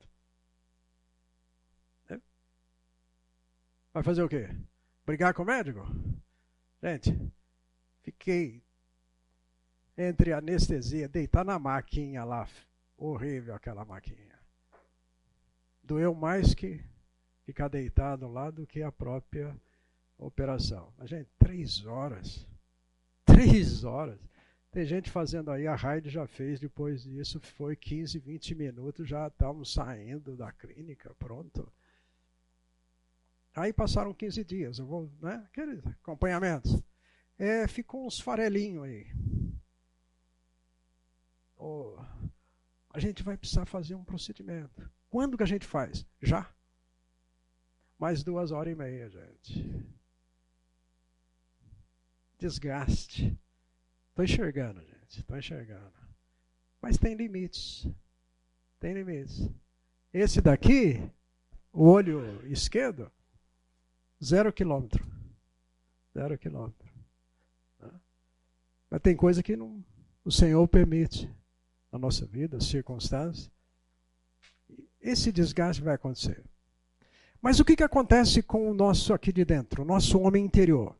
Vai 3.93 4.03
fazer 4.03 4.21
o 4.21 4.29
quê? 4.29 4.47
Brigar 5.05 5.33
com 5.33 5.41
o 5.41 5.45
médico? 5.45 5.81
Gente, 6.81 7.17
fiquei 8.03 8.63
entre 9.97 10.31
anestesia, 10.31 11.09
deitar 11.09 11.43
na 11.43 11.57
maquinha 11.57 12.23
lá. 12.23 12.47
Horrível 12.95 13.55
aquela 13.55 13.83
maquinha. 13.83 14.37
Doeu 15.81 16.13
mais 16.13 16.53
que 16.53 16.83
ficar 17.45 17.67
deitado 17.67 18.27
lá 18.27 18.51
do 18.51 18.67
que 18.67 18.83
a 18.83 18.91
própria 18.91 19.59
operação. 20.17 20.93
Mas, 20.97 21.09
gente, 21.09 21.29
três 21.39 21.85
horas. 21.85 22.47
Três 23.25 23.83
horas. 23.83 24.19
Tem 24.71 24.85
gente 24.85 25.09
fazendo 25.09 25.49
aí, 25.49 25.65
a 25.65 25.75
Raid 25.75 26.09
já 26.09 26.27
fez, 26.27 26.59
depois 26.59 27.03
disso 27.03 27.39
foi 27.39 27.75
15, 27.75 28.19
20 28.19 28.53
minutos, 28.53 29.09
já 29.09 29.27
estávamos 29.27 29.73
saindo 29.73 30.37
da 30.37 30.51
clínica, 30.51 31.13
pronto. 31.15 31.71
Aí 33.55 33.73
passaram 33.73 34.13
15 34.13 34.43
dias, 34.43 34.77
eu 34.77 34.85
vou, 34.85 35.11
né? 35.19 35.43
Aqueles 35.47 35.85
acompanhamentos. 35.87 36.79
É, 37.37 37.67
ficou 37.67 38.05
uns 38.05 38.19
farelinhos 38.19 38.83
aí. 38.83 39.07
Oh, 41.57 41.97
a 42.91 42.99
gente 42.99 43.23
vai 43.23 43.35
precisar 43.37 43.65
fazer 43.65 43.95
um 43.95 44.03
procedimento. 44.03 44.89
Quando 45.09 45.35
que 45.35 45.43
a 45.43 45.47
gente 45.47 45.65
faz? 45.65 46.05
Já. 46.21 46.53
Mais 47.97 48.23
duas 48.23 48.51
horas 48.51 48.71
e 48.71 48.75
meia, 48.75 49.09
gente. 49.09 49.85
Desgaste. 52.37 53.37
Estou 54.19 54.23
enxergando, 54.25 54.81
gente. 54.81 55.19
Estou 55.19 55.37
enxergando. 55.37 55.93
Mas 56.81 56.97
tem 56.97 57.15
limites. 57.15 57.87
Tem 58.79 58.93
limites. 58.93 59.49
Esse 60.13 60.41
daqui, 60.41 61.01
o 61.71 61.85
olho 61.85 62.45
esquerdo, 62.51 63.11
Zero 64.21 64.51
quilômetro. 64.51 65.05
Zero 66.13 66.37
quilômetro. 66.37 66.89
Mas 68.89 69.01
tem 69.01 69.15
coisa 69.15 69.41
que 69.41 69.55
não, 69.55 69.81
o 70.25 70.31
Senhor 70.31 70.67
permite 70.67 71.33
na 71.89 71.97
nossa 71.97 72.25
vida, 72.25 72.57
as 72.57 72.65
circunstâncias. 72.65 73.49
Esse 74.99 75.31
desgaste 75.31 75.81
vai 75.81 75.95
acontecer. 75.95 76.43
Mas 77.41 77.61
o 77.61 77.65
que, 77.65 77.77
que 77.77 77.83
acontece 77.83 78.43
com 78.43 78.69
o 78.69 78.73
nosso 78.73 79.13
aqui 79.13 79.31
de 79.31 79.45
dentro, 79.45 79.83
o 79.83 79.85
nosso 79.85 80.19
homem 80.19 80.43
interior? 80.43 80.99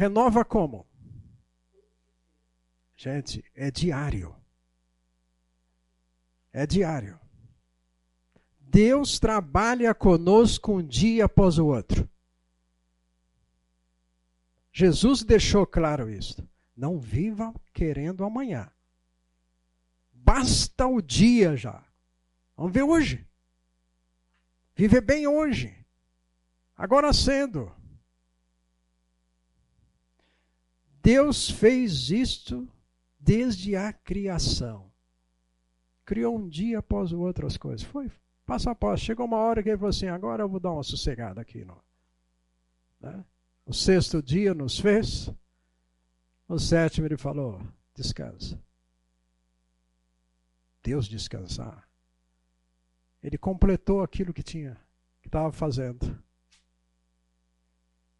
Renova 0.00 0.46
como? 0.46 0.88
Gente, 2.96 3.44
é 3.54 3.70
diário. 3.70 4.34
É 6.50 6.66
diário. 6.66 7.20
Deus 8.58 9.18
trabalha 9.18 9.94
conosco 9.94 10.72
um 10.72 10.82
dia 10.82 11.26
após 11.26 11.58
o 11.58 11.66
outro. 11.66 12.08
Jesus 14.72 15.22
deixou 15.22 15.66
claro 15.66 16.08
isso. 16.08 16.48
Não 16.74 16.98
viva 16.98 17.52
querendo 17.74 18.24
amanhã. 18.24 18.72
Basta 20.14 20.86
o 20.86 21.02
dia 21.02 21.58
já. 21.58 21.84
Vamos 22.56 22.72
ver 22.72 22.84
hoje. 22.84 23.28
Viver 24.74 25.02
bem 25.02 25.26
hoje. 25.26 25.76
Agora 26.74 27.12
sendo. 27.12 27.70
Deus 31.02 31.50
fez 31.50 32.10
isto 32.10 32.68
desde 33.18 33.76
a 33.76 33.92
criação. 33.92 34.90
Criou 36.04 36.36
um 36.36 36.48
dia 36.48 36.78
após 36.78 37.12
o 37.12 37.20
outro 37.20 37.46
as 37.46 37.56
coisas. 37.56 37.82
Foi, 37.82 38.10
Passo 38.50 38.68
a 38.68 38.74
passo. 38.74 39.04
Chegou 39.04 39.26
uma 39.26 39.36
hora 39.36 39.62
que 39.62 39.68
ele 39.68 39.76
falou 39.78 39.90
assim: 39.90 40.08
agora 40.08 40.42
eu 40.42 40.48
vou 40.48 40.58
dar 40.58 40.72
uma 40.72 40.82
sossegada 40.82 41.40
aqui. 41.40 41.64
Não. 41.64 41.80
Né? 43.00 43.24
O 43.64 43.72
sexto 43.72 44.20
dia 44.20 44.52
nos 44.52 44.76
fez. 44.76 45.30
O 46.48 46.58
sétimo 46.58 47.06
ele 47.06 47.16
falou: 47.16 47.62
descansa. 47.94 48.60
Deus 50.82 51.06
descansar. 51.06 51.88
Ele 53.22 53.38
completou 53.38 54.02
aquilo 54.02 54.32
que 54.32 54.42
tinha, 54.42 54.76
que 55.22 55.28
estava 55.28 55.52
fazendo. 55.52 56.20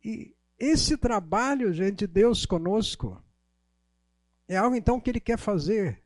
E 0.05 0.37
esse 0.61 0.96
trabalho, 0.96 1.72
gente, 1.72 2.00
de 2.00 2.06
Deus 2.06 2.44
conosco, 2.44 3.20
é 4.46 4.56
algo 4.56 4.76
então 4.76 5.00
que 5.00 5.11
Ele 5.11 5.20
quer 5.20 5.38
fazer 5.38 6.02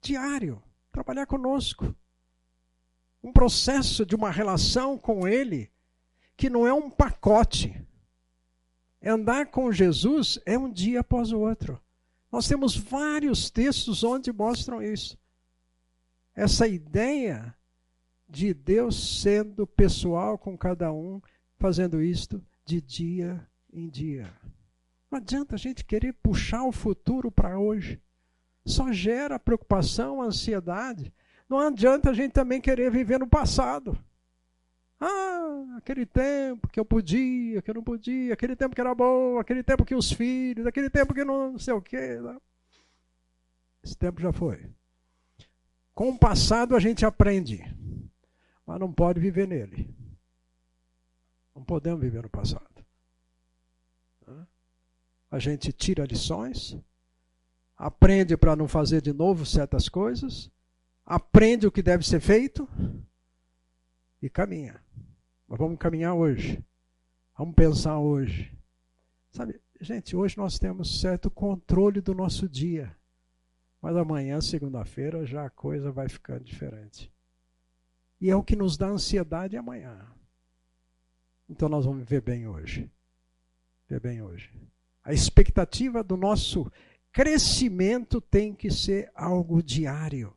diário, 0.00 0.62
trabalhar 0.92 1.26
conosco 1.26 1.96
um 3.26 3.32
processo 3.32 4.06
de 4.06 4.14
uma 4.14 4.30
relação 4.30 4.96
com 4.96 5.26
Ele 5.26 5.68
que 6.36 6.48
não 6.48 6.64
é 6.64 6.72
um 6.72 6.88
pacote. 6.88 7.84
Andar 9.02 9.46
com 9.46 9.72
Jesus 9.72 10.38
é 10.46 10.56
um 10.56 10.70
dia 10.70 11.00
após 11.00 11.32
o 11.32 11.40
outro. 11.40 11.80
Nós 12.30 12.46
temos 12.46 12.76
vários 12.76 13.50
textos 13.50 14.04
onde 14.04 14.32
mostram 14.32 14.82
isso. 14.82 15.18
Essa 16.34 16.68
ideia 16.68 17.56
de 18.28 18.52
Deus 18.52 19.20
sendo 19.22 19.66
pessoal 19.66 20.36
com 20.36 20.56
cada 20.56 20.92
um, 20.92 21.20
fazendo 21.58 22.02
isto 22.02 22.44
de 22.64 22.80
dia 22.80 23.48
em 23.78 23.88
dia. 23.88 24.32
Não 25.10 25.18
adianta 25.18 25.54
a 25.54 25.58
gente 25.58 25.84
querer 25.84 26.12
puxar 26.14 26.64
o 26.64 26.72
futuro 26.72 27.30
para 27.30 27.58
hoje. 27.58 28.00
Só 28.64 28.92
gera 28.92 29.38
preocupação, 29.38 30.20
ansiedade. 30.20 31.12
Não 31.48 31.60
adianta 31.60 32.10
a 32.10 32.14
gente 32.14 32.32
também 32.32 32.60
querer 32.60 32.90
viver 32.90 33.18
no 33.18 33.28
passado. 33.28 33.96
Ah, 34.98 35.76
aquele 35.76 36.06
tempo 36.06 36.68
que 36.68 36.80
eu 36.80 36.84
podia, 36.84 37.62
que 37.62 37.70
eu 37.70 37.74
não 37.74 37.82
podia, 37.82 38.32
aquele 38.32 38.56
tempo 38.56 38.74
que 38.74 38.80
era 38.80 38.94
bom, 38.94 39.38
aquele 39.38 39.62
tempo 39.62 39.84
que 39.84 39.94
os 39.94 40.10
filhos, 40.10 40.66
aquele 40.66 40.90
tempo 40.90 41.14
que 41.14 41.24
não 41.24 41.58
sei 41.58 41.74
o 41.74 41.82
quê. 41.82 42.18
Esse 43.84 43.96
tempo 43.96 44.20
já 44.20 44.32
foi. 44.32 44.68
Com 45.94 46.10
o 46.10 46.18
passado 46.18 46.74
a 46.74 46.80
gente 46.80 47.06
aprende, 47.06 47.62
mas 48.66 48.80
não 48.80 48.92
pode 48.92 49.20
viver 49.20 49.46
nele. 49.46 49.94
Não 51.54 51.62
podemos 51.62 52.00
viver 52.00 52.22
no 52.22 52.28
passado. 52.28 52.75
A 55.36 55.38
gente 55.38 55.70
tira 55.70 56.06
lições, 56.06 56.74
aprende 57.76 58.38
para 58.38 58.56
não 58.56 58.66
fazer 58.66 59.02
de 59.02 59.12
novo 59.12 59.44
certas 59.44 59.86
coisas, 59.86 60.50
aprende 61.04 61.66
o 61.66 61.70
que 61.70 61.82
deve 61.82 62.06
ser 62.06 62.20
feito 62.20 62.66
e 64.22 64.30
caminha. 64.30 64.82
Mas 65.46 65.58
vamos 65.58 65.78
caminhar 65.78 66.14
hoje. 66.14 66.64
Vamos 67.36 67.54
pensar 67.54 67.98
hoje. 67.98 68.50
Sabe, 69.30 69.60
gente, 69.78 70.16
hoje 70.16 70.38
nós 70.38 70.58
temos 70.58 71.02
certo 71.02 71.30
controle 71.30 72.00
do 72.00 72.14
nosso 72.14 72.48
dia. 72.48 72.96
Mas 73.82 73.94
amanhã, 73.94 74.40
segunda-feira, 74.40 75.26
já 75.26 75.44
a 75.44 75.50
coisa 75.50 75.92
vai 75.92 76.08
ficando 76.08 76.44
diferente. 76.44 77.12
E 78.18 78.30
é 78.30 78.34
o 78.34 78.42
que 78.42 78.56
nos 78.56 78.78
dá 78.78 78.86
ansiedade 78.86 79.54
amanhã. 79.54 80.10
Então 81.46 81.68
nós 81.68 81.84
vamos 81.84 82.04
viver 82.04 82.22
bem 82.22 82.48
hoje. 82.48 82.90
Viver 83.86 84.00
bem 84.00 84.22
hoje. 84.22 84.50
A 85.06 85.12
expectativa 85.12 86.02
do 86.02 86.16
nosso 86.16 86.70
crescimento 87.12 88.20
tem 88.20 88.52
que 88.52 88.72
ser 88.72 89.08
algo 89.14 89.62
diário. 89.62 90.36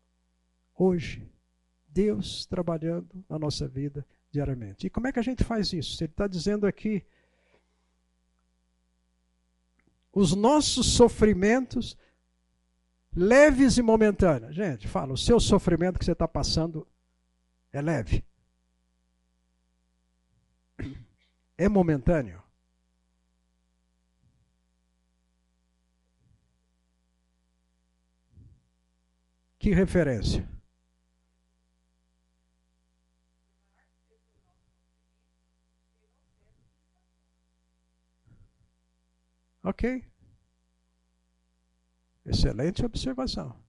Hoje. 0.76 1.28
Deus 1.88 2.46
trabalhando 2.46 3.26
na 3.28 3.40
nossa 3.40 3.68
vida 3.68 4.06
diariamente. 4.30 4.86
E 4.86 4.90
como 4.92 5.08
é 5.08 5.12
que 5.12 5.18
a 5.18 5.24
gente 5.24 5.44
faz 5.44 5.74
isso? 5.74 6.04
Ele 6.04 6.12
está 6.12 6.28
dizendo 6.28 6.68
aqui: 6.68 7.04
os 10.14 10.36
nossos 10.36 10.86
sofrimentos 10.94 11.98
leves 13.12 13.80
e 13.80 13.82
momentâneos. 13.82 14.56
Gente, 14.56 14.88
fala, 14.88 15.14
o 15.14 15.18
seu 15.18 15.40
sofrimento 15.40 15.98
que 15.98 16.06
você 16.06 16.12
está 16.12 16.28
passando 16.28 16.88
é 17.74 17.82
leve. 17.82 18.24
É 21.58 21.68
momentâneo. 21.68 22.42
Que 29.70 29.76
referência? 29.76 30.50
Ok. 39.62 40.04
Excelente 42.26 42.84
observação. 42.84 43.64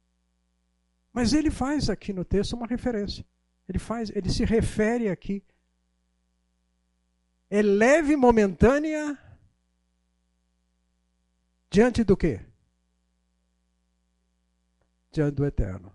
Mas 1.13 1.35
ele 1.35 1.51
faz 1.51 1.91
aqui 1.91 2.15
no 2.15 2.25
texto 2.25 2.55
uma 2.55 2.67
referência. 2.67 3.23
Ele 3.69 3.79
faz, 3.79 4.09
ele 4.09 4.31
se 4.31 4.47
refere 4.47 5.11
aqui. 5.11 5.45
É 7.51 7.61
leve 7.61 8.17
momentânea 8.17 9.19
diante 11.71 12.03
do 12.03 12.17
quê? 12.17 12.41
Diante 15.11 15.35
do 15.35 15.45
eterno. 15.45 15.93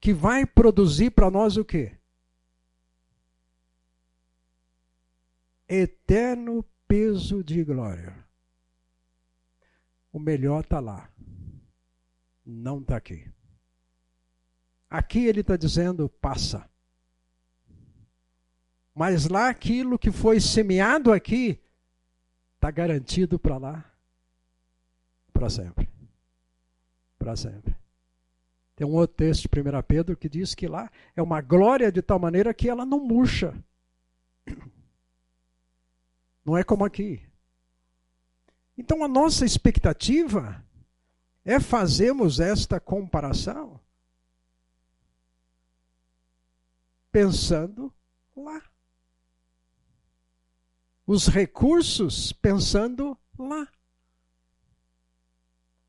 Que 0.00 0.12
vai 0.12 0.46
produzir 0.46 1.10
para 1.10 1.30
nós 1.30 1.56
o 1.56 1.64
quê? 1.64 1.96
Eterno 5.68 6.64
peso 6.86 7.44
de 7.44 7.62
glória 7.62 8.28
o 10.12 10.18
melhor 10.18 10.60
está 10.62 10.80
lá. 10.80 11.08
Não 12.44 12.80
está 12.80 12.96
aqui. 12.96 13.30
Aqui 14.90 15.26
ele 15.26 15.40
está 15.40 15.56
dizendo: 15.56 16.08
passa. 16.08 16.68
Mas 18.94 19.28
lá 19.28 19.48
aquilo 19.48 19.98
que 19.98 20.10
foi 20.10 20.40
semeado 20.40 21.12
aqui 21.12 21.62
está 22.56 22.70
garantido 22.70 23.38
para 23.38 23.56
lá, 23.58 23.92
para 25.32 25.48
sempre. 25.48 25.87
Para 27.18 27.36
sempre. 27.36 27.76
Tem 28.76 28.86
um 28.86 28.94
outro 28.94 29.16
texto 29.16 29.48
de 29.48 29.60
1 29.60 29.82
Pedro 29.82 30.16
que 30.16 30.28
diz 30.28 30.54
que 30.54 30.68
lá 30.68 30.90
é 31.16 31.22
uma 31.22 31.40
glória 31.40 31.90
de 31.90 32.00
tal 32.00 32.18
maneira 32.18 32.54
que 32.54 32.68
ela 32.68 32.86
não 32.86 33.00
murcha. 33.00 33.54
Não 36.44 36.56
é 36.56 36.62
como 36.62 36.84
aqui. 36.84 37.20
Então 38.76 39.02
a 39.04 39.08
nossa 39.08 39.44
expectativa 39.44 40.64
é 41.44 41.58
fazermos 41.58 42.38
esta 42.38 42.78
comparação 42.78 43.80
pensando 47.10 47.92
lá. 48.36 48.62
Os 51.06 51.26
recursos 51.26 52.32
pensando 52.32 53.18
lá. 53.38 53.66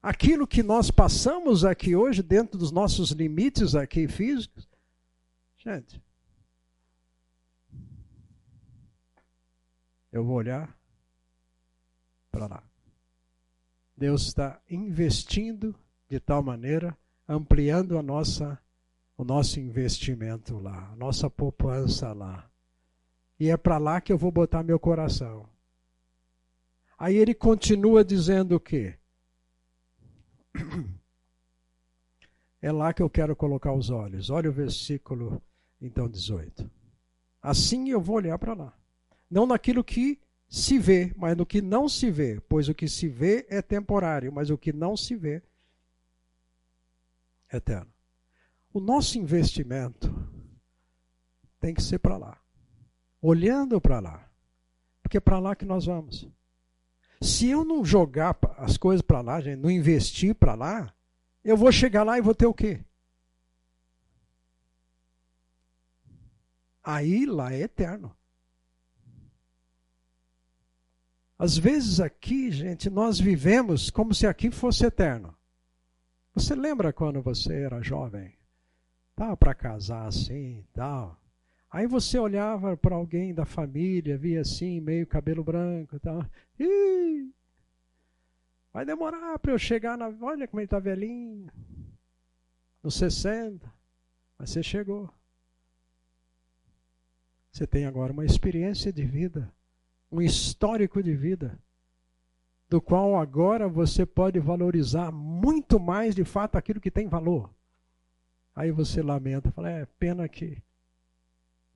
Aquilo 0.10 0.48
que 0.48 0.64
nós 0.64 0.90
passamos 0.90 1.64
aqui 1.64 1.96
hoje, 1.96 2.24
dentro 2.24 2.58
dos 2.58 2.72
nossos 2.72 3.12
limites 3.12 3.76
aqui 3.76 4.08
físicos, 4.08 4.68
gente, 5.60 6.02
eu 10.12 10.24
vou 10.24 10.38
olhar 10.38 10.76
para 12.32 12.48
lá. 12.48 12.64
Deus 13.96 14.24
está 14.24 14.60
investindo 14.68 15.76
de 16.10 16.20
tal 16.20 16.42
maneira, 16.42 16.98
ampliando 17.28 17.96
a 17.96 18.02
nossa, 18.02 18.60
o 19.16 19.24
nosso 19.24 19.60
investimento 19.60 20.58
lá, 20.58 20.90
a 20.92 20.96
nossa 20.96 21.30
poupança 21.30 22.12
lá. 22.14 22.50
E 23.40 23.48
é 23.48 23.56
para 23.56 23.78
lá 23.78 24.02
que 24.02 24.12
eu 24.12 24.18
vou 24.18 24.32
botar 24.32 24.64
meu 24.64 24.80
coração. 24.80 25.48
Aí 26.98 27.16
ele 27.16 27.36
continua 27.36 28.04
dizendo 28.04 28.56
o 28.56 28.60
quê? 28.60 28.99
É 32.62 32.72
lá 32.72 32.92
que 32.94 33.02
eu 33.02 33.10
quero 33.10 33.36
colocar 33.36 33.72
os 33.74 33.90
olhos. 33.90 34.30
Olha 34.30 34.50
o 34.50 34.54
versículo, 34.54 35.42
então, 35.82 36.10
18. 36.10 36.70
Assim 37.42 37.90
eu 37.90 38.02
vou 38.02 38.18
olhar 38.18 38.38
para 38.38 38.54
lá. 38.54 38.78
Não 39.30 39.46
naquilo 39.46 39.84
que 39.84 40.20
se 40.50 40.80
vê, 40.80 41.14
mas 41.16 41.38
no 41.38 41.46
que 41.46 41.62
não 41.62 41.88
se 41.88 42.10
vê, 42.10 42.42
pois 42.50 42.68
o 42.68 42.74
que 42.74 42.88
se 42.88 43.08
vê 43.08 43.46
é 43.50 43.62
temporário, 43.62 44.34
mas 44.34 44.50
o 44.50 44.58
que 44.58 44.74
não 44.74 44.98
se 44.98 45.16
vê 45.16 45.42
é 47.50 47.58
eterno. 47.58 47.92
O 48.74 48.80
nosso 48.80 49.18
investimento 49.18 50.14
tem 51.60 51.74
que 51.74 51.82
ser 51.82 52.00
para 52.00 52.18
lá, 52.18 52.42
olhando 53.22 53.80
para 53.80 54.00
lá, 54.00 54.30
porque 55.02 55.18
é 55.18 55.22
para 55.22 55.40
lá 55.40 55.56
que 55.56 55.66
nós 55.66 55.86
vamos. 55.86 56.28
Se 57.22 57.50
eu 57.50 57.66
não 57.66 57.84
jogar 57.84 58.38
as 58.58 58.78
coisas 58.78 59.02
para 59.02 59.22
lá, 59.22 59.42
gente, 59.42 59.60
não 59.60 59.70
investir 59.70 60.34
para 60.36 60.56
lá, 60.56 60.94
eu 61.44 61.58
vou 61.58 61.72
chegar 61.72 62.04
lá 62.04 62.18
e 62.18 62.22
vou 62.22 62.34
ter 62.34 62.46
o 62.46 62.54
quê? 62.54 62.80
Aí 66.84 67.26
lá 67.26 67.54
é 67.54 67.62
eterno. 67.62 68.16
Às 71.38 71.58
vezes 71.58 72.00
aqui, 72.00 72.52
gente, 72.52 72.90
nós 72.90 73.20
vivemos 73.20 73.90
como 73.90 74.14
se 74.14 74.28
aqui 74.28 74.52
fosse 74.52 74.86
eterno. 74.86 75.36
Você 76.34 76.56
lembra 76.56 76.92
quando 76.92 77.22
você 77.22 77.64
era 77.64 77.82
jovem? 77.82 78.34
Tava 79.16 79.36
para 79.38 79.54
casar 79.54 80.08
assim, 80.08 80.66
tal. 80.74 81.18
Aí 81.72 81.86
você 81.86 82.18
olhava 82.18 82.76
para 82.76 82.96
alguém 82.96 83.34
da 83.34 83.46
família, 83.46 84.18
via 84.18 84.42
assim, 84.42 84.80
meio 84.80 85.06
cabelo 85.06 85.44
branco, 85.44 86.00
tal. 86.00 86.26
Ih, 86.60 87.32
vai 88.74 88.86
demorar 88.86 89.38
para 89.40 89.52
eu 89.52 89.60
chegar 89.60 89.98
na, 89.98 90.08
olha 90.22 90.48
como 90.48 90.60
ele 90.60 90.68
tá 90.68 90.80
velhinho. 90.80 91.52
Nos 92.82 92.96
60. 92.96 93.72
Mas 94.38 94.50
você 94.50 94.64
chegou. 94.64 95.10
Você 97.52 97.68
tem 97.68 97.86
agora 97.86 98.14
uma 98.14 98.26
experiência 98.26 98.92
de 98.92 99.04
vida 99.04 99.52
um 100.12 100.22
histórico 100.22 101.02
de 101.04 101.16
vida, 101.16 101.58
do 102.68 102.82
qual 102.82 103.16
agora 103.16 103.68
você 103.68 104.06
pode 104.06 104.40
valorizar 104.40 105.12
muito 105.12 105.80
mais 105.80 106.16
de 106.16 106.24
fato 106.24 106.56
aquilo 106.56 106.82
que 106.82 106.92
tem 106.92 107.08
valor. 107.08 107.50
Aí 108.56 108.72
você 108.72 109.02
lamenta, 109.02 109.52
fala, 109.52 109.70
é 109.70 109.86
pena 109.86 110.28
que, 110.28 110.62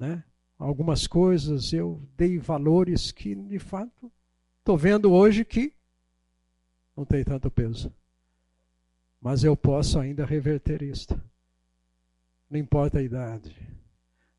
né? 0.04 0.22
Algumas 0.60 1.08
coisas 1.08 1.72
eu 1.72 2.02
dei 2.18 2.38
valores 2.38 3.12
que 3.12 3.34
de 3.34 3.58
fato 3.58 4.12
estou 4.60 4.78
vendo 4.78 5.12
hoje 5.12 5.46
que 5.46 5.74
não 6.96 7.06
tem 7.06 7.24
tanto 7.24 7.50
peso. 7.50 7.92
Mas 9.22 9.46
eu 9.46 9.56
posso 9.56 9.98
ainda 9.98 10.26
reverter 10.26 10.84
isto. 10.84 11.20
Não 12.50 12.60
importa 12.60 13.00
a 13.00 13.02
idade. 13.02 13.56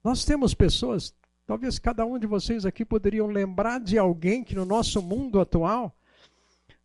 Nós 0.02 0.24
temos 0.24 0.52
pessoas, 0.52 1.14
talvez 1.46 1.78
cada 1.78 2.04
um 2.04 2.18
de 2.18 2.26
vocês 2.26 2.66
aqui 2.66 2.84
poderiam 2.84 3.26
lembrar 3.26 3.80
de 3.80 3.96
alguém 3.96 4.44
que 4.44 4.54
no 4.54 4.66
nosso 4.66 5.00
mundo 5.02 5.40
atual, 5.40 5.96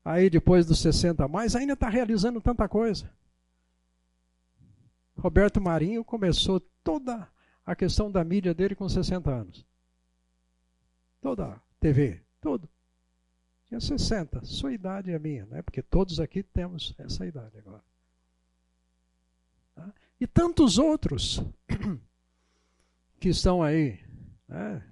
aí 0.03 0.29
depois 0.29 0.65
dos 0.65 0.79
60 0.79 1.25
a 1.25 1.27
mais, 1.27 1.53
ainda 1.53 1.73
está 1.73 1.89
realizando 1.89 2.39
tanta 2.39 2.67
coisa. 2.69 3.11
Roberto 5.17 5.59
Marinho 5.59 6.03
começou 6.03 6.61
toda 6.81 7.27
a 7.69 7.75
questão 7.75 8.09
da 8.09 8.23
mídia 8.23 8.51
dele 8.51 8.73
com 8.73 8.89
60 8.89 9.29
anos. 9.29 9.63
Toda 11.21 11.49
a 11.49 11.59
TV, 11.79 12.19
tudo. 12.41 12.67
Tinha 13.67 13.79
60. 13.79 14.43
Sua 14.43 14.73
idade 14.73 15.11
é 15.11 15.19
minha, 15.19 15.45
né? 15.45 15.61
porque 15.61 15.83
todos 15.83 16.19
aqui 16.19 16.41
temos 16.41 16.95
essa 16.97 17.27
idade 17.27 17.59
agora. 17.59 17.83
Tá? 19.75 19.93
E 20.19 20.25
tantos 20.25 20.79
outros 20.79 21.43
que 23.21 23.29
estão 23.29 23.61
aí, 23.61 23.99
né? 24.47 24.83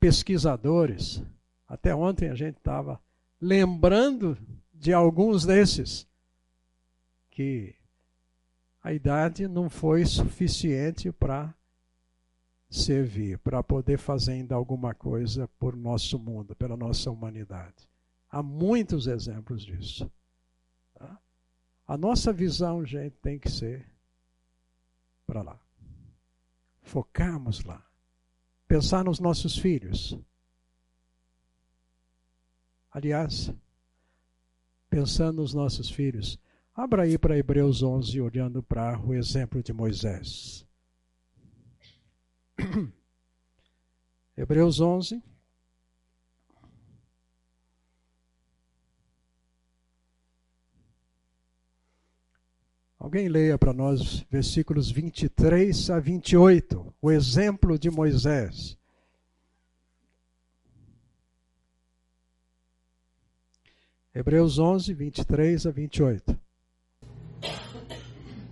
pesquisadores. 0.00 1.22
Até 1.68 1.94
ontem 1.94 2.30
a 2.30 2.34
gente 2.34 2.56
estava 2.56 2.98
lembrando 3.38 4.38
de 4.72 4.94
alguns 4.94 5.44
desses 5.44 6.08
que 7.30 7.74
a 8.82 8.94
idade 8.94 9.46
não 9.46 9.68
foi 9.68 10.06
suficiente 10.06 11.12
para 11.12 11.54
servir, 12.72 13.38
para 13.38 13.62
poder 13.62 13.98
fazer 13.98 14.32
ainda 14.32 14.54
alguma 14.54 14.94
coisa 14.94 15.46
por 15.58 15.76
nosso 15.76 16.18
mundo, 16.18 16.56
pela 16.56 16.76
nossa 16.76 17.10
humanidade. 17.10 17.88
Há 18.30 18.42
muitos 18.42 19.06
exemplos 19.06 19.62
disso. 19.62 20.10
Tá? 20.94 21.20
A 21.86 21.98
nossa 21.98 22.32
visão, 22.32 22.84
gente, 22.84 23.14
tem 23.20 23.38
que 23.38 23.50
ser 23.50 23.86
para 25.26 25.42
lá. 25.42 25.60
Focarmos 26.80 27.62
lá. 27.62 27.84
Pensar 28.66 29.04
nos 29.04 29.20
nossos 29.20 29.58
filhos. 29.58 30.18
Aliás, 32.90 33.52
pensando 34.88 35.42
nos 35.42 35.52
nossos 35.52 35.90
filhos, 35.90 36.38
abra 36.74 37.02
aí 37.02 37.18
para 37.18 37.36
Hebreus 37.36 37.82
11, 37.82 38.18
olhando 38.20 38.62
para 38.62 38.98
o 38.98 39.12
exemplo 39.14 39.62
de 39.62 39.74
Moisés. 39.74 40.66
Hebreus 44.36 44.80
11. 44.80 45.22
Alguém 52.98 53.28
leia 53.28 53.58
para 53.58 53.72
nós 53.72 54.20
versículos 54.30 54.90
23 54.90 55.90
a 55.90 55.98
28, 55.98 56.94
o 57.02 57.10
exemplo 57.10 57.76
de 57.76 57.90
Moisés. 57.90 58.78
Hebreus 64.14 64.58
11, 64.58 64.94
23 64.94 65.66
a 65.66 65.70
28. 65.70 66.40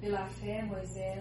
Pela 0.01 0.27
fé, 0.27 0.65
Moisés, 0.65 1.20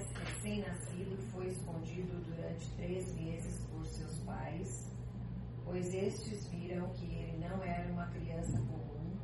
pois 5.69 5.93
estes 5.93 6.47
viram 6.47 6.89
que 6.89 7.05
ele 7.05 7.37
não 7.37 7.63
era 7.63 7.91
uma 7.91 8.07
criança 8.07 8.57
comum 8.57 9.15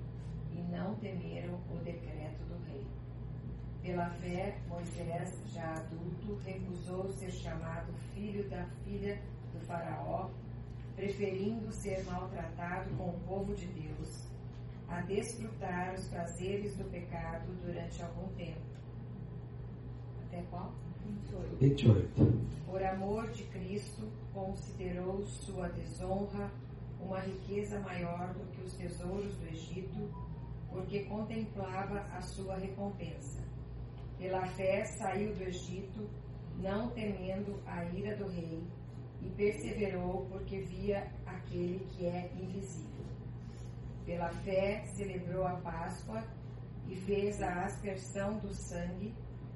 e 0.52 0.62
não 0.72 0.94
temeram 0.96 1.60
o 1.72 1.78
decreto 1.84 2.44
do 2.46 2.64
rei. 2.68 2.86
Pela 3.82 4.12
fé, 4.12 4.60
Moisés, 4.68 5.42
já 5.52 5.74
adulto, 5.74 6.36
recusou 6.46 7.10
ser 7.14 7.32
chamado 7.32 7.92
filho 8.14 8.48
da 8.48 8.64
filha 8.84 9.20
do 9.54 9.60
Faraó, 9.66 10.30
preferindo 10.96 11.72
ser 11.72 12.06
maltratado 12.06 12.92
com 12.96 13.10
o 13.10 13.20
povo 13.28 13.56
de 13.56 13.66
Deus, 13.66 14.28
a 14.88 15.02
desfrutar 15.02 15.96
os 15.96 16.08
prazeres 16.08 16.78
do 16.78 16.84
pecado 16.92 17.52
durante 17.66 18.04
algum 18.04 18.28
tempo 18.36 18.76
até 20.28 20.44
qual? 20.50 20.74
28. 21.06 21.58
28. 21.60 22.66
Por 22.66 22.84
amor 22.84 23.30
de 23.32 23.44
Cristo, 23.46 24.12
considerou 24.34 25.26
sua 25.26 25.70
desonra 25.70 26.52
uma 27.00 27.20
riqueza 27.20 27.80
maior 27.80 28.34
do 28.34 28.46
que 28.52 28.62
os 28.62 28.74
tesouros 28.74 29.34
do 29.38 29.48
Egito, 29.48 30.10
porque 30.70 31.04
contemplava 31.06 32.00
a 32.14 32.22
sua 32.22 32.58
recompensa. 32.58 33.44
Pela 34.18 34.46
fé 34.48 34.86
saiu 34.86 35.34
do 35.36 35.44
Egito, 35.44 36.10
não 36.58 36.90
temendo 36.90 37.62
a 37.66 37.84
ira 37.86 38.16
do 38.16 38.28
rei, 38.28 38.64
e 39.22 39.30
perseverou 39.30 40.26
porque 40.32 40.60
via 40.62 41.08
aquele 41.26 41.86
que 41.92 42.06
é 42.06 42.32
invisível. 42.36 43.06
Pela 44.06 44.30
fé 44.30 44.86
celebrou 44.88 45.46
a 45.46 45.56
Páscoa 45.56 46.24
e 46.88 46.96
fez 46.96 47.42
a 47.42 47.66
aspersão 47.66 48.38
do 48.38 48.54
sangue 48.54 49.14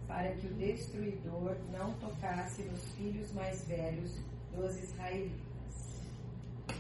para 0.10 0.32
que 0.34 0.48
o 0.48 0.54
destruidor 0.56 1.56
não 1.72 1.94
tocasse 2.00 2.64
nos 2.64 2.84
filhos 2.96 3.32
mais 3.32 3.64
velhos 3.66 4.20
dos 4.56 4.76
israelitas. 4.76 6.02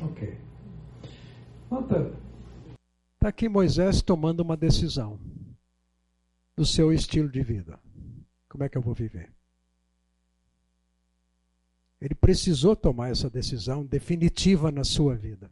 Ok. 0.01 0.35
Está 3.13 3.27
aqui 3.27 3.47
Moisés 3.47 4.01
tomando 4.01 4.39
uma 4.39 4.57
decisão 4.57 5.19
do 6.55 6.65
seu 6.65 6.91
estilo 6.91 7.29
de 7.29 7.43
vida. 7.43 7.79
Como 8.49 8.63
é 8.63 8.69
que 8.69 8.75
eu 8.75 8.81
vou 8.81 8.95
viver? 8.95 9.31
Ele 12.01 12.15
precisou 12.15 12.75
tomar 12.75 13.11
essa 13.11 13.29
decisão 13.29 13.85
definitiva 13.85 14.71
na 14.71 14.83
sua 14.83 15.15
vida. 15.15 15.51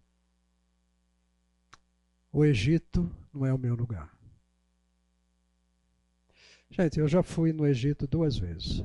O 2.34 2.44
Egito 2.44 3.08
não 3.32 3.46
é 3.46 3.54
o 3.54 3.58
meu 3.60 3.76
lugar. 3.76 4.17
Gente, 6.78 7.00
eu 7.00 7.08
já 7.08 7.24
fui 7.24 7.52
no 7.52 7.66
Egito 7.66 8.06
duas 8.06 8.38
vezes. 8.38 8.84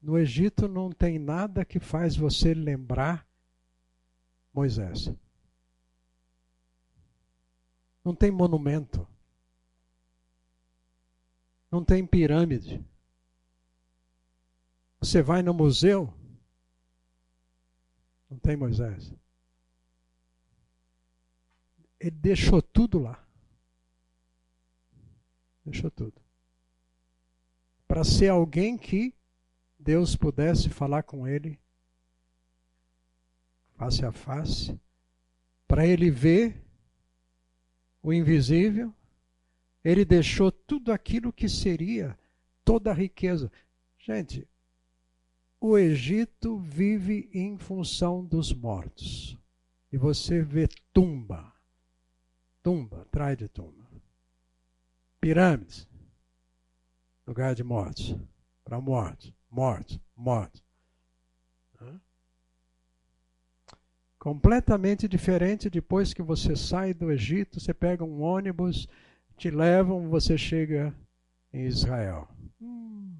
No 0.00 0.18
Egito 0.18 0.68
não 0.68 0.92
tem 0.92 1.18
nada 1.18 1.64
que 1.64 1.80
faz 1.80 2.14
você 2.14 2.52
lembrar 2.52 3.26
Moisés. 4.52 5.10
Não 8.04 8.14
tem 8.14 8.30
monumento. 8.30 9.08
Não 11.70 11.82
tem 11.82 12.06
pirâmide. 12.06 12.84
Você 15.00 15.22
vai 15.22 15.42
no 15.42 15.54
museu, 15.54 16.12
não 18.28 18.38
tem 18.38 18.54
Moisés. 18.56 19.14
Ele 21.98 22.10
deixou 22.10 22.60
tudo 22.60 22.98
lá. 22.98 23.27
Deixou 25.68 25.90
tudo. 25.90 26.14
Para 27.86 28.02
ser 28.04 28.28
alguém 28.28 28.76
que 28.76 29.14
Deus 29.78 30.16
pudesse 30.16 30.68
falar 30.68 31.02
com 31.02 31.28
ele 31.28 31.58
face 33.76 34.04
a 34.04 34.10
face, 34.10 34.78
para 35.66 35.86
ele 35.86 36.10
ver 36.10 36.60
o 38.02 38.12
invisível, 38.12 38.92
ele 39.84 40.04
deixou 40.04 40.50
tudo 40.50 40.90
aquilo 40.90 41.32
que 41.32 41.48
seria 41.48 42.18
toda 42.64 42.90
a 42.90 42.94
riqueza. 42.94 43.52
Gente, 43.98 44.48
o 45.60 45.76
Egito 45.78 46.58
vive 46.58 47.30
em 47.32 47.56
função 47.58 48.24
dos 48.24 48.52
mortos. 48.52 49.36
E 49.92 49.96
você 49.96 50.42
vê 50.42 50.66
tumba, 50.92 51.52
tumba, 52.62 53.02
atrás 53.02 53.38
de 53.38 53.48
tumba 53.48 53.77
pirâmides, 55.20 55.88
lugar 57.26 57.54
de 57.54 57.64
mortes, 57.64 58.16
para 58.64 58.80
morte, 58.80 59.34
morte, 59.50 60.00
morte. 60.16 60.62
Completamente 64.18 65.06
diferente 65.06 65.70
depois 65.70 66.12
que 66.12 66.22
você 66.22 66.56
sai 66.56 66.92
do 66.92 67.10
Egito, 67.10 67.60
você 67.60 67.72
pega 67.72 68.04
um 68.04 68.20
ônibus, 68.20 68.88
te 69.36 69.48
levam, 69.48 70.08
você 70.08 70.36
chega 70.36 70.92
em 71.52 71.64
Israel. 71.66 72.28
Hum, 72.60 73.16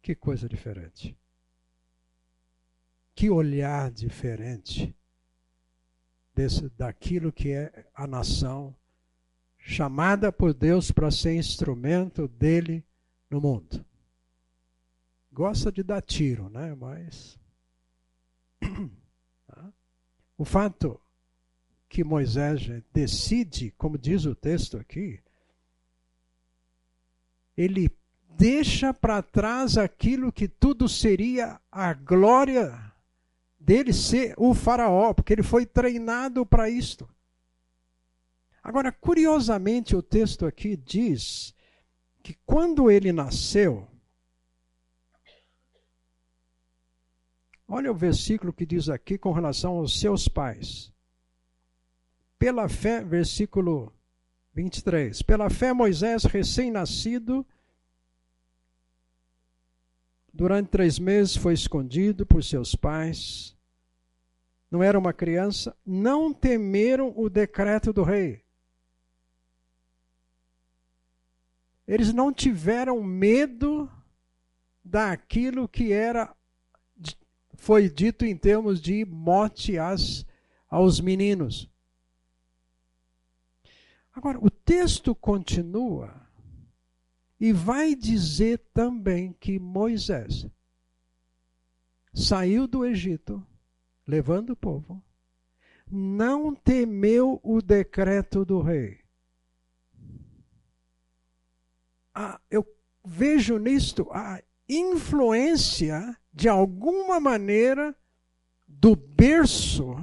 que 0.00 0.14
coisa 0.14 0.48
diferente. 0.48 1.18
Que 3.16 3.28
olhar 3.28 3.90
diferente 3.90 4.94
desse, 6.32 6.68
daquilo 6.70 7.32
que 7.32 7.50
é 7.50 7.84
a 7.92 8.06
nação 8.06 8.74
chamada 9.68 10.32
por 10.32 10.54
Deus 10.54 10.90
para 10.90 11.10
ser 11.10 11.34
instrumento 11.36 12.26
dele 12.26 12.82
no 13.28 13.38
mundo. 13.38 13.84
Gosta 15.30 15.70
de 15.70 15.82
dar 15.82 16.00
tiro, 16.00 16.48
né? 16.48 16.74
Mas 16.74 17.38
o 20.38 20.44
fato 20.44 20.98
que 21.86 22.02
Moisés 22.02 22.62
decide, 22.94 23.70
como 23.76 23.98
diz 23.98 24.24
o 24.24 24.34
texto 24.34 24.78
aqui, 24.78 25.20
ele 27.54 27.90
deixa 28.38 28.94
para 28.94 29.22
trás 29.22 29.76
aquilo 29.76 30.32
que 30.32 30.48
tudo 30.48 30.88
seria 30.88 31.60
a 31.70 31.92
glória 31.92 32.90
dele 33.60 33.92
ser 33.92 34.32
o 34.38 34.54
faraó, 34.54 35.12
porque 35.12 35.34
ele 35.34 35.42
foi 35.42 35.66
treinado 35.66 36.46
para 36.46 36.70
isto. 36.70 37.06
Agora, 38.68 38.92
curiosamente, 38.92 39.96
o 39.96 40.02
texto 40.02 40.44
aqui 40.44 40.76
diz 40.76 41.54
que 42.22 42.34
quando 42.44 42.90
ele 42.90 43.12
nasceu, 43.12 43.88
olha 47.66 47.90
o 47.90 47.94
versículo 47.94 48.52
que 48.52 48.66
diz 48.66 48.90
aqui 48.90 49.16
com 49.16 49.32
relação 49.32 49.78
aos 49.78 49.98
seus 49.98 50.28
pais. 50.28 50.92
Pela 52.38 52.68
fé, 52.68 53.02
versículo 53.02 53.90
23. 54.52 55.22
Pela 55.22 55.48
fé, 55.48 55.72
Moisés, 55.72 56.24
recém-nascido, 56.24 57.46
durante 60.30 60.68
três 60.68 60.98
meses 60.98 61.34
foi 61.34 61.54
escondido 61.54 62.26
por 62.26 62.44
seus 62.44 62.74
pais. 62.74 63.56
Não 64.70 64.82
era 64.82 64.98
uma 64.98 65.14
criança. 65.14 65.74
Não 65.86 66.34
temeram 66.34 67.14
o 67.16 67.30
decreto 67.30 67.94
do 67.94 68.02
rei. 68.02 68.46
Eles 71.88 72.12
não 72.12 72.32
tiveram 72.32 73.02
medo 73.02 73.90
daquilo 74.84 75.66
que 75.66 75.92
era 75.92 76.32
foi 77.58 77.90
dito 77.90 78.24
em 78.24 78.36
termos 78.36 78.80
de 78.80 79.04
morte 79.04 79.76
às, 79.78 80.24
aos 80.70 81.00
meninos. 81.00 81.68
Agora, 84.14 84.38
o 84.38 84.48
texto 84.48 85.14
continua 85.14 86.14
e 87.38 87.52
vai 87.52 87.94
dizer 87.94 88.58
também 88.72 89.32
que 89.32 89.58
Moisés 89.58 90.46
saiu 92.14 92.66
do 92.66 92.84
Egito, 92.84 93.44
levando 94.06 94.50
o 94.50 94.56
povo, 94.56 95.02
não 95.90 96.54
temeu 96.54 97.40
o 97.42 97.60
decreto 97.60 98.44
do 98.44 98.60
rei. 98.60 99.07
Ah, 102.20 102.40
eu 102.50 102.66
vejo 103.04 103.58
nisto 103.58 104.08
a 104.10 104.42
influência, 104.68 106.18
de 106.32 106.48
alguma 106.48 107.20
maneira, 107.20 107.94
do 108.66 108.96
berço 108.96 109.94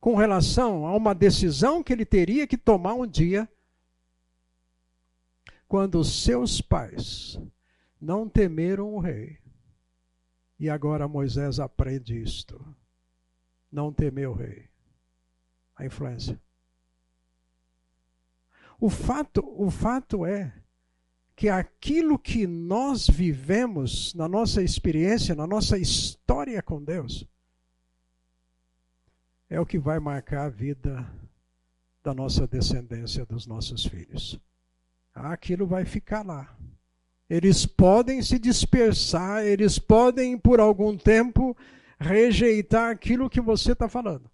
com 0.00 0.16
relação 0.16 0.84
a 0.84 0.96
uma 0.96 1.14
decisão 1.14 1.84
que 1.84 1.92
ele 1.92 2.04
teria 2.04 2.48
que 2.48 2.58
tomar 2.58 2.94
um 2.94 3.06
dia, 3.06 3.48
quando 5.68 6.02
seus 6.02 6.60
pais 6.60 7.38
não 8.00 8.28
temeram 8.28 8.92
o 8.92 8.98
rei. 8.98 9.38
E 10.58 10.68
agora 10.68 11.06
Moisés 11.06 11.60
aprende 11.60 12.20
isto. 12.20 12.60
Não 13.70 13.92
temer 13.92 14.28
o 14.28 14.34
rei. 14.34 14.68
A 15.76 15.86
influência. 15.86 16.42
O 18.80 18.90
fato, 18.90 19.44
o 19.56 19.70
fato 19.70 20.26
é 20.26 20.63
que 21.36 21.48
aquilo 21.48 22.18
que 22.18 22.46
nós 22.46 23.08
vivemos 23.08 24.14
na 24.14 24.28
nossa 24.28 24.62
experiência, 24.62 25.34
na 25.34 25.46
nossa 25.46 25.76
história 25.76 26.62
com 26.62 26.82
Deus, 26.82 27.26
é 29.50 29.60
o 29.60 29.66
que 29.66 29.78
vai 29.78 29.98
marcar 29.98 30.46
a 30.46 30.48
vida 30.48 31.08
da 32.02 32.14
nossa 32.14 32.46
descendência, 32.46 33.24
dos 33.24 33.46
nossos 33.46 33.84
filhos. 33.84 34.38
Aquilo 35.14 35.66
vai 35.66 35.84
ficar 35.84 36.24
lá. 36.24 36.56
Eles 37.28 37.64
podem 37.64 38.20
se 38.22 38.38
dispersar, 38.38 39.44
eles 39.44 39.78
podem, 39.78 40.36
por 40.38 40.60
algum 40.60 40.96
tempo, 40.96 41.56
rejeitar 41.98 42.90
aquilo 42.90 43.30
que 43.30 43.40
você 43.40 43.72
está 43.72 43.88
falando. 43.88 44.30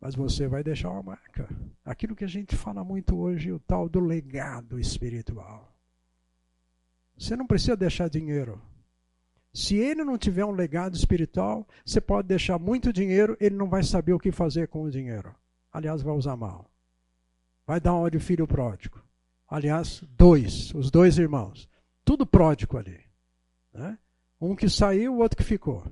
Mas 0.00 0.14
você 0.14 0.48
vai 0.48 0.64
deixar 0.64 0.90
uma 0.90 1.02
marca. 1.02 1.48
Aquilo 1.84 2.16
que 2.16 2.24
a 2.24 2.28
gente 2.28 2.56
fala 2.56 2.82
muito 2.82 3.16
hoje, 3.18 3.52
o 3.52 3.60
tal 3.60 3.88
do 3.88 4.00
legado 4.00 4.80
espiritual. 4.80 5.76
Você 7.18 7.36
não 7.36 7.46
precisa 7.46 7.76
deixar 7.76 8.08
dinheiro. 8.08 8.60
Se 9.52 9.76
ele 9.76 10.02
não 10.04 10.16
tiver 10.16 10.44
um 10.44 10.52
legado 10.52 10.94
espiritual, 10.94 11.68
você 11.84 12.00
pode 12.00 12.28
deixar 12.28 12.58
muito 12.58 12.92
dinheiro, 12.92 13.36
ele 13.40 13.56
não 13.56 13.68
vai 13.68 13.82
saber 13.82 14.14
o 14.14 14.18
que 14.18 14.32
fazer 14.32 14.68
com 14.68 14.84
o 14.84 14.90
dinheiro. 14.90 15.34
Aliás, 15.72 16.00
vai 16.02 16.14
usar 16.14 16.36
mal. 16.36 16.70
Vai 17.66 17.80
dar 17.80 17.94
uma 17.94 18.10
de 18.10 18.18
filho 18.18 18.46
pródigo. 18.46 19.02
Aliás, 19.46 20.02
dois, 20.16 20.72
os 20.74 20.90
dois 20.90 21.18
irmãos. 21.18 21.68
Tudo 22.04 22.24
pródigo 22.24 22.78
ali. 22.78 23.00
Né? 23.72 23.98
Um 24.40 24.56
que 24.56 24.68
saiu, 24.68 25.14
o 25.14 25.18
outro 25.18 25.36
que 25.36 25.44
ficou. 25.44 25.84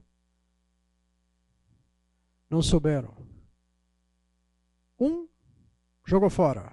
Não 2.49 2.63
souberam. 2.63 3.15
Um 4.99 5.29
jogou 6.05 6.31
fora. 6.31 6.73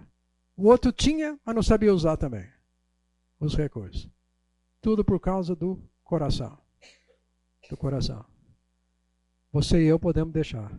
O 0.56 0.68
outro 0.68 0.92
tinha, 0.92 1.40
mas 1.46 1.56
não 1.56 1.64
sabia 1.64 1.94
usar 1.94 2.18
também 2.18 2.50
os 3.40 3.56
recursos. 3.56 4.10
Tudo 4.82 5.04
por 5.04 5.20
causa 5.20 5.56
do 5.56 5.82
coração 6.04 6.66
do 7.70 7.78
coração. 7.78 8.26
Você 9.52 9.82
e 9.82 9.88
eu 9.88 10.00
podemos 10.00 10.34
deixar. 10.34 10.78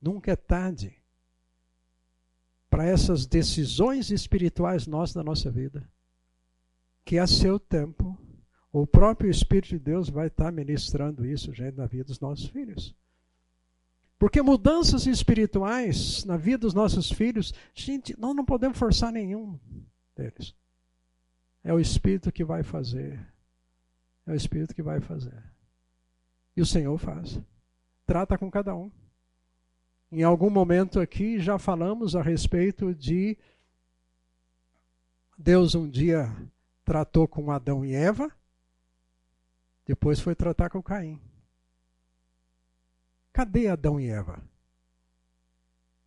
Nunca 0.00 0.32
é 0.32 0.36
tarde 0.36 1.02
para 2.68 2.84
essas 2.84 3.26
decisões 3.26 4.10
espirituais 4.10 4.86
nossas 4.86 5.14
da 5.14 5.22
nossa 5.22 5.50
vida, 5.50 5.88
que 7.04 7.18
a 7.18 7.26
seu 7.26 7.58
tempo 7.58 8.18
o 8.72 8.86
próprio 8.86 9.30
Espírito 9.30 9.68
de 9.68 9.78
Deus 9.78 10.08
vai 10.08 10.26
estar 10.26 10.50
ministrando 10.50 11.24
isso, 11.24 11.54
gente, 11.54 11.76
na 11.76 11.86
vida 11.86 12.04
dos 12.04 12.18
nossos 12.18 12.46
filhos. 12.46 12.94
Porque 14.24 14.40
mudanças 14.40 15.06
espirituais 15.06 16.24
na 16.24 16.38
vida 16.38 16.60
dos 16.60 16.72
nossos 16.72 17.12
filhos, 17.12 17.52
gente, 17.74 18.18
nós 18.18 18.34
não 18.34 18.42
podemos 18.42 18.78
forçar 18.78 19.12
nenhum 19.12 19.60
deles. 20.16 20.54
É 21.62 21.74
o 21.74 21.78
Espírito 21.78 22.32
que 22.32 22.42
vai 22.42 22.62
fazer. 22.62 23.22
É 24.26 24.32
o 24.32 24.34
Espírito 24.34 24.74
que 24.74 24.82
vai 24.82 24.98
fazer. 24.98 25.44
E 26.56 26.62
o 26.62 26.64
Senhor 26.64 26.96
faz. 26.96 27.38
Trata 28.06 28.38
com 28.38 28.50
cada 28.50 28.74
um. 28.74 28.90
Em 30.10 30.22
algum 30.22 30.48
momento 30.48 31.00
aqui 31.00 31.38
já 31.38 31.58
falamos 31.58 32.16
a 32.16 32.22
respeito 32.22 32.94
de 32.94 33.36
Deus 35.36 35.74
um 35.74 35.86
dia 35.86 36.34
tratou 36.82 37.28
com 37.28 37.50
Adão 37.50 37.84
e 37.84 37.94
Eva, 37.94 38.32
depois 39.84 40.18
foi 40.18 40.34
tratar 40.34 40.70
com 40.70 40.82
Caim. 40.82 41.20
Cadê 43.34 43.66
Adão 43.66 44.00
e 44.00 44.08
Eva? 44.08 44.40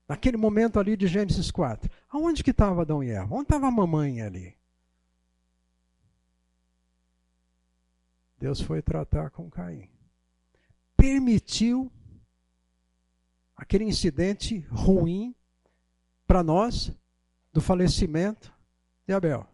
Naquele 0.08 0.38
momento 0.38 0.80
ali 0.80 0.96
de 0.96 1.08
Gênesis 1.08 1.52
4. 1.52 1.92
Aonde 2.10 2.42
que 2.42 2.52
estava 2.52 2.82
Adão 2.82 3.04
e 3.04 3.12
Eva? 3.12 3.36
Onde 3.36 3.44
estava 3.44 3.68
a 3.68 3.72
mamãe 3.72 4.22
ali? 4.22 4.58
Deus 8.40 8.62
foi 8.62 8.82
tratar 8.82 9.30
com 9.30 9.50
Caim. 9.50 9.90
Permitiu 10.96 11.92
aquele 13.58 13.84
incidente 13.84 14.60
ruim 14.70 15.36
para 16.26 16.42
nós 16.42 16.94
do 17.52 17.60
falecimento 17.60 18.54
de 19.06 19.14
Abel. 19.14 19.46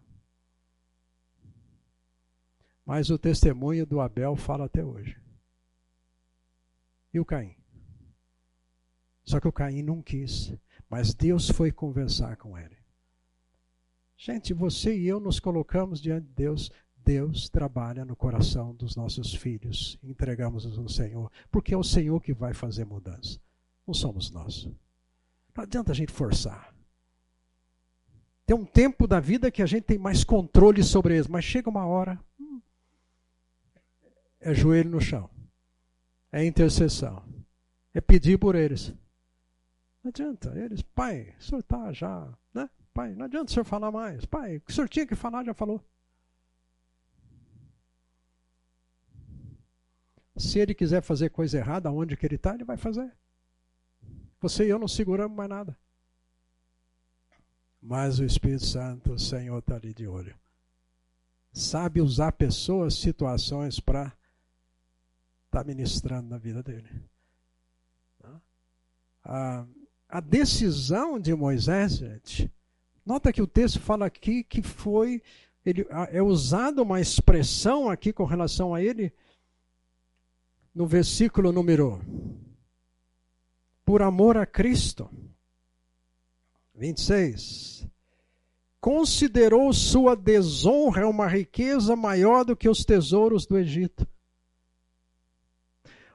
Mas 2.86 3.10
o 3.10 3.18
testemunho 3.18 3.84
do 3.84 4.00
Abel 4.00 4.36
fala 4.36 4.66
até 4.66 4.86
hoje. 4.86 5.20
E 7.12 7.20
o 7.20 7.26
Caim? 7.26 7.63
Só 9.24 9.40
que 9.40 9.48
o 9.48 9.54
Caim 9.54 9.82
não 9.82 10.02
quis, 10.02 10.54
mas 10.90 11.14
Deus 11.14 11.50
foi 11.50 11.72
conversar 11.72 12.36
com 12.38 12.58
ele. 12.58 12.78
Gente, 14.18 14.54
você 14.54 14.98
e 14.98 15.08
eu 15.08 15.20
nos 15.20 15.40
colocamos 15.40 16.02
diante 16.02 16.28
de 16.28 16.34
Deus 16.34 16.72
Deus 17.04 17.50
trabalha 17.50 18.06
no 18.06 18.16
coração 18.16 18.74
dos 18.74 18.96
nossos 18.96 19.34
filhos. 19.34 19.98
Entregamos-os 20.02 20.78
ao 20.78 20.88
Senhor, 20.88 21.32
porque 21.52 21.74
é 21.74 21.78
o 21.78 21.84
Senhor 21.84 22.20
que 22.22 22.34
vai 22.34 22.54
fazer 22.54 22.86
mudança. 22.86 23.40
Não 23.86 23.94
somos 23.94 24.32
nós. 24.32 24.66
Não 25.56 25.64
adianta 25.64 25.92
a 25.92 25.96
gente 25.96 26.12
forçar. 26.12 26.74
Tem 28.46 28.56
um 28.56 28.66
tempo 28.66 29.08
da 29.08 29.20
vida 29.20 29.52
que 29.52 29.62
a 29.62 29.66
gente 29.66 29.84
tem 29.84 29.98
mais 29.98 30.24
controle 30.24 30.84
sobre 30.84 31.16
eles, 31.16 31.28
mas 31.28 31.46
chega 31.46 31.70
uma 31.70 31.86
hora. 31.86 32.20
Hum, 32.40 32.62
é 34.40 34.54
joelho 34.54 34.90
no 34.90 35.02
chão. 35.02 35.30
É 36.32 36.44
intercessão. 36.46 37.24
É 37.94 38.02
pedir 38.02 38.40
por 38.40 38.56
eles. 38.56 38.94
Não 40.04 40.10
adianta. 40.10 40.50
Eles, 40.60 40.82
pai, 40.82 41.34
o 41.40 41.44
senhor 41.44 41.60
está 41.60 41.94
já, 41.94 42.38
né? 42.54 42.70
Pai, 42.94 43.16
não 43.16 43.26
adianta 43.26 43.50
o 43.50 43.54
senhor 43.54 43.64
falar 43.64 43.92
mais. 43.92 44.26
Pai, 44.26 44.58
o 44.58 44.62
que 44.62 44.72
o 44.72 44.74
senhor 44.74 44.90
tinha 44.90 45.08
que 45.08 45.16
falar, 45.16 45.46
já 45.46 45.54
falou. 45.54 45.82
Se 50.36 50.60
ele 50.60 50.74
quiser 50.74 51.02
fazer 51.02 51.30
coisa 51.30 51.58
errada, 51.58 51.92
onde 51.92 52.18
que 52.18 52.26
ele 52.26 52.36
está, 52.36 52.54
ele 52.54 52.64
vai 52.64 52.76
fazer. 52.76 53.12
Você 54.42 54.66
e 54.66 54.70
eu 54.70 54.80
não 54.80 54.88
seguramos 54.88 55.38
mais 55.38 55.50
nada. 55.50 55.78
Mas 57.82 58.20
o 58.20 58.26
Espírito 58.26 58.66
Santo, 58.66 59.14
o 59.14 59.20
Senhor 59.20 59.60
está 59.60 59.76
ali 59.76 59.94
de 59.94 60.08
olho. 60.08 60.36
Sabe 61.52 62.02
usar 62.02 62.32
pessoas, 62.32 62.96
situações 62.96 63.80
para 63.80 64.06
estar 65.46 65.60
tá 65.60 65.64
ministrando 65.64 66.30
na 66.30 66.38
vida 66.38 66.64
dele. 66.64 66.90
A, 69.24 69.66
a 70.14 70.20
decisão 70.20 71.20
de 71.20 71.34
Moisés, 71.34 71.98
gente, 71.98 72.52
nota 73.04 73.34
que 73.34 73.42
o 73.42 73.48
texto 73.48 73.80
fala 73.80 74.06
aqui 74.06 74.44
que 74.44 74.62
foi, 74.62 75.24
ele, 75.66 75.88
é 76.12 76.22
usada 76.22 76.84
uma 76.84 77.02
expressão 77.02 77.90
aqui 77.90 78.14
com 78.14 78.24
relação 78.24 78.76
a 78.76 78.84
ele, 78.84 79.12
no 80.72 80.86
versículo 80.86 81.52
número 81.52 82.00
por 83.84 84.04
amor 84.04 84.38
a 84.38 84.46
Cristo. 84.46 85.10
26. 86.76 87.88
Considerou 88.80 89.74
sua 89.74 90.16
desonra 90.16 91.08
uma 91.08 91.28
riqueza 91.28 91.96
maior 91.96 92.46
do 92.46 92.56
que 92.56 92.70
os 92.70 92.86
tesouros 92.86 93.48
do 93.48 93.58
Egito. 93.58 94.08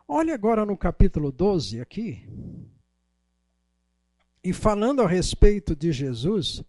Olhe 0.06 0.30
agora 0.30 0.64
no 0.64 0.76
capítulo 0.76 1.32
12 1.32 1.80
aqui. 1.80 2.24
E 4.48 4.52
falando 4.54 5.02
a 5.02 5.06
respeito 5.06 5.76
de 5.76 5.92
Jesus, 5.92 6.64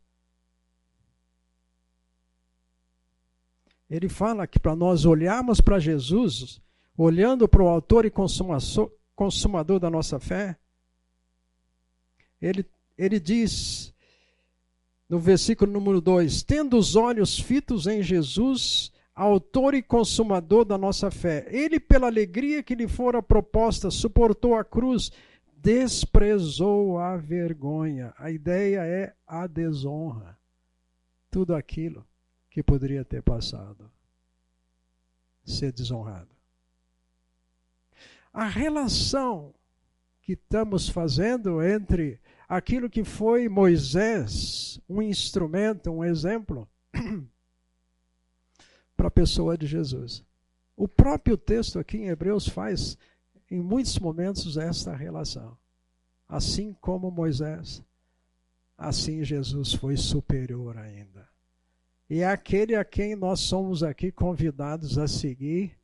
ele 3.90 4.10
fala 4.10 4.46
que 4.46 4.60
para 4.60 4.76
nós 4.76 5.06
olharmos 5.06 5.62
para 5.62 5.80
Jesus, 5.80 6.62
olhando 6.98 7.48
para 7.48 7.64
o 7.64 7.70
autor 7.70 8.04
e 8.06 8.12
consumador 9.16 9.80
da 9.80 9.90
nossa 9.90 10.20
fé, 10.20 10.60
ele, 12.42 12.66
ele 12.98 13.18
diz 13.18 13.94
no 15.08 15.18
versículo 15.18 15.72
número 15.72 16.02
2: 16.02 16.44
Tendo 16.44 16.78
os 16.78 16.98
olhos 16.98 17.40
fitos 17.40 17.88
em 17.88 18.04
Jesus, 18.04 18.92
autor 19.16 19.74
e 19.74 19.82
consumador 19.82 20.66
da 20.66 20.78
nossa 20.78 21.10
fé, 21.10 21.48
ele, 21.50 21.80
pela 21.80 22.08
alegria 22.08 22.62
que 22.62 22.76
lhe 22.76 22.90
fora 22.90 23.24
proposta, 23.24 23.90
suportou 23.90 24.56
a 24.56 24.66
cruz, 24.66 25.14
desprezou 25.62 26.98
a 26.98 27.18
vergonha. 27.18 28.14
A 28.18 28.32
ideia 28.32 28.86
é 28.86 29.14
a 29.28 29.48
desonra. 29.48 30.38
Tudo 31.30 31.56
aquilo 31.56 32.06
que 32.50 32.64
poderia 32.64 33.06
ter 33.06 33.22
passado. 33.22 33.90
Ser 35.44 35.72
desonrado. 35.72 36.30
A 38.34 38.46
relação 38.46 39.54
que 40.22 40.34
estamos 40.34 40.88
fazendo 40.88 41.62
entre 41.62 42.20
aquilo 42.48 42.90
que 42.90 43.04
foi 43.04 43.50
Moisés, 43.50 44.80
um 44.88 45.02
instrumento, 45.02 45.90
um 45.90 46.04
exemplo, 46.04 46.68
para 48.96 49.08
a 49.08 49.12
pessoa 49.12 49.58
de 49.58 49.66
Jesus. 49.66 50.24
O 50.76 50.88
próprio 50.88 51.38
texto 51.38 51.80
aqui 51.80 51.98
em 51.98 52.10
Hebreus 52.10 52.48
faz, 52.48 52.98
em 53.50 53.62
muitos 53.62 53.98
momentos, 54.00 54.58
esta 54.58 54.96
relação. 54.96 55.58
Assim 56.28 56.74
como 56.74 57.10
Moisés, 57.10 57.84
assim 58.78 59.24
Jesus 59.24 59.74
foi 59.74 59.98
superior 59.98 60.78
ainda. 60.78 61.28
E 62.10 62.22
é 62.22 62.28
aquele 62.28 62.76
a 62.76 62.84
quem 62.84 63.16
nós 63.16 63.40
somos 63.40 63.84
aqui 63.84 64.12
convidados 64.12 64.98
a 64.98 65.08
seguir, 65.08 65.78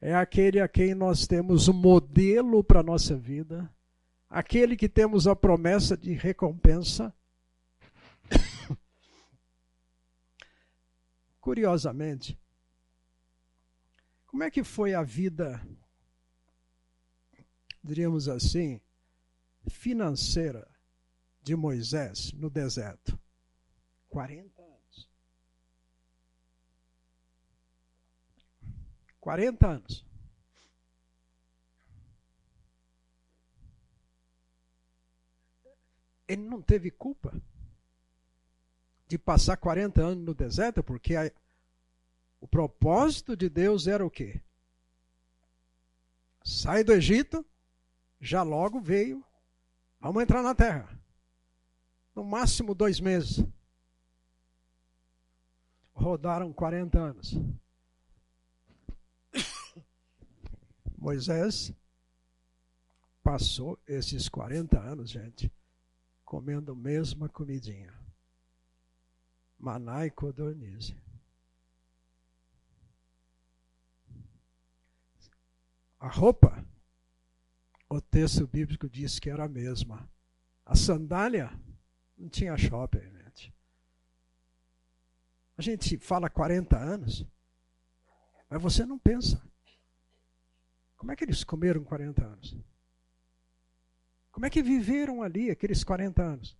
é 0.00 0.14
aquele 0.14 0.60
a 0.60 0.68
quem 0.68 0.94
nós 0.94 1.26
temos 1.26 1.68
um 1.68 1.72
modelo 1.72 2.62
para 2.64 2.80
a 2.80 2.84
nossa 2.84 3.16
vida 3.16 3.70
aquele 4.32 4.76
que 4.76 4.88
temos 4.88 5.26
a 5.26 5.36
promessa 5.36 5.94
de 5.94 6.14
recompensa. 6.14 7.14
Curiosamente, 11.38 12.38
como 14.26 14.42
é 14.42 14.50
que 14.50 14.64
foi 14.64 14.94
a 14.94 15.02
vida, 15.02 15.60
diríamos 17.82 18.28
assim, 18.28 18.80
financeira 19.68 20.68
de 21.42 21.56
Moisés 21.56 22.32
no 22.32 22.48
deserto? 22.48 23.18
40 24.08 24.62
anos. 24.62 25.10
40 29.20 29.68
anos. 29.68 30.12
ele 36.32 36.42
não 36.42 36.62
teve 36.62 36.90
culpa 36.90 37.34
de 39.06 39.18
passar 39.18 39.56
40 39.56 40.00
anos 40.00 40.24
no 40.24 40.34
deserto, 40.34 40.82
porque 40.82 41.14
a, 41.14 41.30
o 42.40 42.48
propósito 42.48 43.36
de 43.36 43.48
Deus 43.48 43.86
era 43.86 44.04
o 44.04 44.10
quê? 44.10 44.40
Sai 46.42 46.82
do 46.82 46.92
Egito, 46.92 47.44
já 48.22 48.44
logo 48.44 48.80
veio, 48.80 49.22
vamos 49.98 50.22
entrar 50.22 50.42
na 50.42 50.54
terra. 50.54 50.96
No 52.14 52.22
máximo 52.22 52.72
dois 52.72 53.00
meses. 53.00 53.44
Rodaram 55.92 56.52
40 56.52 56.98
anos. 56.98 57.34
Moisés 60.96 61.74
passou 63.24 63.76
esses 63.88 64.28
40 64.28 64.78
anos, 64.78 65.10
gente, 65.10 65.52
comendo 66.24 66.72
a 66.72 66.76
mesma 66.76 67.28
comidinha. 67.28 67.92
Maná 69.58 70.06
e 70.06 70.10
codornize. 70.10 70.96
A 75.98 76.08
roupa, 76.08 76.64
o 77.92 78.00
texto 78.00 78.46
bíblico 78.46 78.88
diz 78.88 79.18
que 79.18 79.28
era 79.28 79.44
a 79.44 79.48
mesma. 79.48 80.08
A 80.64 80.74
sandália, 80.74 81.52
não 82.16 82.28
tinha 82.28 82.56
shopping, 82.56 83.00
gente. 83.00 83.54
A 85.58 85.62
gente 85.62 85.98
fala 85.98 86.30
40 86.30 86.78
anos, 86.78 87.26
mas 88.48 88.62
você 88.62 88.86
não 88.86 88.98
pensa. 88.98 89.42
Como 90.96 91.12
é 91.12 91.16
que 91.16 91.24
eles 91.24 91.44
comeram 91.44 91.84
40 91.84 92.24
anos? 92.24 92.56
Como 94.30 94.46
é 94.46 94.50
que 94.50 94.62
viveram 94.62 95.22
ali 95.22 95.50
aqueles 95.50 95.84
40 95.84 96.22
anos? 96.22 96.56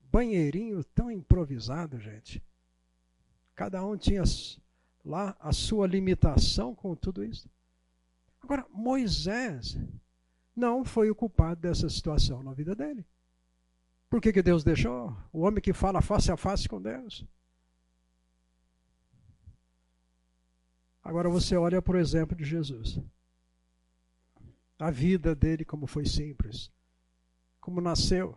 Banheirinho 0.00 0.84
tão 0.84 1.10
improvisado, 1.10 1.98
gente. 1.98 2.40
Cada 3.56 3.84
um 3.84 3.96
tinha 3.96 4.22
lá 5.04 5.36
a 5.40 5.52
sua 5.52 5.88
limitação 5.88 6.72
com 6.72 6.94
tudo 6.94 7.24
isso. 7.24 7.50
Agora, 8.40 8.64
Moisés 8.70 9.76
não 10.54 10.84
foi 10.84 11.10
o 11.10 11.14
culpado 11.14 11.60
dessa 11.60 11.88
situação 11.88 12.42
na 12.42 12.52
vida 12.52 12.74
dele. 12.74 13.04
Por 14.08 14.20
que, 14.20 14.32
que 14.32 14.42
Deus 14.42 14.62
deixou? 14.62 15.16
O 15.32 15.40
homem 15.40 15.62
que 15.62 15.72
fala 15.72 16.00
face 16.00 16.30
a 16.30 16.36
face 16.36 16.68
com 16.68 16.80
Deus. 16.80 17.24
Agora 21.02 21.28
você 21.28 21.56
olha, 21.56 21.82
por 21.82 21.96
exemplo, 21.96 22.36
de 22.36 22.44
Jesus 22.44 23.00
a 24.78 24.90
vida 24.90 25.34
dele 25.34 25.64
como 25.64 25.86
foi 25.86 26.04
simples, 26.04 26.70
como 27.60 27.80
nasceu, 27.80 28.36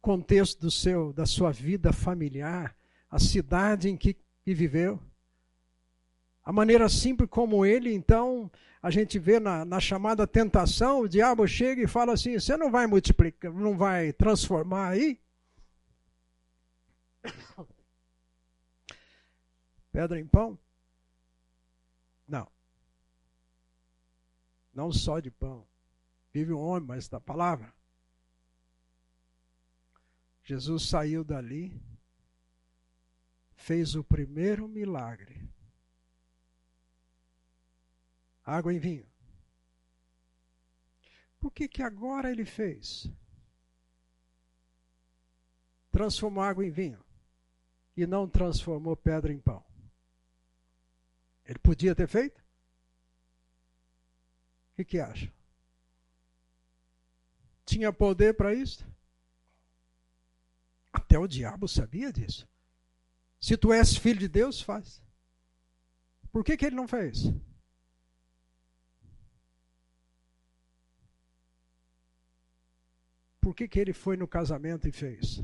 contexto 0.00 0.60
do 0.60 0.70
seu, 0.70 1.12
da 1.12 1.26
sua 1.26 1.52
vida 1.52 1.92
familiar, 1.92 2.76
a 3.10 3.18
cidade 3.18 3.88
em 3.88 3.96
que, 3.96 4.14
que 4.14 4.54
viveu, 4.54 5.00
a 6.44 6.52
maneira 6.52 6.88
simples 6.88 7.28
como 7.30 7.64
ele, 7.64 7.92
então, 7.92 8.50
a 8.82 8.90
gente 8.90 9.18
vê 9.18 9.38
na, 9.38 9.64
na 9.64 9.80
chamada 9.80 10.26
tentação, 10.26 11.00
o 11.00 11.08
diabo 11.08 11.46
chega 11.46 11.82
e 11.82 11.86
fala 11.86 12.12
assim: 12.14 12.38
você 12.38 12.56
não 12.56 12.70
vai 12.70 12.86
multiplicar, 12.86 13.52
não 13.52 13.76
vai 13.76 14.12
transformar 14.12 14.88
aí? 14.88 15.20
Pedra 19.92 20.18
em 20.18 20.26
pão? 20.26 20.58
Não 22.26 22.48
não 24.72 24.90
só 24.90 25.20
de 25.20 25.30
pão. 25.30 25.66
Vive 26.32 26.52
um 26.52 26.60
homem, 26.60 26.88
mas 26.88 27.08
da 27.08 27.20
palavra. 27.20 27.72
Jesus 30.44 30.88
saiu 30.88 31.22
dali, 31.22 31.80
fez 33.54 33.94
o 33.94 34.02
primeiro 34.02 34.66
milagre. 34.66 35.41
Água 38.44 38.72
em 38.72 38.78
vinho. 38.78 39.06
Por 41.38 41.50
que, 41.50 41.68
que 41.68 41.82
agora 41.82 42.30
ele 42.30 42.44
fez? 42.44 43.10
Transformou 45.90 46.42
água 46.42 46.64
em 46.64 46.70
vinho 46.70 47.04
e 47.96 48.06
não 48.06 48.28
transformou 48.28 48.96
pedra 48.96 49.32
em 49.32 49.40
pão. 49.40 49.64
Ele 51.44 51.58
podia 51.58 51.94
ter 51.94 52.08
feito? 52.08 52.40
O 54.72 54.76
que, 54.76 54.84
que 54.84 55.00
acha? 55.00 55.32
Tinha 57.64 57.92
poder 57.92 58.34
para 58.34 58.54
isso? 58.54 58.86
Até 60.92 61.18
o 61.18 61.26
diabo 61.26 61.66
sabia 61.66 62.12
disso. 62.12 62.48
Se 63.40 63.56
tu 63.56 63.72
és 63.72 63.96
filho 63.96 64.20
de 64.20 64.28
Deus, 64.28 64.60
faz. 64.60 65.02
Por 66.30 66.44
que, 66.44 66.56
que 66.56 66.64
ele 66.64 66.76
não 66.76 66.86
fez? 66.86 67.24
Por 73.42 73.54
que, 73.56 73.66
que 73.66 73.80
ele 73.80 73.92
foi 73.92 74.16
no 74.16 74.28
casamento 74.28 74.88
e 74.88 74.92
fez? 74.92 75.42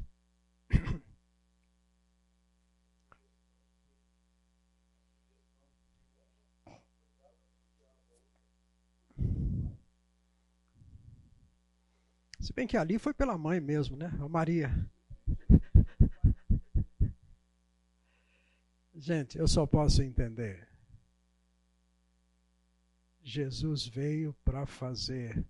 Se 12.39 12.53
bem 12.53 12.69
que 12.69 12.77
ali 12.77 13.01
foi 13.01 13.13
pela 13.13 13.37
mãe 13.37 13.61
mesmo, 13.61 13.97
né? 13.97 14.17
A 14.21 14.29
Maria. 14.29 14.71
Gente, 18.95 19.37
eu 19.39 19.49
só 19.49 19.67
posso 19.67 20.03
entender. 20.03 20.69
Jesus 23.23 23.89
veio 23.89 24.33
para 24.45 24.65
fazer, 24.67 25.45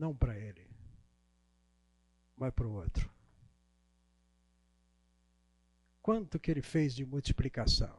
não 0.00 0.16
para 0.16 0.36
ele, 0.36 0.66
mas 2.34 2.52
para 2.54 2.66
o 2.66 2.72
outro. 2.72 3.12
Quanto 6.00 6.40
que 6.40 6.50
ele 6.50 6.62
fez 6.62 6.94
de 6.94 7.04
multiplicação? 7.04 7.94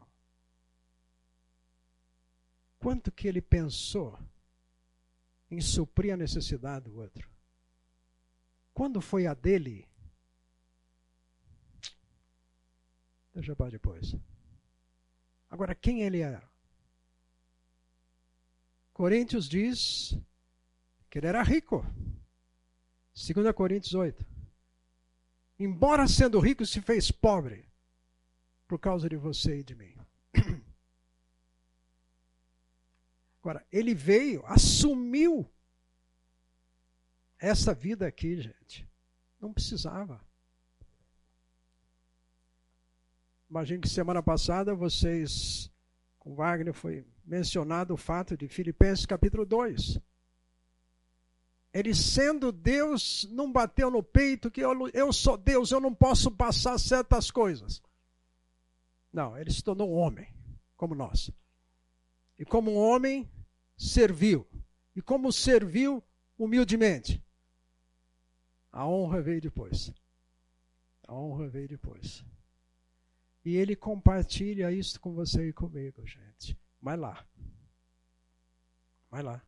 Quanto 2.79 3.11
que 3.11 3.27
ele 3.27 3.41
pensou 3.41 4.17
em 5.51 5.59
suprir 5.59 6.13
a 6.13 6.17
necessidade 6.17 6.85
do 6.85 6.97
outro. 6.97 7.29
Quando 8.73 9.01
foi 9.01 9.27
a 9.27 9.33
dele? 9.33 9.85
Deixa 13.33 13.53
para 13.53 13.69
depois. 13.69 14.15
Agora, 15.49 15.75
quem 15.75 16.03
ele 16.03 16.19
era? 16.19 16.49
Coríntios 18.93 19.47
diz 19.49 20.17
que 21.11 21.19
ele 21.19 21.27
era 21.27 21.43
rico. 21.43 21.85
2 23.13 23.53
Coríntios 23.53 23.93
8. 23.93 24.25
Embora 25.59 26.07
sendo 26.07 26.39
rico, 26.39 26.65
se 26.65 26.81
fez 26.81 27.11
pobre 27.11 27.69
por 28.65 28.79
causa 28.79 29.09
de 29.09 29.17
você 29.17 29.59
e 29.59 29.63
de 29.63 29.75
mim. 29.75 29.93
Agora, 33.41 33.63
ele 33.69 33.93
veio, 33.93 34.43
assumiu 34.45 35.45
essa 37.37 37.73
vida 37.73 38.07
aqui, 38.07 38.41
gente. 38.41 38.89
Não 39.39 39.51
precisava. 39.51 40.25
Imagino 43.49 43.81
que 43.81 43.89
semana 43.89 44.23
passada 44.23 44.73
vocês, 44.73 45.69
com 46.17 46.33
Wagner, 46.35 46.73
foi 46.73 47.05
mencionado 47.25 47.93
o 47.93 47.97
fato 47.97 48.37
de 48.37 48.47
Filipenses 48.47 49.05
capítulo 49.05 49.45
2. 49.45 49.99
Ele 51.73 51.95
sendo 51.95 52.51
Deus, 52.51 53.27
não 53.31 53.51
bateu 53.51 53.89
no 53.89 54.03
peito 54.03 54.51
que 54.51 54.61
eu, 54.61 54.89
eu 54.89 55.13
sou 55.13 55.37
Deus, 55.37 55.71
eu 55.71 55.79
não 55.79 55.93
posso 55.93 56.29
passar 56.29 56.77
certas 56.77 57.31
coisas. 57.31 57.81
Não, 59.11 59.37
ele 59.37 59.51
se 59.51 59.63
tornou 59.63 59.91
homem, 59.91 60.27
como 60.75 60.93
nós. 60.93 61.31
E 62.37 62.45
como 62.45 62.73
homem, 62.73 63.29
serviu. 63.77 64.47
E 64.95 65.01
como 65.01 65.31
serviu 65.31 66.03
humildemente. 66.37 67.23
A 68.71 68.87
honra 68.87 69.21
veio 69.21 69.41
depois. 69.41 69.93
A 71.07 71.13
honra 71.13 71.47
veio 71.47 71.67
depois. 71.67 72.25
E 73.43 73.55
ele 73.55 73.75
compartilha 73.75 74.71
isso 74.71 74.99
com 74.99 75.13
você 75.13 75.49
e 75.49 75.53
comigo, 75.53 76.05
gente. 76.05 76.57
Vai 76.81 76.95
lá. 76.95 77.25
Vai 79.09 79.23
lá. 79.23 79.41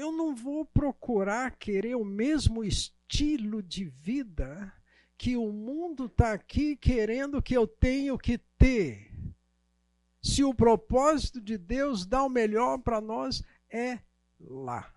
Eu 0.00 0.10
não 0.10 0.34
vou 0.34 0.64
procurar 0.64 1.58
querer 1.58 1.94
o 1.94 2.06
mesmo 2.06 2.64
estilo 2.64 3.62
de 3.62 3.84
vida 3.84 4.72
que 5.18 5.36
o 5.36 5.52
mundo 5.52 6.06
está 6.06 6.32
aqui 6.32 6.74
querendo 6.74 7.42
que 7.42 7.54
eu 7.54 7.66
tenho 7.66 8.16
que 8.16 8.38
ter 8.56 9.12
se 10.22 10.42
o 10.42 10.54
propósito 10.54 11.38
de 11.38 11.58
Deus 11.58 12.06
dar 12.06 12.22
o 12.22 12.30
melhor 12.30 12.78
para 12.78 12.98
nós 12.98 13.42
é 13.68 13.98
lá. 14.40 14.90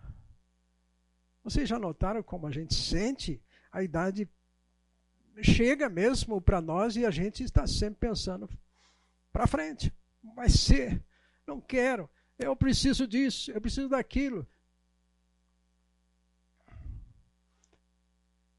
Vocês 1.43 1.67
já 1.67 1.77
notaram 1.77 2.23
como 2.23 2.47
a 2.47 2.51
gente 2.51 2.73
sente 2.73 3.43
a 3.73 3.83
idade 3.83 4.25
chega 5.41 5.89
mesmo 5.89 6.39
para 6.39 6.61
nós 6.61 6.95
e 6.95 7.05
a 7.05 7.11
gente 7.11 7.43
está 7.43 7.67
sempre 7.67 8.07
pensando 8.07 8.49
para 9.33 9.47
frente. 9.47 9.93
Vai 10.33 10.49
ser, 10.49 11.03
não 11.45 11.59
quero, 11.59 12.09
eu 12.39 12.55
preciso 12.55 13.05
disso, 13.05 13.51
eu 13.51 13.59
preciso 13.59 13.89
daquilo. 13.89 14.47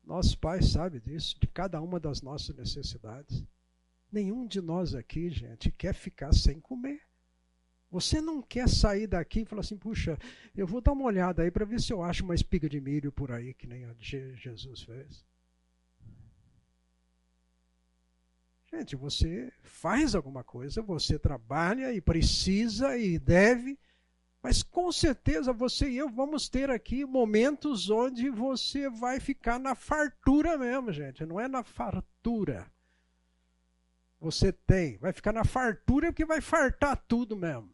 Nosso 0.06 0.38
Pai 0.38 0.62
sabe 0.62 1.00
disso, 1.00 1.36
de 1.40 1.46
cada 1.46 1.80
uma 1.80 1.98
das 1.98 2.20
nossas 2.20 2.54
necessidades. 2.54 3.44
Nenhum 4.12 4.46
de 4.46 4.60
nós 4.60 4.94
aqui, 4.94 5.30
gente, 5.30 5.72
quer 5.72 5.94
ficar 5.94 6.32
sem 6.32 6.60
comer. 6.60 7.00
Você 7.90 8.20
não 8.20 8.42
quer 8.42 8.68
sair 8.68 9.06
daqui 9.06 9.40
e 9.40 9.44
falar 9.44 9.60
assim, 9.60 9.76
puxa, 9.76 10.18
eu 10.54 10.66
vou 10.66 10.80
dar 10.80 10.92
uma 10.92 11.04
olhada 11.04 11.42
aí 11.42 11.50
para 11.50 11.64
ver 11.64 11.80
se 11.80 11.92
eu 11.92 12.02
acho 12.02 12.24
uma 12.24 12.34
espiga 12.34 12.68
de 12.68 12.80
milho 12.80 13.12
por 13.12 13.30
aí, 13.32 13.54
que 13.54 13.66
nem 13.66 13.84
a 13.84 13.94
Jesus 13.98 14.82
fez. 14.82 15.24
Gente, 18.72 18.96
você 18.96 19.52
faz 19.62 20.16
alguma 20.16 20.42
coisa, 20.42 20.82
você 20.82 21.18
trabalha 21.18 21.92
e 21.92 22.00
precisa 22.00 22.96
e 22.98 23.18
deve, 23.18 23.78
mas 24.44 24.62
com 24.62 24.92
certeza 24.92 25.52
você 25.52 25.88
e 25.88 25.96
eu 25.96 26.08
vamos 26.08 26.48
ter 26.48 26.70
aqui 26.70 27.04
momentos 27.04 27.90
onde 27.90 28.30
você 28.30 28.88
vai 28.88 29.18
ficar 29.18 29.58
na 29.58 29.74
fartura 29.74 30.56
mesmo, 30.56 30.92
gente, 30.92 31.26
não 31.26 31.40
é 31.40 31.48
na 31.48 31.64
fartura 31.64 32.72
você 34.24 34.50
tem. 34.52 34.96
Vai 34.96 35.12
ficar 35.12 35.32
na 35.32 35.44
fartura 35.44 36.10
porque 36.10 36.24
vai 36.24 36.40
fartar 36.40 36.96
tudo 37.06 37.36
mesmo. 37.36 37.70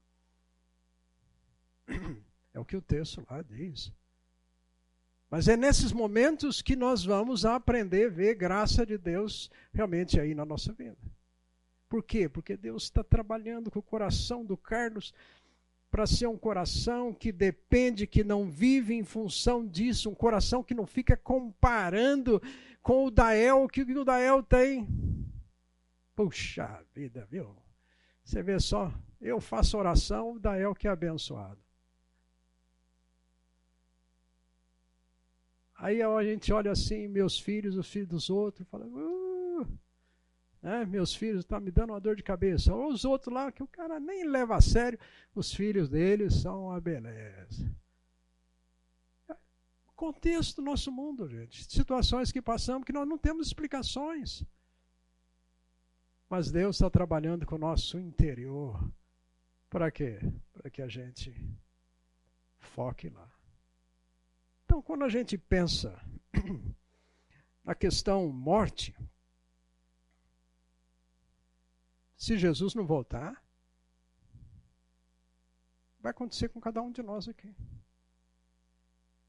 É 2.53 2.59
o 2.59 2.65
que 2.65 2.77
o 2.77 2.83
texto 2.83 3.25
lá 3.31 3.43
diz. 3.43 3.93
Mas 5.31 5.47
é 5.47 5.57
nesses 5.57 5.93
momentos 5.93 6.61
que 6.61 6.75
nós 6.75 7.05
vamos 7.05 7.45
aprender 7.45 8.07
a 8.07 8.11
ver 8.11 8.35
graça 8.35 8.85
de 8.85 8.99
Deus 8.99 9.49
realmente 9.73 10.19
aí 10.19 10.35
na 10.35 10.45
nossa 10.45 10.73
vida. 10.73 10.99
Por 11.89 12.03
quê? 12.03 12.29
Porque 12.29 12.57
Deus 12.57 12.83
está 12.83 13.05
trabalhando 13.05 13.71
com 13.71 13.79
o 13.79 13.83
coração 13.83 14.45
do 14.45 14.57
Carlos 14.57 15.15
para 15.91 16.07
ser 16.07 16.29
um 16.29 16.39
coração 16.39 17.13
que 17.13 17.33
depende, 17.33 18.07
que 18.07 18.23
não 18.23 18.49
vive 18.49 18.95
em 18.95 19.03
função 19.03 19.67
disso, 19.67 20.09
um 20.09 20.15
coração 20.15 20.63
que 20.63 20.75
não 20.75 20.87
fica 20.87 21.17
comparando 21.17 22.41
com 22.81 23.07
o 23.07 23.11
Dael, 23.11 23.65
o 23.65 23.69
que 23.69 23.83
o 23.83 24.05
Dael 24.05 24.43
tem. 24.43 24.87
Puxa 26.15 26.85
vida, 26.95 27.27
viu? 27.29 27.57
Você 28.23 28.43
vê 28.43 28.61
só, 28.61 28.93
eu 29.21 29.41
faço 29.41 29.77
oração, 29.77 30.33
o 30.33 30.39
Dael 30.39 30.75
que 30.75 30.87
é 30.87 30.91
abençoado. 30.91 31.59
Aí 35.75 36.03
a 36.03 36.23
gente 36.23 36.53
olha 36.53 36.71
assim, 36.71 37.09
meus 37.09 37.41
filhos, 37.41 37.77
os 37.77 37.91
filhos 37.91 38.09
dos 38.09 38.31
outros, 38.31 38.69
fala, 38.69 38.87
uh, 38.87 39.30
né, 40.63 40.85
meus 40.85 41.15
filhos 41.15 41.41
estão 41.41 41.59
tá 41.59 41.65
me 41.65 41.71
dando 41.71 41.91
uma 41.91 42.01
dor 42.01 42.17
de 42.17 42.23
cabeça. 42.23 42.75
Ou 42.75 42.89
os 42.89 43.05
outros 43.05 43.33
lá, 43.33 43.51
que 43.51 43.63
o 43.63 43.67
cara 43.67 43.99
nem 43.99 44.25
leva 44.25 44.57
a 44.57 44.61
sério, 44.61 44.99
os 45.35 45.53
filhos 45.53 45.89
deles 45.89 46.35
são 46.35 46.67
uma 46.67 46.81
beleza. 46.81 47.71
Contexto 49.97 50.57
do 50.57 50.63
nosso 50.63 50.91
mundo, 50.91 51.29
gente. 51.29 51.65
Situações 51.71 52.33
que 52.33 52.41
passamos 52.41 52.85
que 52.85 52.93
nós 52.93 53.07
não 53.07 53.19
temos 53.19 53.47
explicações. 53.47 54.43
Mas 56.29 56.51
Deus 56.51 56.77
está 56.77 56.89
trabalhando 56.89 57.45
com 57.45 57.57
o 57.57 57.59
nosso 57.59 57.99
interior. 57.99 58.91
Para 59.69 59.91
quê? 59.91 60.19
Para 60.53 60.71
que 60.71 60.81
a 60.81 60.89
gente 60.89 61.35
foque 62.59 63.09
lá. 63.09 63.31
Então, 64.65 64.81
quando 64.81 65.05
a 65.05 65.09
gente 65.09 65.37
pensa 65.37 66.01
na 67.65 67.75
questão 67.75 68.29
morte, 68.29 68.97
se 72.21 72.37
Jesus 72.37 72.75
não 72.75 72.85
voltar, 72.85 73.43
vai 75.99 76.11
acontecer 76.11 76.51
com 76.51 76.61
cada 76.61 76.83
um 76.83 76.93
de 76.93 77.03
nós 77.03 77.27
aqui. 77.27 77.57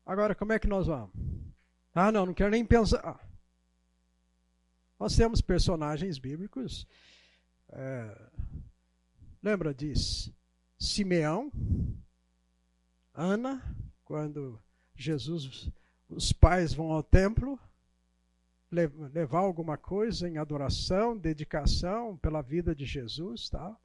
Agora, 0.06 0.36
como 0.36 0.52
é 0.52 0.60
que 0.60 0.68
nós 0.68 0.88
vamos? 0.88 1.16
Ah, 1.96 2.12
não, 2.12 2.26
não 2.26 2.34
quero 2.34 2.52
nem 2.52 2.66
pensar. 2.66 3.00
Ah, 3.00 3.26
nós 5.00 5.16
temos 5.16 5.40
personagens 5.40 6.18
bíblicos. 6.18 6.86
É, 7.70 8.30
lembra 9.42 9.74
disso? 9.74 10.36
Simeão, 10.78 11.50
Ana, 13.14 13.74
quando 14.04 14.62
Jesus 14.96 15.72
os 16.10 16.34
pais 16.34 16.74
vão 16.74 16.92
ao 16.92 17.02
templo 17.02 17.58
levar 18.72 19.40
alguma 19.40 19.78
coisa 19.78 20.30
em 20.30 20.38
adoração, 20.38 21.18
dedicação 21.18 22.16
pela 22.18 22.42
vida 22.42 22.74
de 22.74 22.86
Jesus, 22.86 23.50
tá? 23.50 23.78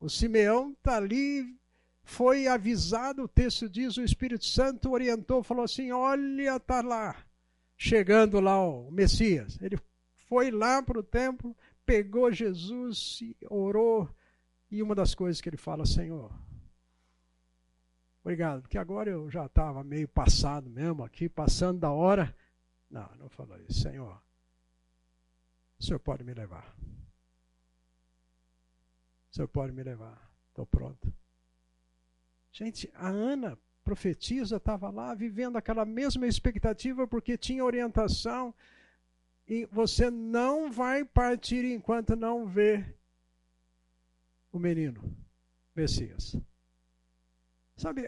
O 0.00 0.08
Simeão 0.08 0.72
está 0.72 0.96
ali, 0.96 1.56
foi 2.02 2.48
avisado, 2.48 3.22
o 3.22 3.28
texto 3.28 3.68
diz, 3.68 3.96
o 3.96 4.02
Espírito 4.02 4.44
Santo 4.44 4.90
orientou, 4.90 5.42
falou 5.42 5.64
assim: 5.64 5.92
olha, 5.92 6.56
está 6.56 6.80
lá, 6.80 7.16
chegando 7.76 8.40
lá 8.40 8.60
o 8.60 8.90
Messias. 8.90 9.58
Ele 9.62 9.78
foi 10.28 10.50
lá 10.50 10.82
para 10.82 10.98
o 10.98 11.04
templo, 11.04 11.56
pegou 11.86 12.32
Jesus, 12.32 13.20
orou, 13.48 14.08
e 14.70 14.82
uma 14.82 14.94
das 14.94 15.14
coisas 15.14 15.40
que 15.40 15.48
ele 15.48 15.56
fala, 15.56 15.86
Senhor, 15.86 16.32
obrigado, 18.24 18.62
porque 18.62 18.78
agora 18.78 19.10
eu 19.10 19.30
já 19.30 19.46
estava 19.46 19.84
meio 19.84 20.08
passado 20.08 20.68
mesmo 20.68 21.04
aqui, 21.04 21.28
passando 21.28 21.80
da 21.80 21.90
hora. 21.90 22.34
Não, 22.90 23.08
não 23.16 23.28
falou 23.28 23.56
isso. 23.68 23.82
Senhor, 23.82 24.20
o 25.78 25.82
Senhor 25.82 26.00
pode 26.00 26.24
me 26.24 26.34
levar. 26.34 26.76
O 29.30 29.34
Senhor 29.34 29.48
pode 29.48 29.72
me 29.72 29.82
levar. 29.82 30.30
Estou 30.48 30.66
pronto. 30.66 31.12
Gente, 32.52 32.90
a 32.94 33.08
Ana, 33.08 33.56
profetisa, 33.84 34.56
estava 34.56 34.90
lá 34.90 35.14
vivendo 35.14 35.56
aquela 35.56 35.84
mesma 35.84 36.26
expectativa 36.26 37.06
porque 37.06 37.38
tinha 37.38 37.64
orientação. 37.64 38.52
E 39.46 39.66
você 39.66 40.10
não 40.10 40.70
vai 40.70 41.04
partir 41.04 41.64
enquanto 41.64 42.16
não 42.16 42.46
ver 42.46 42.96
o 44.52 44.58
menino, 44.58 45.16
Messias. 45.74 46.36
Sabe, 47.76 48.06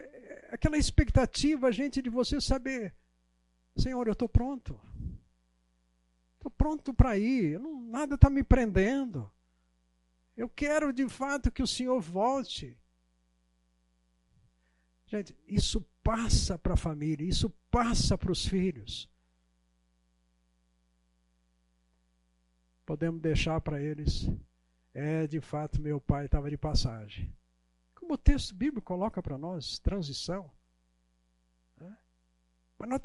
aquela 0.51 0.77
expectativa, 0.77 1.71
gente, 1.71 2.01
de 2.01 2.09
você 2.09 2.39
saber 2.39 2.93
Senhor, 3.75 4.07
eu 4.07 4.13
estou 4.13 4.29
pronto. 4.29 4.79
Estou 6.35 6.51
pronto 6.51 6.93
para 6.93 7.17
ir. 7.17 7.59
Não, 7.59 7.81
nada 7.81 8.15
está 8.15 8.29
me 8.29 8.43
prendendo. 8.43 9.31
Eu 10.35 10.49
quero 10.49 10.91
de 10.91 11.07
fato 11.07 11.51
que 11.51 11.63
o 11.63 11.67
Senhor 11.67 11.99
volte. 12.01 12.77
Gente, 15.07 15.35
isso 15.47 15.81
passa 16.03 16.57
para 16.57 16.73
a 16.73 16.77
família, 16.77 17.27
isso 17.27 17.49
passa 17.69 18.17
para 18.17 18.31
os 18.31 18.45
filhos. 18.45 19.09
Podemos 22.85 23.21
deixar 23.21 23.61
para 23.61 23.81
eles. 23.81 24.27
É, 24.93 25.25
de 25.25 25.39
fato, 25.39 25.81
meu 25.81 25.99
pai 25.99 26.25
estava 26.25 26.49
de 26.49 26.57
passagem. 26.57 27.33
Como 27.95 28.13
o 28.13 28.17
texto 28.17 28.53
bíblico 28.53 28.85
coloca 28.85 29.23
para 29.23 29.37
nós, 29.37 29.79
transição. 29.79 30.51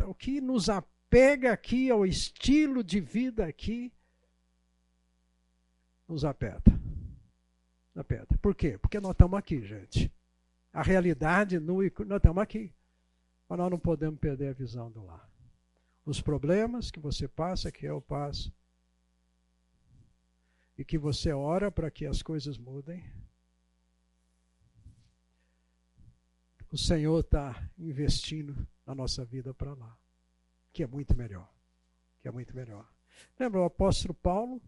O 0.07 0.15
que 0.15 0.41
nos 0.41 0.69
apega 0.69 1.53
aqui 1.53 1.91
ao 1.91 2.05
estilo 2.05 2.83
de 2.83 3.01
vida 3.01 3.47
aqui, 3.47 3.93
nos 6.07 6.25
aperta. 6.25 6.71
Aperta. 7.95 8.37
Por 8.39 8.55
quê? 8.55 8.79
Porque 8.79 9.01
nós 9.01 9.13
estamos 9.13 9.39
aqui, 9.39 9.63
gente. 9.63 10.13
A 10.73 10.83
realidade 10.83 11.59
nua 11.59 11.87
e 11.87 11.93
nós 12.07 12.19
estamos 12.19 12.43
aqui. 12.43 12.73
Mas 13.49 13.59
nós 13.59 13.71
não 13.71 13.79
podemos 13.79 14.19
perder 14.21 14.49
a 14.49 14.53
visão 14.53 14.91
do 14.91 15.05
lá. 15.05 15.29
Os 16.05 16.21
problemas 16.21 16.91
que 16.91 17.01
você 17.01 17.29
passa, 17.29 17.73
que 17.73 17.87
eu 17.87 18.01
passo, 18.01 18.53
e 20.79 20.85
que 20.85 20.97
você 20.97 21.33
ora 21.33 21.73
para 21.73 21.91
que 21.91 22.07
as 22.07 22.23
coisas 22.23 22.57
mudem. 22.57 23.05
O 26.71 26.79
Senhor 26.79 27.21
está 27.21 27.69
investindo 27.77 28.67
na 28.89 28.95
nossa 28.95 29.23
vida 29.23 29.53
para 29.53 29.75
lá, 29.75 29.95
que 30.73 30.83
é 30.83 30.87
muito 30.87 31.15
melhor, 31.15 31.47
que 32.21 32.27
é 32.27 32.31
muito 32.31 32.57
melhor. 32.57 32.91
Lembra 33.39 33.61
o 33.61 33.65
apóstolo 33.65 34.15
Paulo? 34.15 34.63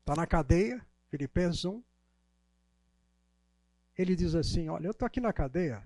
Está 0.00 0.14
na 0.20 0.26
cadeia, 0.26 0.86
Filipenses 1.08 1.64
1. 1.64 1.82
Ele 3.96 4.14
diz 4.14 4.34
assim: 4.34 4.68
Olha, 4.68 4.86
eu 4.86 4.90
estou 4.90 5.06
aqui 5.06 5.18
na 5.18 5.32
cadeia, 5.32 5.82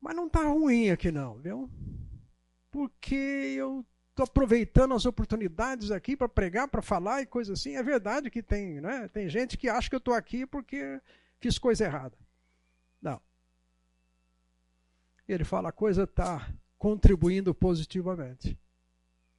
mas 0.00 0.16
não 0.16 0.26
está 0.26 0.42
ruim 0.46 0.88
aqui 0.88 1.12
não, 1.12 1.38
viu? 1.38 1.70
Porque 2.70 3.14
eu 3.14 3.84
estou 4.08 4.24
aproveitando 4.24 4.94
as 4.94 5.04
oportunidades 5.04 5.90
aqui 5.90 6.16
para 6.16 6.30
pregar, 6.30 6.66
para 6.66 6.80
falar 6.80 7.20
e 7.20 7.26
coisa 7.26 7.52
assim. 7.52 7.76
É 7.76 7.82
verdade 7.82 8.30
que 8.30 8.42
tem, 8.42 8.80
né? 8.80 9.06
Tem 9.08 9.28
gente 9.28 9.58
que 9.58 9.68
acha 9.68 9.90
que 9.90 9.94
eu 9.94 9.98
estou 9.98 10.14
aqui 10.14 10.46
porque 10.46 10.98
fiz 11.38 11.58
coisa 11.58 11.84
errada. 11.84 12.16
Ele 15.28 15.44
fala, 15.44 15.68
a 15.70 15.72
coisa 15.72 16.04
está 16.04 16.52
contribuindo 16.78 17.54
positivamente. 17.54 18.58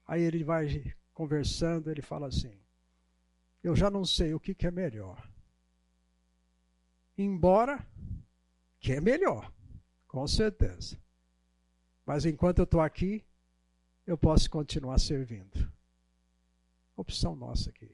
Aí 0.08 0.22
ele 0.22 0.44
vai 0.44 0.94
conversando, 1.14 1.90
ele 1.90 2.02
fala 2.02 2.28
assim: 2.28 2.58
Eu 3.62 3.76
já 3.76 3.90
não 3.90 4.06
sei 4.06 4.34
o 4.34 4.40
que, 4.40 4.56
que 4.56 4.68
é 4.68 4.72
melhor. 4.72 5.30
Embora 7.18 7.86
que 8.80 8.94
é 8.94 9.00
melhor, 9.00 9.52
com 10.08 10.26
certeza. 10.28 11.00
Mas 12.06 12.26
enquanto 12.26 12.60
eu 12.60 12.64
estou 12.66 12.82
aqui, 12.82 13.24
eu 14.06 14.18
posso 14.18 14.50
continuar 14.50 15.00
servindo. 15.00 15.72
Opção 16.96 17.36
nossa 17.36 17.70
aqui. 17.70 17.92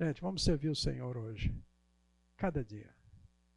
Gente, 0.00 0.20
vamos 0.20 0.44
servir 0.44 0.68
o 0.68 0.76
Senhor 0.76 1.16
hoje. 1.16 1.54
Cada 2.36 2.64
dia. 2.64 2.94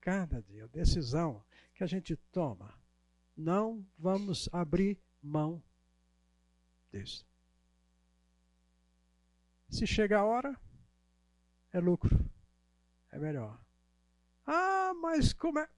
Cada 0.02 0.41
dia. 0.41 0.68
Decisão 0.68 1.44
que 1.76 1.84
a 1.84 1.88
gente 1.88 2.16
toma 2.32 2.74
não 3.36 3.86
vamos 3.98 4.48
abrir 4.52 4.98
mão 5.22 5.62
disso. 6.90 7.28
Se 9.70 9.86
chega 9.86 10.20
a 10.20 10.24
hora, 10.24 10.58
é 11.74 11.80
lucro. 11.80 12.18
É 13.12 13.20
melhor. 13.20 13.60
Ah, 14.46 14.94
mas 14.94 15.34
como 15.34 15.60
é? 15.60 15.70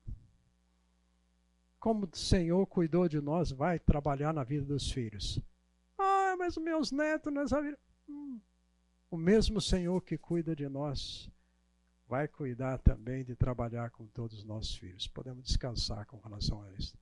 Como 1.79 2.05
o 2.05 2.15
Senhor 2.15 2.65
cuidou 2.67 3.07
de 3.07 3.19
nós, 3.19 3.51
vai 3.51 3.79
trabalhar 3.79 4.33
na 4.33 4.43
vida 4.43 4.65
dos 4.65 4.91
filhos. 4.91 5.39
Ah, 5.97 6.35
mas 6.37 6.57
meus 6.57 6.91
netos 6.91 7.33
vida. 7.61 7.79
Hum. 8.07 8.39
O 9.09 9.17
mesmo 9.17 9.61
Senhor 9.61 10.01
que 10.01 10.17
cuida 10.17 10.55
de 10.55 10.67
nós 10.67 11.31
vai 12.07 12.27
cuidar 12.27 12.77
também 12.79 13.23
de 13.23 13.35
trabalhar 13.35 13.91
com 13.91 14.07
todos 14.07 14.39
os 14.39 14.43
nossos 14.43 14.75
filhos. 14.75 15.07
Podemos 15.07 15.43
descansar 15.43 16.05
com 16.05 16.17
relação 16.19 16.61
a 16.63 16.71
isso. 16.73 16.97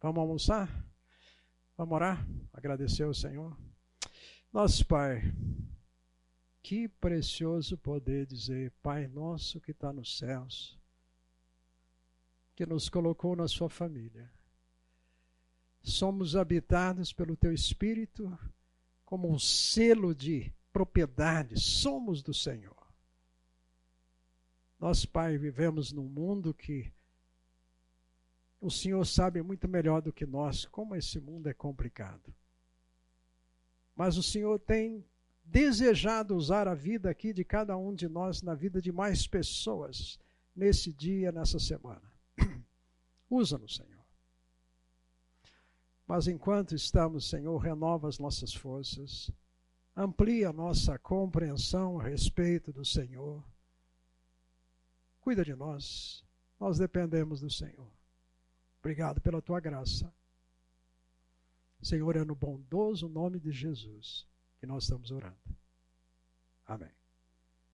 Vamos 0.00 0.18
almoçar? 0.18 0.84
Vamos 1.76 1.94
orar? 1.94 2.26
Agradecer 2.52 3.04
ao 3.04 3.14
Senhor. 3.14 3.56
Nosso 4.52 4.84
Pai, 4.84 5.22
que 6.62 6.88
precioso 6.88 7.78
poder 7.78 8.26
dizer, 8.26 8.72
Pai 8.82 9.06
nosso 9.06 9.60
que 9.60 9.70
está 9.70 9.92
nos 9.92 10.18
céus, 10.18 10.78
que 12.56 12.66
nos 12.66 12.88
colocou 12.88 13.36
na 13.36 13.46
Sua 13.46 13.70
família. 13.70 14.30
Somos 15.80 16.36
habitados 16.36 17.12
pelo 17.12 17.36
Teu 17.36 17.52
Espírito 17.52 18.36
como 19.04 19.30
um 19.30 19.38
selo 19.38 20.14
de 20.14 20.52
propriedade, 20.72 21.60
somos 21.60 22.22
do 22.22 22.32
Senhor. 22.32 22.76
Nós, 24.78 25.04
Pai, 25.04 25.38
vivemos 25.38 25.92
num 25.92 26.08
mundo 26.08 26.52
que 26.52 26.92
o 28.60 28.70
Senhor 28.70 29.04
sabe 29.04 29.42
muito 29.42 29.68
melhor 29.68 30.00
do 30.00 30.12
que 30.12 30.24
nós 30.24 30.64
como 30.64 30.94
esse 30.96 31.20
mundo 31.20 31.48
é 31.48 31.54
complicado. 31.54 32.34
Mas 33.94 34.16
o 34.16 34.22
Senhor 34.22 34.58
tem 34.58 35.04
desejado 35.44 36.34
usar 36.36 36.66
a 36.66 36.74
vida 36.74 37.10
aqui 37.10 37.32
de 37.32 37.44
cada 37.44 37.76
um 37.76 37.94
de 37.94 38.08
nós 38.08 38.40
na 38.42 38.54
vida 38.54 38.80
de 38.80 38.90
mais 38.90 39.26
pessoas 39.26 40.18
nesse 40.54 40.92
dia, 40.92 41.30
nessa 41.32 41.58
semana. 41.58 42.12
Usa-nos, 43.28 43.76
Senhor. 43.76 44.02
Mas 46.06 46.26
enquanto 46.26 46.74
estamos, 46.74 47.28
Senhor, 47.28 47.56
renova 47.58 48.08
as 48.08 48.18
nossas 48.18 48.54
forças, 48.54 49.30
amplia 49.96 50.48
a 50.48 50.52
nossa 50.52 50.98
compreensão 50.98 52.00
a 52.00 52.04
respeito 52.04 52.72
do 52.72 52.84
Senhor. 52.84 53.44
Cuida 55.20 55.44
de 55.44 55.54
nós, 55.54 56.24
nós 56.58 56.78
dependemos 56.78 57.40
do 57.40 57.50
Senhor. 57.50 57.90
Obrigado 58.80 59.20
pela 59.20 59.40
tua 59.40 59.60
graça. 59.60 60.12
Senhor, 61.80 62.16
é 62.16 62.24
no 62.24 62.34
bondoso 62.34 63.08
nome 63.08 63.38
de 63.38 63.50
Jesus 63.50 64.26
que 64.58 64.66
nós 64.66 64.84
estamos 64.84 65.10
orando. 65.10 65.56
Amém. 66.66 67.01